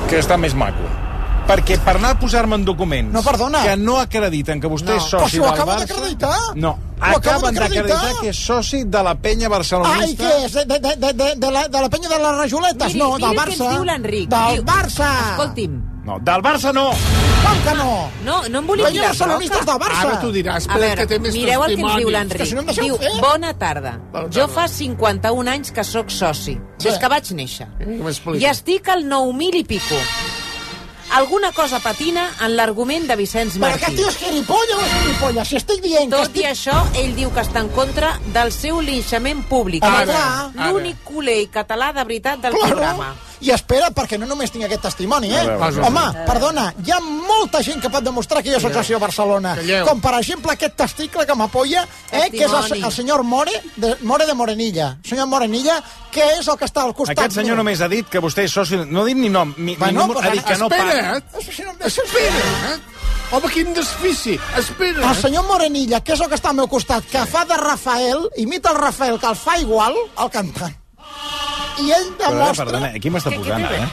que 0.10 0.20
està 0.20 0.38
més 0.38 0.54
maco. 0.56 0.84
Perquè 1.48 1.76
per 1.84 1.98
anar 1.98 2.12
a 2.16 2.20
posar-me 2.20 2.56
en 2.56 2.64
documents 2.66 3.12
No, 3.14 3.22
perdona. 3.22 3.64
que 3.64 3.76
no 3.76 3.98
acrediten 4.00 4.62
que 4.62 4.68
vostè 4.72 4.94
No. 4.94 4.96
és 4.96 5.04
Però 5.04 5.20
soci 5.20 5.32
si 5.32 5.40
ho 5.40 5.44
del 5.52 5.62
Barça... 5.66 5.86
d'acreditar. 5.88 6.38
No, 6.56 6.70
Ho 7.02 7.18
acaben 7.18 7.54
d'acreditar. 7.54 7.88
d'acreditar 7.88 8.22
que 8.22 8.30
és 8.30 8.38
soci 8.46 8.84
de 8.86 9.04
la 9.04 9.16
penya 9.16 9.50
barcelonista. 9.50 10.06
Ai, 10.06 10.16
què 10.16 10.46
és? 10.46 10.54
De, 10.54 10.66
de, 10.66 10.80
de, 10.80 11.14
de, 11.14 11.36
de, 11.36 11.52
la, 11.52 11.68
de 11.68 11.82
la 11.82 11.90
penya 11.90 12.08
de 12.10 12.18
les 12.18 12.38
rajoletes? 12.38 12.88
Miri, 12.94 13.00
no, 13.00 13.10
miri 13.16 13.22
del 13.22 13.30
el 13.32 13.36
que 13.36 13.44
ens 13.52 13.60
Barça. 13.60 13.72
diu 13.74 13.84
l'Enric. 13.84 14.30
Del 14.30 14.56
Diu- 14.56 14.64
Barça. 14.64 15.10
Escolti'm, 15.32 15.82
No, 16.04 16.18
del 16.20 16.42
Barça 16.44 16.74
no. 16.74 16.90
Com 17.44 17.60
que 17.64 17.74
no? 17.78 18.10
no, 18.26 18.42
no 18.50 18.60
em 18.60 18.66
volia 18.68 18.90
tirar 18.92 19.08
barcelonistes 19.08 19.66
del 19.66 19.78
Barça. 19.80 20.02
Ara 20.08 20.20
t'ho 20.20 20.32
diràs, 20.34 20.54
A 20.56 20.58
espera, 20.58 20.80
veure, 20.80 21.02
que 21.02 21.08
té 21.08 21.20
més 21.20 21.34
mireu 21.34 21.64
el 21.64 21.76
que 21.76 21.82
ens 21.82 21.96
diu 21.96 22.10
l'Enric. 22.10 22.46
si 22.46 22.56
no 22.56 22.64
Diu, 22.64 22.98
fer. 22.98 23.12
bona 23.22 23.54
tarda. 23.54 24.00
Bona 24.12 24.28
Jo 24.30 24.48
tarda. 24.48 24.54
fa 24.54 24.68
51 24.68 25.48
anys 25.50 25.72
que 25.72 25.84
sóc 25.84 26.10
soci, 26.12 26.58
des 26.80 26.98
que 26.98 27.08
vaig 27.08 27.32
néixer. 27.32 27.68
Que 27.78 27.86
m'expliqui. 27.86 28.44
I 28.44 28.50
estic 28.50 28.88
al 28.90 29.04
9.000 29.06 29.56
i 29.56 29.64
pico. 29.64 29.96
Alguna 31.14 31.52
cosa 31.52 31.80
patina 31.80 32.24
en 32.42 32.56
l'argument 32.58 33.04
de 33.08 33.16
Vicenç 33.16 33.60
Però 33.60 33.68
aquest 33.70 33.84
Martí. 33.84 33.98
tio 34.00 34.08
és 34.10 34.18
gilipolles 34.18 34.74
o 34.76 34.82
és 34.82 34.94
gilipolles? 35.04 35.48
Si 35.52 35.60
estic 35.60 35.82
dient 35.84 36.10
Tot 36.10 36.24
i 36.36 36.46
estic... 36.46 36.48
això, 36.50 36.78
ell 36.98 37.14
diu 37.16 37.30
que 37.36 37.44
està 37.44 37.62
en 37.62 37.70
contra 37.70 38.16
del 38.34 38.50
seu 38.52 38.80
linxament 38.82 39.44
públic. 39.50 39.84
L'únic 40.56 41.04
culer 41.06 41.44
català 41.54 41.92
de 41.94 42.04
veritat 42.04 42.42
del 42.42 42.54
Claro. 42.58 42.68
programa. 42.76 43.14
I 43.44 43.52
espera, 43.52 43.90
perquè 43.92 44.16
no 44.20 44.26
només 44.30 44.52
tinc 44.54 44.64
aquest 44.66 44.86
testimoni, 44.86 45.28
eh? 45.36 45.42
Veure, 45.44 45.82
Home, 45.84 46.04
perdona, 46.28 46.70
hi 46.86 46.94
ha 46.96 47.00
molta 47.04 47.60
gent 47.66 47.82
que 47.84 47.90
pot 47.92 48.04
demostrar 48.06 48.42
que 48.44 48.54
jo 48.54 48.60
soc 48.64 48.72
soci 48.78 48.94
de 48.96 49.00
Barcelona. 49.04 49.56
Calleu. 49.60 49.86
Com, 49.90 50.00
per 50.02 50.14
exemple, 50.22 50.54
aquest 50.54 50.78
testicle 50.80 51.26
que 51.28 51.36
m'apoya, 51.36 51.84
eh, 52.12 52.30
que 52.32 52.46
és 52.46 52.54
el, 52.54 52.78
el 52.86 52.92
senyor 52.96 53.24
More 53.28 53.52
de, 53.76 53.98
More 54.08 54.26
de 54.30 54.34
Morenilla. 54.34 54.94
Senyor 55.04 55.28
Morenilla, 55.28 55.82
que 56.12 56.24
és 56.38 56.48
el 56.48 56.58
que 56.58 56.66
està 56.70 56.84
al 56.88 56.94
costat 56.96 57.18
Aquest 57.20 57.36
senyor 57.42 57.58
només 57.60 57.82
ha 57.82 57.90
dit 57.92 58.08
que 58.08 58.22
vostè 58.24 58.46
és 58.48 58.54
soci... 58.56 58.80
No 58.88 59.02
ha 59.04 59.06
dit 59.10 59.18
ni 59.20 59.30
nom, 59.34 59.52
ni, 59.58 59.76
Bueno, 59.76 59.92
ni 59.92 60.08
número, 60.08 60.24
ha 60.24 60.32
dit 60.32 60.44
que 60.46 60.58
no 60.58 60.68
Espera, 60.72 60.88
paga. 60.88 61.18
eh? 61.18 61.46
Si 61.52 61.64
no 61.64 61.72
em 61.72 61.78
deixes- 61.84 62.06
Espera, 62.06 62.74
eh? 62.74 62.80
Home, 63.34 63.50
quin 63.50 63.74
desfici. 63.74 64.38
Espera. 64.58 65.10
El 65.10 65.16
senyor 65.20 65.44
Morenilla, 65.50 66.00
que 66.06 66.14
és 66.14 66.22
el 66.22 66.30
que 66.30 66.36
està 66.40 66.52
al 66.54 66.56
meu 66.62 66.68
costat, 66.70 67.04
que 67.12 67.26
fa 67.26 67.44
de 67.50 67.58
Rafael, 67.58 68.30
imita 68.38 68.72
el 68.72 68.78
Rafael, 68.78 69.20
que 69.20 69.28
el 69.28 69.36
fa 69.36 69.58
igual, 69.60 69.96
el 70.22 70.30
cantant. 70.30 70.76
I 71.80 71.92
ell 71.92 72.10
Perdona, 72.18 72.40
demostra... 72.40 72.66
perdona, 72.66 72.88
aquí 72.96 73.10
m'està 73.10 73.30
Què- 73.32 73.38
què 73.40 73.44
posant, 73.44 73.64
eh? 73.64 73.88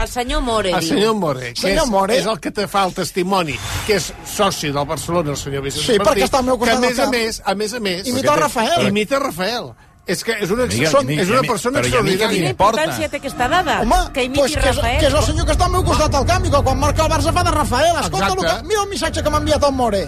El 0.00 0.08
senyor 0.08 0.40
More 0.42 0.70
El 0.72 0.82
senyor 0.84 1.14
More, 1.14 1.52
que 1.52 1.60
Senyor 1.60 1.84
és, 1.84 1.90
More. 1.90 2.16
és 2.18 2.26
el 2.26 2.38
que 2.40 2.50
te 2.50 2.66
fa 2.68 2.84
el 2.86 2.94
testimoni, 2.94 3.56
que 3.86 3.96
és 3.98 4.12
soci 4.28 4.70
del 4.72 4.86
Barcelona, 4.88 5.30
el 5.34 5.36
senyor 5.40 5.62
Vicenç 5.64 5.84
Sí, 5.86 5.96
Martí, 5.98 6.08
perquè 6.10 6.28
està 6.28 6.38
al 6.40 6.44
meu 6.48 6.58
que 6.58 6.70
a 6.70 6.76
costat 6.76 6.86
més 6.86 6.98
a 6.98 7.10
més, 7.10 7.42
a 7.44 7.54
més 7.54 7.74
a 7.74 7.80
més... 7.80 8.06
Imita 8.08 8.34
el 8.34 8.40
Rafael. 8.40 8.86
Imita 8.88 9.18
Rafael. 9.20 9.70
És 10.06 10.22
que 10.22 10.36
és 10.38 10.50
una, 10.54 10.64
Amiga, 10.70 10.90
són, 10.90 11.02
amiga, 11.02 11.22
és 11.24 11.30
una 11.34 11.42
persona 11.42 11.80
extraordinària. 11.82 12.28
Quina 12.30 12.50
importància 12.54 13.08
té 13.10 13.18
aquesta 13.18 13.48
dada? 13.50 13.80
Home, 13.82 13.96
que 14.14 14.22
imiti 14.28 14.38
pues 14.40 14.52
que, 14.54 14.60
és, 14.70 14.76
Rafael. 14.76 15.00
que 15.00 15.06
és 15.08 15.14
el 15.18 15.24
senyor 15.26 15.46
que 15.48 15.52
està 15.56 15.66
al 15.66 15.72
meu 15.72 15.82
costat 15.88 16.14
al 16.14 16.26
camp 16.28 16.46
i 16.46 16.52
que 16.54 16.60
quan 16.68 16.78
marca 16.78 17.02
el 17.06 17.10
Barça 17.10 17.32
fa 17.34 17.42
de 17.42 17.50
Rafael. 17.56 17.96
Escolta, 18.04 18.28
Exacte. 18.28 18.46
el 18.46 18.62
que, 18.62 18.68
mira 18.70 18.82
el 18.84 18.88
missatge 18.94 19.22
que 19.26 19.30
m'ha 19.34 19.40
enviat 19.42 19.66
el 19.66 19.72
More. 19.74 20.04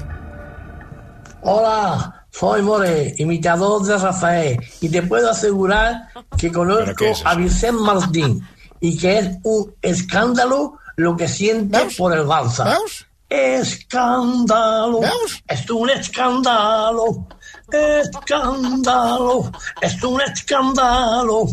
Hola, 1.43 2.18
soy 2.31 2.63
More, 2.63 3.15
imitador 3.19 3.83
de 3.85 3.99
Rafael, 3.99 4.59
y 4.81 4.89
te 4.89 5.03
puedo 5.03 5.31
asegurar 5.31 6.09
que 6.37 6.53
conozco 6.53 7.05
es 7.05 7.23
a 7.25 7.35
Vicente 7.35 7.83
Martín 7.83 8.47
y 8.81 8.97
que 8.97 9.19
es 9.19 9.29
un 9.43 9.75
escándalo 9.83 10.75
lo 10.97 11.17
que 11.17 11.29
siente 11.29 11.79
por 11.97 12.13
el 12.17 12.25
Barça. 12.27 12.77
Escándalo. 13.31 15.01
Es 15.47 15.69
un 15.71 15.91
escándalo. 15.91 17.27
Escándalo. 17.71 19.53
Es 19.83 20.03
un 20.03 20.21
escándalo. 20.23 21.45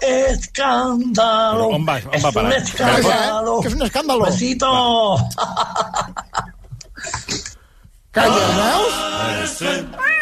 Escándalo. 0.00 1.66
On 1.68 1.86
va- 1.86 2.00
on 2.06 2.14
es 2.14 2.24
va 2.24 2.28
un 2.28 2.34
parar? 2.34 2.52
escándalo. 2.54 3.62
És 3.64 3.74
un 3.74 3.82
escàndalo. 3.82 4.24
Besito. 4.24 5.16
Calla, 8.12 8.28
veus? 8.28 10.21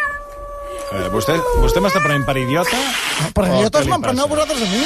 Eh, 0.90 1.06
vostè 1.12 1.36
vostè 1.62 1.78
m'està 1.78 2.00
prenent 2.02 2.24
per 2.26 2.34
idiota? 2.40 2.78
Per 3.30 3.44
O 3.44 3.46
idiotes 3.60 3.84
què 3.84 3.84
li 3.86 3.90
me'n 3.92 4.02
preneu 4.02 4.26
vosaltres 4.26 4.62
a 4.64 4.70
mi? 4.72 4.80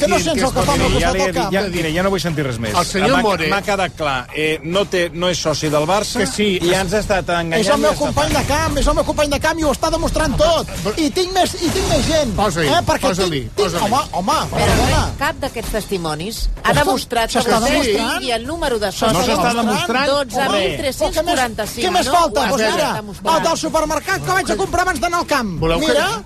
Que 0.00 0.08
no 0.10 0.18
sents 0.18 0.40
que 0.40 0.46
el 0.48 0.52
que 0.56 0.62
al 0.64 0.78
meu 0.80 0.88
Miri, 0.88 1.00
ja, 1.00 1.10
costat 1.12 1.26
dit, 1.26 1.34
camp? 1.36 1.52
ja, 1.54 1.60
mira, 1.70 1.90
ja 1.94 2.02
no 2.02 2.10
vull 2.10 2.22
sentir 2.24 2.46
res 2.46 2.58
més. 2.58 2.74
El 2.74 2.86
senyor 2.88 3.22
More. 3.22 3.46
M'ha 3.52 3.60
quedat 3.62 3.94
clar. 3.94 4.16
Eh, 4.34 4.58
no, 4.64 4.82
té, 4.90 5.04
no 5.14 5.28
és 5.30 5.38
soci 5.38 5.70
del 5.70 5.86
Barça 5.86 6.18
Que 6.18 6.26
sí, 6.26 6.48
i 6.58 6.72
ja 6.72 6.80
ens 6.82 6.96
ha 6.96 7.02
estat 7.04 7.30
enganyant. 7.30 7.60
És 7.62 7.70
el 7.70 7.78
meu 7.78 7.94
company 7.94 8.32
de 8.34 8.42
camp, 8.48 8.76
és 8.82 8.88
el 8.90 8.96
meu 8.98 9.04
company 9.06 9.30
de 9.36 9.40
camp 9.44 9.60
i 9.62 9.68
ho 9.68 9.70
està 9.76 9.90
demostrant 9.94 10.34
tot. 10.40 10.72
I 10.98 11.10
tinc 11.14 11.30
més, 11.36 11.54
i 11.62 11.70
tinc 11.76 11.86
més 11.92 12.06
gent. 12.08 12.34
Posa-hi, 12.40 12.66
eh? 12.66 12.82
Posa-li, 13.06 13.40
tinc, 13.44 13.54
posa-li. 13.60 13.84
home, 13.86 14.02
home, 14.18 14.38
Però 14.50 14.66
perdona. 14.66 15.04
cap 15.22 15.38
d'aquests 15.44 15.70
testimonis 15.78 16.42
ha 16.64 16.74
demostrat 16.80 17.30
que 17.30 17.44
vostè 17.46 17.84
tingui 17.94 18.32
el 18.34 18.46
número 18.50 18.80
de 18.82 18.86
No 18.90 18.98
socis. 18.98 19.30
s'està 19.30 19.54
demostrant 19.54 20.10
Home, 20.10 20.26
però 20.26 20.26
què 20.26 20.50
més, 20.50 20.80
12.345. 20.80 21.86
què 21.86 21.90
més 21.92 22.06
no? 22.06 22.12
falta? 22.18 22.40
Ho 22.50 22.56
Doncs 22.56 22.74
mira, 22.74 23.36
el 23.36 23.42
del 23.46 23.56
supermercat 23.56 24.24
que 24.26 24.32
vaig 24.40 24.50
a 24.50 24.56
comprar 24.56 24.82
abans 24.82 25.00
d'anar 25.00 25.18
al 25.18 25.26
camp. 25.26 25.35
Voleu 25.42 25.80
que- 25.80 25.86
Mira, 25.88 26.24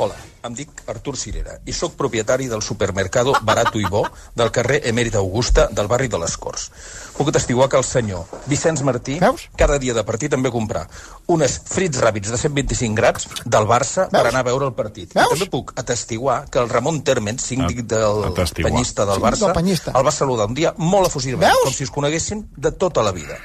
Hola, 0.00 0.14
em 0.46 0.54
dic 0.54 0.70
Artur 0.86 1.16
Cirera 1.18 1.56
i 1.66 1.72
sóc 1.74 1.96
propietari 1.98 2.46
del 2.46 2.62
supermercado 2.62 3.32
Barato 3.42 3.80
i 3.80 3.84
Bo 3.90 4.04
del 4.36 4.52
carrer 4.54 4.80
Emèrita 4.86 5.18
Augusta 5.18 5.66
del 5.66 5.88
barri 5.88 6.06
de 6.06 6.20
les 6.22 6.36
Corts. 6.38 6.70
Puc 7.16 7.28
atestiguar 7.32 7.68
que 7.68 7.76
el 7.76 7.82
senyor 7.82 8.24
Vicenç 8.46 8.82
Martí 8.86 9.18
Veus? 9.18 9.48
cada 9.56 9.76
dia 9.80 9.92
de 9.94 10.04
partit 10.04 10.32
em 10.32 10.42
ve 10.46 10.52
comprar 10.54 10.86
unes 11.26 11.58
frits 11.66 11.98
ràpids 11.98 12.30
de 12.30 12.38
125 12.38 12.94
grads 12.94 13.26
del 13.44 13.66
Barça 13.66 14.06
per 14.08 14.22
Veus? 14.22 14.30
anar 14.32 14.40
a 14.46 14.48
veure 14.52 14.66
el 14.66 14.72
partit. 14.78 15.12
Veus? 15.18 15.26
I 15.26 15.34
també 15.34 15.50
puc 15.50 15.72
atestiguar 15.74 16.44
que 16.48 16.60
el 16.60 16.68
Ramon 16.68 17.02
Termen, 17.02 17.40
síndic 17.40 17.82
del 17.90 18.22
Atestiguar. 18.30 18.70
penyista 18.72 19.04
del 19.04 19.18
Barça, 19.20 19.46
del 19.46 19.52
penyista. 19.52 19.90
el 19.98 20.06
va 20.06 20.12
saludar 20.12 20.46
un 20.46 20.54
dia 20.54 20.72
molt 20.78 21.08
efusivament, 21.08 21.52
com 21.64 21.72
si 21.72 21.82
es 21.82 21.90
coneguessin 21.90 22.48
de 22.56 22.70
tota 22.70 23.02
la 23.02 23.10
vida. 23.10 23.36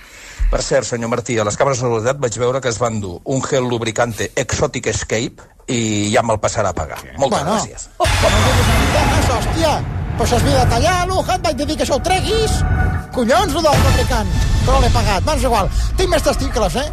Per 0.53 0.61
cert, 0.61 0.85
senyor 0.85 1.09
Martí, 1.09 1.33
a 1.41 1.43
les 1.47 1.55
càmeres 1.57 1.79
de 1.81 1.87
seguretat 1.87 2.19
vaig 2.21 2.35
veure 2.37 2.59
que 2.61 2.69
es 2.69 2.75
va 2.77 2.91
endur 2.93 3.15
un 3.33 3.39
gel 3.41 3.65
lubricante 3.65 4.27
Exotic 4.37 4.85
Escape 4.91 5.47
i 5.73 6.11
ja 6.13 6.21
me'l 6.21 6.37
passarà 6.43 6.69
a 6.69 6.77
pagar. 6.77 6.99
Moltes 7.17 7.39
Bueno. 7.39 7.55
gràcies. 7.55 7.87
Oh, 7.97 8.05
però 8.21 8.37
no 8.43 8.51
diguis 8.59 9.31
hòstia. 9.33 9.71
Però 10.13 10.27
s'havia 10.29 10.59
de 10.59 10.69
tallar, 10.69 11.07
l'Uja, 11.07 11.39
et 11.39 11.41
vaig 11.41 11.55
dir 11.57 11.75
que 11.75 11.83
això 11.87 11.95
ho 11.97 12.03
treguis. 12.05 12.51
Collons, 13.15 13.53
lo 13.53 13.63
del 13.65 13.81
fabricant. 13.87 14.29
Però 14.67 14.79
l'he 14.79 14.91
pagat, 14.93 15.35
és 15.35 15.43
igual. 15.49 15.69
Tinc 15.97 16.09
més 16.09 16.21
testicles, 16.21 16.75
eh? 16.75 16.87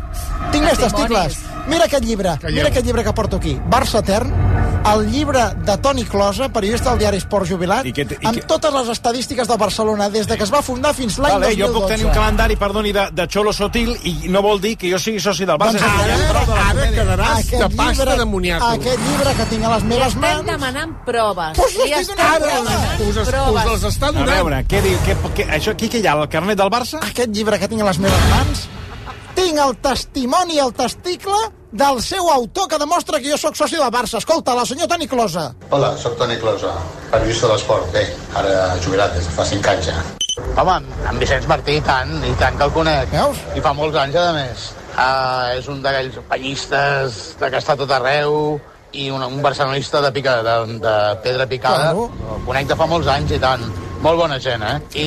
Tinc 0.53 0.65
més 0.65 0.79
testicles. 0.79 1.37
Mira 1.69 1.85
aquest 1.85 2.05
llibre, 2.05 2.39
mira 2.49 2.69
aquest 2.69 2.87
llibre 2.87 3.05
que 3.05 3.13
porto 3.13 3.37
aquí. 3.37 3.61
Barça 3.69 3.99
Etern, 3.99 4.33
el 4.81 5.11
llibre 5.12 5.43
de 5.64 5.76
Toni 5.78 6.05
Closa, 6.05 6.49
periodista 6.49 6.91
del 6.91 6.99
diari 7.01 7.18
Esport 7.18 7.47
Jubilat, 7.47 7.85
I 7.87 7.93
té- 7.93 8.16
i 8.20 8.26
amb 8.26 8.39
què- 8.39 8.47
totes 8.49 8.72
les 8.72 8.89
estadístiques 8.89 9.47
de 9.47 9.57
Barcelona, 9.57 10.09
des 10.09 10.26
de 10.26 10.37
que 10.37 10.43
es 10.43 10.51
va 10.53 10.62
fundar 10.62 10.95
fins 10.95 11.18
l'any 11.18 11.33
Vale, 11.35 11.47
2012. 11.49 11.72
jo 11.72 11.78
puc 11.78 11.89
tenir 11.89 12.07
un 12.07 12.12
calendari, 12.12 12.57
perdoni, 12.57 12.93
de, 12.93 13.05
de 13.12 13.26
xolo 13.28 13.53
sotil 13.53 13.93
i 14.05 14.28
no 14.28 14.41
vol 14.43 14.61
dir 14.61 14.76
que 14.78 14.91
jo 14.91 14.99
sigui 14.99 15.20
soci 15.20 15.45
del 15.45 15.59
Barça. 15.59 15.78
Doncs 15.78 15.83
ara- 15.85 16.05
que 16.16 16.31
ara 16.33 16.45
comèdia. 16.47 17.03
quedaràs 17.03 17.51
de 17.51 17.68
pasta 17.76 18.16
de 18.16 18.24
moniato. 18.24 18.66
Aquest 18.66 18.99
llibre 18.99 19.35
que 19.37 19.45
tinc 19.53 19.64
a 19.64 19.74
les 19.74 19.85
meves 19.85 20.07
estem 20.09 20.20
mans... 20.22 20.47
demanant 20.47 20.97
proves. 21.05 21.57
Pues 21.57 21.76
Li 21.85 21.93
estem 21.93 22.16
demanant 22.16 22.43
proves. 22.43 23.09
Us, 23.09 23.16
es, 23.16 23.28
proves. 23.28 23.64
us 23.66 23.72
els 23.72 23.85
està 23.95 24.09
A 24.09 24.12
donant. 24.12 24.31
veure, 24.35 24.64
què 24.66 24.83
diu? 24.83 24.99
Què, 25.07 25.16
què, 25.37 25.49
això, 25.61 25.70
aquí 25.76 25.89
què 25.89 26.01
hi 26.03 26.07
ha? 26.07 26.12
El 26.16 26.28
carnet 26.28 26.57
del 26.59 26.70
Barça? 26.70 26.99
Aquest 27.05 27.31
llibre 27.31 27.59
que 27.59 27.68
tinc 27.68 27.83
a 27.83 27.85
les 27.85 27.99
meves 27.99 28.28
mans, 28.31 28.68
tinc 29.35 29.59
el 29.59 29.76
testimoni, 29.76 30.59
el 30.59 30.72
testicle 30.72 31.37
del 31.73 32.03
seu 32.03 32.29
autor 32.31 32.68
que 32.68 32.79
demostra 32.79 33.21
que 33.21 33.31
jo 33.31 33.39
sóc 33.39 33.57
soci 33.57 33.77
del 33.77 33.93
Barça. 33.95 34.18
Escolta, 34.18 34.55
la 34.55 34.66
senyor 34.66 34.89
Toni 34.89 35.07
Closa. 35.07 35.51
Hola, 35.71 35.97
sóc 35.97 36.16
Toni 36.18 36.37
Closa, 36.39 36.75
periodista 37.11 37.47
de 37.47 37.53
l'esport. 37.55 37.93
Bé, 37.95 38.07
ara 38.35 38.75
jubilat 38.83 39.14
des 39.14 39.29
de 39.29 39.37
fa 39.37 39.47
5 39.47 39.71
anys 39.75 39.93
ja. 39.93 40.01
Home, 40.59 40.81
en 41.11 41.18
Vicenç 41.21 41.47
Martí, 41.51 41.77
i 41.79 41.85
tant, 41.85 42.11
i 42.27 42.33
tant 42.41 42.59
que 42.59 42.66
el 42.66 42.75
conec. 42.75 43.11
Veus? 43.14 43.39
I 43.55 43.62
fa 43.62 43.73
molts 43.77 43.99
anys, 43.99 44.16
a 44.16 44.33
més. 44.35 44.66
Uh, 44.91 45.59
és 45.59 45.68
un 45.71 45.83
d'aquells 45.85 46.18
penyistes 46.31 47.21
de 47.41 47.51
que 47.51 47.61
està 47.62 47.77
tot 47.79 47.91
arreu 47.95 48.59
i 48.93 49.07
un, 49.14 49.23
un 49.23 49.39
barcelonista 49.43 50.01
de, 50.03 50.11
pica, 50.12 50.41
de, 50.43 50.57
de 50.83 50.97
pedra 51.23 51.47
picada. 51.47 51.93
Claro. 51.93 52.11
El 52.35 52.45
conec 52.49 52.73
de 52.73 52.79
fa 52.79 52.91
molts 52.91 53.11
anys 53.12 53.37
i 53.37 53.39
tant. 53.43 53.62
Molt 54.01 54.17
bona 54.17 54.39
gent, 54.41 54.63
eh? 54.65 54.77
I 54.97 55.07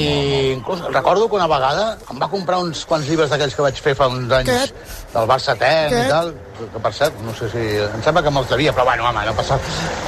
inclús 0.54 0.84
recordo 0.94 1.26
que 1.28 1.38
una 1.40 1.48
vegada 1.50 1.86
em 2.14 2.20
va 2.22 2.28
comprar 2.30 2.60
uns 2.62 2.84
quants 2.86 3.08
llibres 3.10 3.32
d'aquells 3.32 3.56
que 3.58 3.66
vaig 3.66 3.80
fer 3.82 3.96
fa 3.98 4.06
uns 4.12 4.30
anys 4.38 4.52
Aquest? 4.54 4.76
del 5.16 5.30
Barça 5.32 5.56
Ten 5.58 5.96
i 5.96 5.98
Aquest? 5.98 6.12
tal, 6.12 6.30
que 6.76 6.82
per 6.84 6.92
cert, 6.94 7.24
no 7.26 7.34
sé 7.34 7.50
si... 7.50 7.64
Em 7.88 8.04
sembla 8.06 8.22
que 8.22 8.34
me'ls 8.36 8.54
devia, 8.54 8.76
però 8.76 8.86
bueno, 8.92 9.08
home, 9.10 9.26
no 9.26 9.34
passa... 9.40 9.58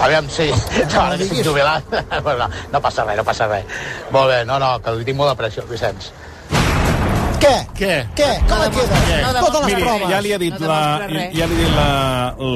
Aviam, 0.06 0.30
sí, 0.30 0.52
ara 0.86 1.18
que 1.18 1.26
estic 1.26 1.42
jubilat, 1.48 1.98
no, 2.44 2.52
no 2.76 2.84
passa 2.86 3.08
res, 3.10 3.18
no 3.18 3.26
passa 3.26 3.50
res. 3.50 3.82
Molt 4.14 4.30
bé, 4.36 4.40
no, 4.46 4.62
no, 4.62 4.76
que 4.86 4.94
li 5.00 5.10
tinc 5.10 5.18
molt 5.18 5.34
d'aprecio, 5.34 5.66
Vicenç. 5.72 6.12
Què? 7.40 7.54
Què? 7.78 7.94
Què? 8.18 8.28
Com 8.50 8.62
et 8.66 8.74
queda? 8.76 9.00
No 9.22 9.32
Totes 9.46 9.62
les 9.66 9.68
Miri, 9.76 9.84
proves. 9.84 10.10
ja 10.10 10.20
li 10.24 10.32
ha 10.34 10.38
dit, 10.42 10.54
No 10.60 10.68
la, 10.70 10.78
ja 11.06 11.28
li 11.34 11.42
ha 11.44 11.48
dit 11.52 11.74
la, 11.76 11.90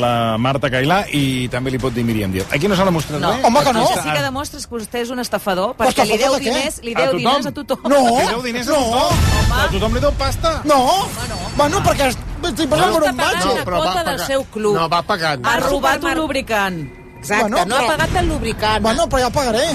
la 0.04 0.12
Marta 0.42 0.70
Cailà 0.74 1.00
i 1.14 1.24
també 1.52 1.74
li 1.74 1.80
pot 1.82 1.94
dir 1.94 2.04
Míriam 2.08 2.32
Díaz. 2.34 2.48
Aquí 2.56 2.68
no 2.72 2.78
s'ha 2.80 2.86
demostrat 2.88 3.22
No, 3.22 3.34
res? 3.36 3.44
Home, 3.46 3.64
que 3.68 3.74
no. 3.76 3.84
Aquí 3.86 4.00
sí 4.06 4.16
que 4.16 4.24
demostres 4.26 4.66
que 4.68 4.76
vostè 4.78 5.04
és 5.04 5.12
un 5.14 5.20
estafador, 5.24 5.76
perquè 5.78 6.06
li 6.10 6.18
deu 6.22 6.38
diners, 6.42 6.80
li 6.86 6.96
A 6.96 7.04
deu 7.04 7.12
tothom? 7.12 7.20
diners 7.20 7.46
a 7.46 7.54
tothom. 7.60 7.86
No, 7.92 8.02
Li 8.20 8.28
deu 8.32 8.42
diners 8.48 8.68
a 8.68 8.72
no. 8.72 8.80
tothom? 8.80 9.54
A 9.60 9.68
tothom 9.76 9.94
li 10.00 10.04
deu 10.08 10.12
pasta? 10.24 10.56
No, 10.72 10.80
bueno, 11.60 11.84
perquè 11.86 12.10
estic 12.10 12.70
passant 12.72 12.94
per 12.96 13.04
un 13.04 13.10
Està 13.10 13.16
pagant 13.16 13.20
batxe. 13.20 13.56
la 13.60 13.66
quota 13.66 14.04
del 14.10 14.20
seu 14.26 14.44
club. 14.56 14.76
No, 14.80 14.90
va 14.90 15.02
pagant. 15.04 15.46
Ha 15.46 15.58
robat 15.68 16.04
un 16.04 16.16
lubricant. 16.24 16.80
Exacte, 17.20 17.50
Bueno, 17.52 17.66
no 17.68 17.76
ha 17.76 17.88
pagat 17.88 18.16
el 18.24 18.30
lubricant. 18.30 18.82
Bueno, 18.82 19.10
però 19.12 19.20
ja 19.20 19.28
el 19.28 19.34
pagaré. 19.34 19.66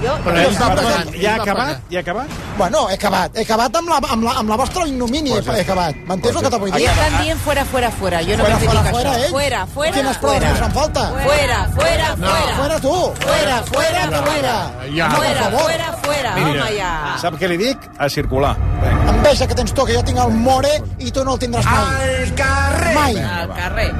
Jo, 0.00 0.14
Però 0.24 0.34
Ja 0.36 0.42
ell 0.42 0.52
està 0.54 0.68
va 0.68 0.74
pagant. 0.74 0.86
pagant. 0.90 1.10
Ja 1.20 1.30
ha 1.30 1.34
ell 1.34 1.38
va 1.40 1.42
acabat? 1.44 1.80
Ja 1.90 1.98
ha 1.98 2.00
acabat? 2.00 2.28
Bueno, 2.56 2.88
he 2.90 2.94
acabat. 2.94 3.36
He 3.36 3.42
acabat 3.42 3.76
amb 3.76 3.88
la, 3.88 3.96
amb 4.14 4.22
la, 4.24 4.32
amb 4.40 4.48
la 4.48 4.56
vostra 4.56 4.86
ignomínia. 4.86 5.34
Pues 5.34 5.46
ja 5.46 5.56
he 5.58 5.60
acabat. 5.60 5.94
M'entens 6.08 6.36
el 6.36 6.42
que 6.42 6.50
te 6.50 6.58
vull 6.62 6.70
dir? 6.72 6.88
estan 6.88 7.18
dient 7.22 7.40
fuera, 7.40 7.64
fuera, 7.64 7.90
fuera. 7.90 8.22
Jo 8.22 8.36
no 8.36 8.44
Fuera, 8.44 8.56
m'he 8.58 8.66
fuera, 8.66 8.82
fuera, 8.90 9.10
això. 9.10 9.18
ells. 9.20 9.30
Fuera, 9.30 9.66
fuera, 9.66 9.92
Quines 9.98 10.16
proves 10.18 10.38
fuera. 10.38 10.50
ens 10.50 10.58
fan 10.60 10.72
falta? 10.72 11.06
Fuera, 11.10 11.58
fuera, 11.74 12.16
fuera. 12.16 12.56
Fuera 12.56 12.80
tu. 12.80 12.94
Fuera, 13.20 13.62
fuera, 13.72 14.08
Que 14.10 14.30
fuera. 14.30 14.54
Ja. 14.94 15.08
No, 15.08 15.18
per 15.20 15.26
Fuera, 15.26 15.42
favor. 15.44 15.60
fuera, 15.60 15.92
fuera. 16.02 16.34
Home, 16.36 16.76
ja. 16.78 17.16
Sap 17.20 17.34
què 17.40 17.48
li 17.48 17.56
dic? 17.56 17.78
A 17.98 18.08
circular. 18.08 18.56
Vinga. 18.82 19.10
Enveja 19.10 19.46
que 19.46 19.54
tens 19.54 19.72
tu, 19.74 19.84
que 19.84 19.94
jo 19.94 20.02
tinc 20.02 20.18
el 20.18 20.30
more 20.32 20.82
i 20.98 21.10
tu 21.10 21.24
no 21.24 21.34
el 21.34 21.38
tindràs 21.40 21.64
mai. 21.64 21.84
Al 22.24 22.34
carrer. 22.34 22.94
Mai. 22.94 23.16
Al 23.18 23.48
carrer. 23.54 23.90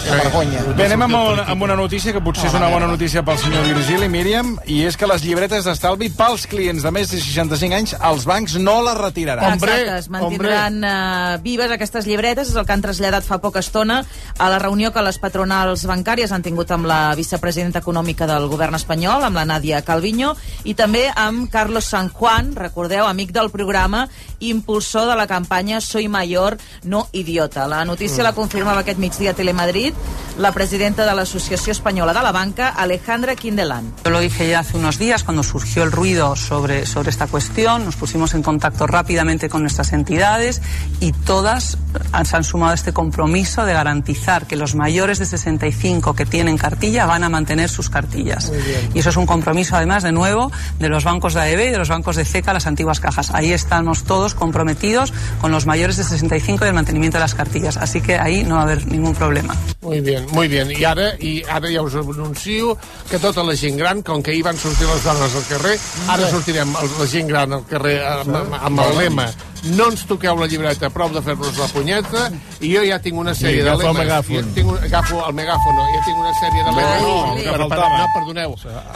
Que 0.00 0.16
vergonya. 0.16 0.62
Bé, 0.76 0.86
anem 0.86 1.02
amb, 1.04 1.16
una, 1.18 1.44
amb 1.52 1.64
una 1.66 1.76
notícia 1.76 2.12
que 2.14 2.22
potser 2.24 2.48
és 2.48 2.54
una 2.56 2.70
bona 2.72 2.86
notícia 2.88 3.22
pel 3.26 3.36
senyor 3.38 3.66
Virgili, 3.68 4.08
Míriam, 4.10 4.54
i 4.70 4.80
és 4.88 4.96
que 4.98 5.08
les 5.08 5.22
llibretes 5.26 5.66
d'estalvi 5.68 6.08
pels 6.16 6.46
clients 6.50 6.84
de 6.86 6.92
més 6.94 7.12
de 7.12 7.20
65 7.20 7.76
anys, 7.76 7.94
els 8.08 8.24
bancs 8.28 8.56
no 8.62 8.78
les 8.86 8.96
retiraran. 8.98 9.52
Hombre, 9.52 9.74
Exacte, 9.76 9.98
es 10.00 10.08
mantindran 10.12 10.80
uh, 10.80 11.36
vives 11.44 11.74
aquestes 11.74 12.08
llibretes, 12.08 12.50
és 12.50 12.56
el 12.58 12.66
que 12.66 12.74
han 12.74 12.84
traslladat 12.84 13.26
fa 13.26 13.40
poca 13.44 13.62
estona 13.62 14.00
a 14.38 14.50
la 14.50 14.58
reunió 14.62 14.90
que 14.94 15.04
les 15.04 15.20
patronals 15.22 15.84
bancàries 15.90 16.32
han 16.32 16.46
tingut 16.46 16.72
amb 16.74 16.88
la 16.90 17.14
vicepresidenta 17.18 17.84
econòmica 17.84 18.28
del 18.30 18.48
govern 18.50 18.78
espanyol, 18.80 19.28
amb 19.28 19.38
la 19.38 19.46
Nàdia 19.52 19.84
Calviño, 19.86 20.32
i 20.64 20.74
també 20.78 21.06
amb 21.12 21.50
Carlos 21.52 21.90
San 21.92 22.08
Juan, 22.08 22.54
recordeu, 22.56 23.06
amic 23.06 23.34
del 23.36 23.52
programa, 23.52 24.06
impulsor 24.40 25.06
de 25.10 25.16
la 25.20 25.28
campanya 25.28 25.80
Soy 25.80 26.08
Mayor, 26.08 26.56
no 26.84 27.06
idiota. 27.12 27.68
La 27.68 27.84
notícia 27.84 28.24
la 28.24 28.34
confirmava 28.34 28.80
aquest 28.82 28.98
migdia 28.98 29.34
a 29.34 29.36
Telemadrid 29.36 29.89
la 30.38 30.52
presidenta 30.52 31.04
de 31.04 31.14
l'Associació 31.14 31.72
Espanyola 31.72 32.14
de 32.14 32.22
la 32.22 32.32
Banca, 32.32 32.68
Alejandra 32.68 33.36
Quindelán. 33.36 33.92
Yo 34.04 34.10
lo 34.10 34.20
dije 34.20 34.48
ya 34.48 34.60
hace 34.60 34.76
unos 34.76 34.98
días 34.98 35.22
cuando 35.22 35.42
surgió 35.42 35.82
el 35.82 35.92
ruido 35.92 36.34
sobre, 36.36 36.86
sobre 36.86 37.10
esta 37.10 37.26
cuestión. 37.26 37.84
Nos 37.84 37.96
pusimos 37.96 38.34
en 38.34 38.42
contacto 38.42 38.86
rápidamente 38.86 39.48
con 39.48 39.62
nuestras 39.62 39.92
entidades 39.92 40.62
y 41.00 41.12
todas 41.12 41.76
se 42.24 42.36
han 42.36 42.44
sumado 42.44 42.72
a 42.72 42.74
este 42.74 42.92
compromiso 42.92 43.64
de 43.64 43.72
garantizar 43.72 44.46
que 44.46 44.56
los 44.56 44.74
mayores 44.74 45.18
de 45.18 45.26
65 45.26 46.14
que 46.14 46.26
tienen 46.26 46.56
cartilla 46.56 47.06
van 47.06 47.24
a 47.24 47.28
mantener 47.28 47.68
sus 47.68 47.90
cartillas. 47.90 48.52
Y 48.94 49.00
eso 49.00 49.10
es 49.10 49.16
un 49.16 49.26
compromiso, 49.26 49.76
además, 49.76 50.02
de 50.02 50.12
nuevo, 50.12 50.50
de 50.78 50.88
los 50.88 51.04
bancos 51.04 51.34
de 51.34 51.40
AEB 51.40 51.68
y 51.68 51.70
de 51.70 51.78
los 51.78 51.88
bancos 51.88 52.16
de 52.16 52.24
CECA, 52.24 52.52
las 52.52 52.66
antiguas 52.66 53.00
cajas. 53.00 53.30
Ahí 53.34 53.52
estamos 53.52 54.04
todos 54.04 54.34
comprometidos 54.34 55.12
con 55.40 55.50
los 55.50 55.66
mayores 55.66 55.96
de 55.96 56.04
65 56.04 56.64
y 56.64 56.68
el 56.68 56.74
mantenimiento 56.74 57.18
de 57.18 57.24
las 57.24 57.34
cartillas. 57.34 57.76
Así 57.76 58.00
que 58.00 58.18
ahí 58.18 58.44
no 58.44 58.56
va 58.56 58.62
a 58.62 58.64
haber 58.64 58.86
ningún 58.86 59.14
problema. 59.14 59.54
Muy 59.82 60.00
bien, 60.00 60.26
muy 60.32 60.46
bien. 60.46 60.70
I 60.70 60.84
ara, 60.84 61.14
i 61.18 61.42
ara 61.48 61.70
ja 61.72 61.80
us 61.80 61.94
anuncio 61.94 62.76
que 63.08 63.18
tota 63.18 63.42
la 63.42 63.54
gent 63.56 63.78
gran, 63.78 64.02
com 64.02 64.22
que 64.22 64.30
ahir 64.30 64.42
van 64.44 64.58
sortir 64.58 64.86
les 64.86 65.02
dones 65.02 65.34
al 65.34 65.46
carrer, 65.48 65.78
ara 66.06 66.28
sortirem 66.28 66.74
el- 66.82 66.90
la 66.98 67.06
gent 67.06 67.28
gran 67.28 67.52
al 67.54 67.64
carrer 67.66 67.94
amb, 68.06 68.34
amb, 68.36 68.54
amb 68.60 68.80
el 68.84 68.98
lema 68.98 69.30
no 69.76 69.90
ens 69.90 70.06
toqueu 70.08 70.36
la 70.40 70.46
llibreta, 70.48 70.88
prou 70.90 71.08
de 71.12 71.20
fer-nos 71.20 71.56
la 71.58 71.66
punyeta, 71.68 72.30
i 72.60 72.70
jo 72.74 72.80
ja 72.84 72.98
tinc 72.98 73.16
una 73.20 73.32
sèrie 73.34 73.60
Sí, 73.60 73.64
de 73.64 73.70
el 73.70 73.78
lemes. 73.78 73.96
megàfon. 74.06 74.34
Jo 74.36 74.54
tinc 74.54 74.68
un, 74.72 74.78
agafo 74.84 75.18
el 75.28 75.34
megàfon, 75.34 75.80
ja 75.94 76.04
tinc 76.06 76.18
una 76.18 76.32
sèrie 76.40 76.64
de 76.64 76.70
lemes. 76.76 77.02
No, 77.02 77.34
el 77.36 77.42
que 77.42 77.50
per, 77.50 77.58
no, 77.60 78.06
perdoneu. 78.14 78.54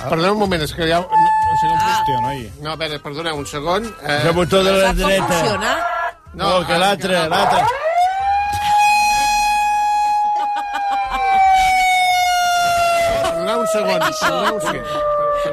Perdoneu 0.08 0.32
un 0.32 0.38
moment, 0.38 0.62
és 0.62 0.72
que 0.72 0.88
ja... 0.88 1.00
No, 1.00 2.20
noi. 2.22 2.50
no, 2.62 2.70
a 2.72 2.76
veure, 2.76 2.98
perdoneu 3.00 3.36
un 3.36 3.46
segon. 3.46 3.84
Eh, 4.06 4.20
El 4.24 4.32
botó 4.32 4.62
de 4.64 4.72
la 4.72 4.92
dreta. 4.92 5.26
funciona? 5.28 5.76
No, 6.34 6.66
que 6.66 6.72
ara 6.72 6.78
l'altre, 6.78 7.28
l'altre. 7.28 7.64
Perdoneu 13.74 14.06
un 14.06 14.14
segon. 14.20 14.40
Perdoneu 14.40 14.54
un 14.54 14.60
segon. 14.68 14.86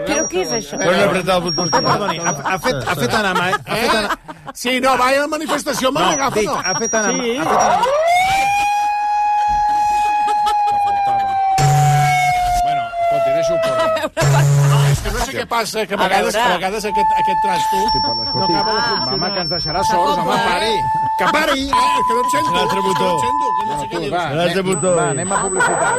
Però 0.08 0.24
què 0.32 0.40
és 0.46 0.52
això? 0.58 0.78
Però 0.80 0.92
no 0.96 1.04
apretar 1.10 1.36
el 1.36 1.44
botó. 1.48 1.62
Perdoni, 1.74 2.18
ha, 2.22 2.34
ha, 2.54 2.58
fet, 2.66 2.78
ha 2.88 2.96
fet 3.02 3.14
anar... 3.20 3.34
mai- 3.40 3.56
Ha 3.58 3.76
fet 3.76 3.96
anar... 3.96 4.12
Eh? 4.12 4.54
Sí, 4.62 4.72
no, 4.84 4.94
va 5.00 5.08
a 5.10 5.18
la 5.20 5.28
manifestació 5.32 5.90
el 5.90 5.96
No, 5.96 6.30
dic, 6.36 6.48
no. 6.48 6.56
ha 6.64 6.76
fet 6.80 6.94
anar... 7.02 7.14
Sí. 7.18 7.38
Ha 7.38 7.44
fet 7.44 7.58
anar... 7.62 7.82
Bueno, 12.64 12.84
escolti, 13.02 13.30
deixa-ho 13.36 13.58
por. 13.62 13.74
És 14.92 15.00
que 15.02 15.12
no 15.16 15.20
sé 15.26 15.32
què 15.40 15.46
passa, 15.50 15.84
que 15.88 15.96
a 15.96 16.00
vegades, 16.02 16.36
a 16.36 16.48
vegades 16.56 16.86
aquest, 16.90 17.12
aquest 17.22 17.40
trasto 17.46 17.78
no 17.82 18.44
acaba 18.46 18.74
de 18.76 18.82
funcionar. 18.82 19.14
Home, 19.16 19.30
que 19.36 19.40
ens 19.46 19.52
deixarà 19.54 19.84
sords, 19.90 20.18
home, 20.20 20.36
pari. 20.48 20.74
Que 21.20 21.30
pari! 21.36 21.64
Eh, 21.70 21.72
que 22.08 22.14
no 22.18 22.22
et 22.22 22.30
sento. 22.36 22.52
Botó. 22.52 22.66
Que 22.68 22.76
no 22.92 23.14
et 23.16 23.24
sento, 23.24 23.46
que 23.58 23.66
no 23.70 23.80
sé 23.82 23.88
què 23.94 24.02
dir. 24.04 24.12
va, 24.14 24.24
L'altre 24.36 24.62
anem- 24.62 24.70
botó. 24.76 24.92
Va, 25.00 25.08
anem 25.16 25.32
a 25.32 25.42
publicitat. 25.46 25.96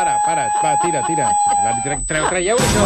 Para, 0.00 0.16
para, 0.24 0.48
va, 0.64 0.78
tira, 0.80 1.02
tira. 1.06 1.28
La, 1.62 1.74
tre, 1.84 1.98
treu, 2.08 2.24
traieu 2.32 2.56
això. 2.56 2.84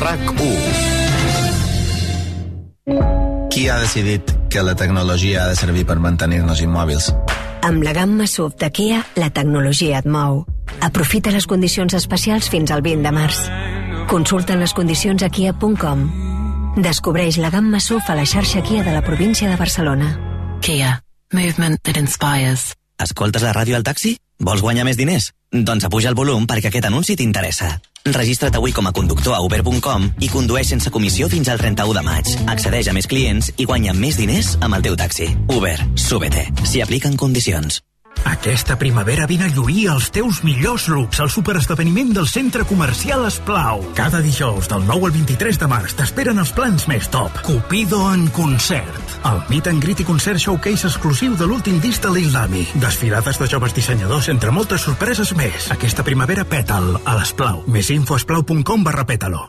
RAC 0.00 0.30
1 2.88 3.50
Qui 3.52 3.68
ha 3.68 3.76
decidit 3.82 4.32
que 4.48 4.62
la 4.64 4.72
tecnologia 4.80 5.42
ha 5.42 5.50
de 5.50 5.56
servir 5.60 5.84
per 5.84 5.98
mantenir-nos 6.00 6.62
immòbils? 6.64 7.12
Amb 7.68 7.84
la 7.84 7.92
gamma 7.92 8.24
SUV 8.24 8.56
de 8.62 8.70
Kia, 8.72 9.02
la 9.20 9.28
tecnologia 9.28 10.00
et 10.00 10.08
mou. 10.08 10.46
Aprofita 10.80 11.28
les 11.34 11.44
condicions 11.44 11.92
especials 11.92 12.48
fins 12.48 12.72
al 12.72 12.80
20 12.80 13.04
de 13.04 13.12
març. 13.12 13.42
Consulta 14.08 14.56
les 14.56 14.72
condicions 14.72 15.20
a 15.20 15.28
kia.com. 15.28 16.08
Descobreix 16.80 17.36
la 17.44 17.52
gamma 17.52 17.76
SUV 17.76 18.08
a 18.08 18.16
la 18.16 18.24
xarxa 18.24 18.64
Kia 18.64 18.88
de 18.88 18.96
la 18.96 19.04
província 19.04 19.52
de 19.52 19.60
Barcelona. 19.60 20.16
Kia. 20.64 21.02
Movement 21.34 21.76
that 21.84 22.00
inspires. 22.00 22.72
Escoltes 23.00 23.42
la 23.42 23.52
ràdio 23.52 23.76
al 23.76 23.84
taxi? 23.86 24.16
Vols 24.38 24.62
guanyar 24.62 24.84
més 24.86 24.98
diners? 24.98 25.32
Doncs 25.50 25.86
apuja 25.86 26.10
el 26.10 26.18
volum 26.18 26.46
perquè 26.50 26.70
aquest 26.70 26.86
anunci 26.88 27.16
t'interessa. 27.18 27.70
Registra't 28.04 28.58
avui 28.58 28.74
com 28.76 28.86
a 28.86 28.92
conductor 28.92 29.34
a 29.36 29.40
uber.com 29.40 30.10
i 30.20 30.28
condueix 30.28 30.74
sense 30.74 30.92
comissió 30.92 31.30
fins 31.32 31.48
al 31.48 31.62
31 31.62 31.96
de 31.96 32.04
maig. 32.04 32.34
Accedeix 32.52 32.90
a 32.90 32.96
més 32.96 33.08
clients 33.08 33.50
i 33.56 33.64
guanya 33.64 33.96
més 33.96 34.20
diners 34.20 34.54
amb 34.60 34.76
el 34.76 34.84
teu 34.84 34.98
taxi. 35.00 35.30
Uber, 35.48 35.78
súbete. 35.96 36.46
S'hi 36.66 36.84
apliquen 36.84 37.16
condicions. 37.16 37.80
Aquesta 38.24 38.76
primavera 38.78 39.26
vine 39.26 39.48
a 39.48 39.52
lluir 39.52 39.88
els 39.92 40.10
teus 40.14 40.42
millors 40.46 40.86
looks 40.92 41.20
al 41.20 41.30
superesdeveniment 41.32 42.12
del 42.16 42.28
centre 42.30 42.64
comercial 42.68 43.24
Esplau. 43.28 43.82
Cada 43.98 44.20
dijous 44.24 44.68
del 44.70 44.86
9 44.86 45.08
al 45.10 45.16
23 45.16 45.58
de 45.62 45.68
març 45.70 45.96
t'esperen 45.98 46.38
els 46.42 46.52
plans 46.56 46.86
més 46.90 47.08
top. 47.12 47.40
Cupido 47.46 48.00
en 48.12 48.28
concert. 48.36 49.16
El 49.24 49.42
meet 49.48 49.72
and 49.72 49.82
greet 49.84 50.04
i 50.04 50.08
concert 50.08 50.40
showcase 50.40 50.88
exclusiu 50.90 51.34
de 51.40 51.48
l'últim 51.48 51.80
disc 51.80 52.04
de 52.04 52.12
l'Islami. 52.14 52.66
Desfilades 52.76 53.40
de 53.40 53.50
joves 53.50 53.74
dissenyadors 53.76 54.30
entre 54.32 54.52
moltes 54.52 54.84
sorpreses 54.84 55.34
més. 55.36 55.70
Aquesta 55.74 56.04
primavera 56.06 56.44
pètal 56.44 56.94
a 57.04 57.18
l'Esplau. 57.18 57.64
Més 57.66 57.90
info 57.94 58.18
a 58.18 58.22
esplau.com 58.22 58.84
barra 58.84 59.08
pètalo. 59.08 59.48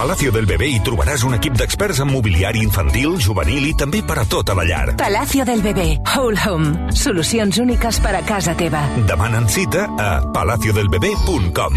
Palacio 0.00 0.32
del 0.32 0.46
Bebé 0.48 0.64
hi 0.72 0.78
trobaràs 0.80 1.26
un 1.28 1.34
equip 1.36 1.58
d'experts 1.60 1.98
en 2.00 2.08
mobiliari 2.08 2.62
infantil, 2.64 3.18
juvenil 3.20 3.66
i 3.68 3.74
també 3.76 4.00
per 4.00 4.14
a 4.22 4.24
tota 4.24 4.54
la 4.56 4.64
llar. 4.64 4.94
Palacio 4.96 5.44
del 5.44 5.60
Bebé, 5.60 5.98
Whole 6.08 6.40
Home. 6.40 6.94
Solucions 6.96 7.58
úniques 7.60 7.98
per 8.00 8.14
a 8.16 8.22
casa 8.24 8.54
teva. 8.56 8.80
Demanen 9.04 9.44
cita 9.52 9.84
a 10.00 10.08
palaciodelbebé.com. 10.32 11.76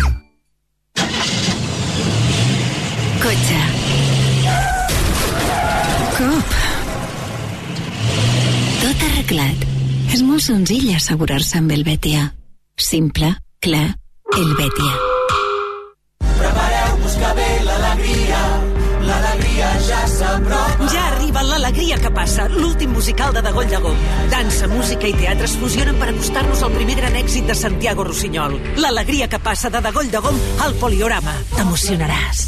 Cotxe. 3.28 3.62
Cop. 6.16 6.60
Tot 8.88 9.08
arreglat. 9.12 9.72
És 10.16 10.24
molt 10.24 10.48
senzill 10.48 10.94
assegurar-se 10.96 11.60
amb 11.60 11.76
el 11.76 11.84
Betia. 11.84 12.30
Simple, 12.80 13.36
clar, 13.60 13.90
el 14.40 14.56
Betia. 14.56 15.13
L'alegria 19.54 19.88
ja 19.88 20.08
s'apropa. 20.08 20.88
Ja 20.92 21.04
arriba 21.12 21.44
l'Alegria 21.44 21.98
que 21.98 22.12
passa, 22.12 22.48
l'últim 22.50 22.92
musical 22.92 23.34
de 23.34 23.42
Dagoll 23.42 23.70
Gom. 23.82 23.98
Dansa, 24.32 24.68
música 24.68 25.08
i 25.08 25.14
teatre 25.14 25.46
es 25.46 25.58
fusionen 25.58 26.00
per 26.00 26.10
acostar-nos 26.10 26.64
al 26.64 26.74
primer 26.74 26.98
gran 26.98 27.16
èxit 27.16 27.46
de 27.48 27.56
Santiago 27.56 28.04
Rossinyol. 28.04 28.60
L'Alegria 28.78 29.28
que 29.28 29.40
passa 29.40 29.70
de 29.70 29.82
Dagoll 29.82 30.12
Gom 30.12 30.42
al 30.64 30.74
Poliorama. 30.82 31.38
T'emocionaràs. 31.56 32.48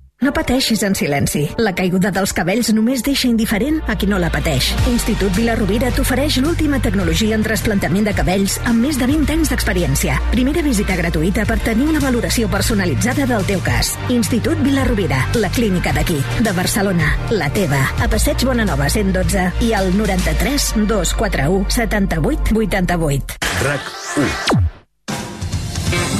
No 0.21 0.29
pateixis 0.37 0.83
en 0.85 0.93
silenci. 0.93 1.47
La 1.57 1.71
caiguda 1.73 2.11
dels 2.13 2.29
cabells 2.37 2.67
només 2.77 3.01
deixa 3.01 3.25
indiferent 3.25 3.79
a 3.89 3.95
qui 3.97 4.05
no 4.05 4.19
la 4.21 4.29
pateix. 4.29 4.67
Institut 4.91 5.33
Vilarrovira 5.33 5.89
t'ofereix 5.95 6.35
l'última 6.43 6.77
tecnologia 6.77 7.33
en 7.33 7.41
trasplantament 7.41 8.05
de 8.05 8.13
cabells 8.13 8.59
amb 8.69 8.85
més 8.85 8.99
de 9.01 9.07
20 9.09 9.33
anys 9.33 9.49
d'experiència. 9.49 10.19
Primera 10.29 10.61
visita 10.61 10.93
gratuïta 10.99 11.47
per 11.49 11.57
tenir 11.65 11.87
una 11.89 12.03
valoració 12.03 12.51
personalitzada 12.53 13.25
del 13.31 13.47
teu 13.49 13.63
cas. 13.65 13.95
Institut 14.13 14.61
Vilarrovira, 14.61 15.23
la 15.41 15.49
clínica 15.49 15.89
d'aquí, 15.97 16.19
de 16.37 16.53
Barcelona, 16.53 17.15
la 17.33 17.49
teva. 17.57 17.81
A 17.97 18.05
Passeig 18.11 18.45
Bonanova 18.45 18.91
112 18.93 19.65
i 19.65 19.73
al 19.73 19.89
93 19.97 20.85
241 20.85 21.65
78 21.81 22.53
88. 22.61 23.41
RAC 23.65 23.89
1. 24.21 24.61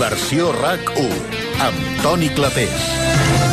Versió 0.02 0.50
RAC 0.58 0.90
1 0.98 1.08
amb 1.70 2.02
Toni 2.02 2.34
Clapés. 2.34 3.51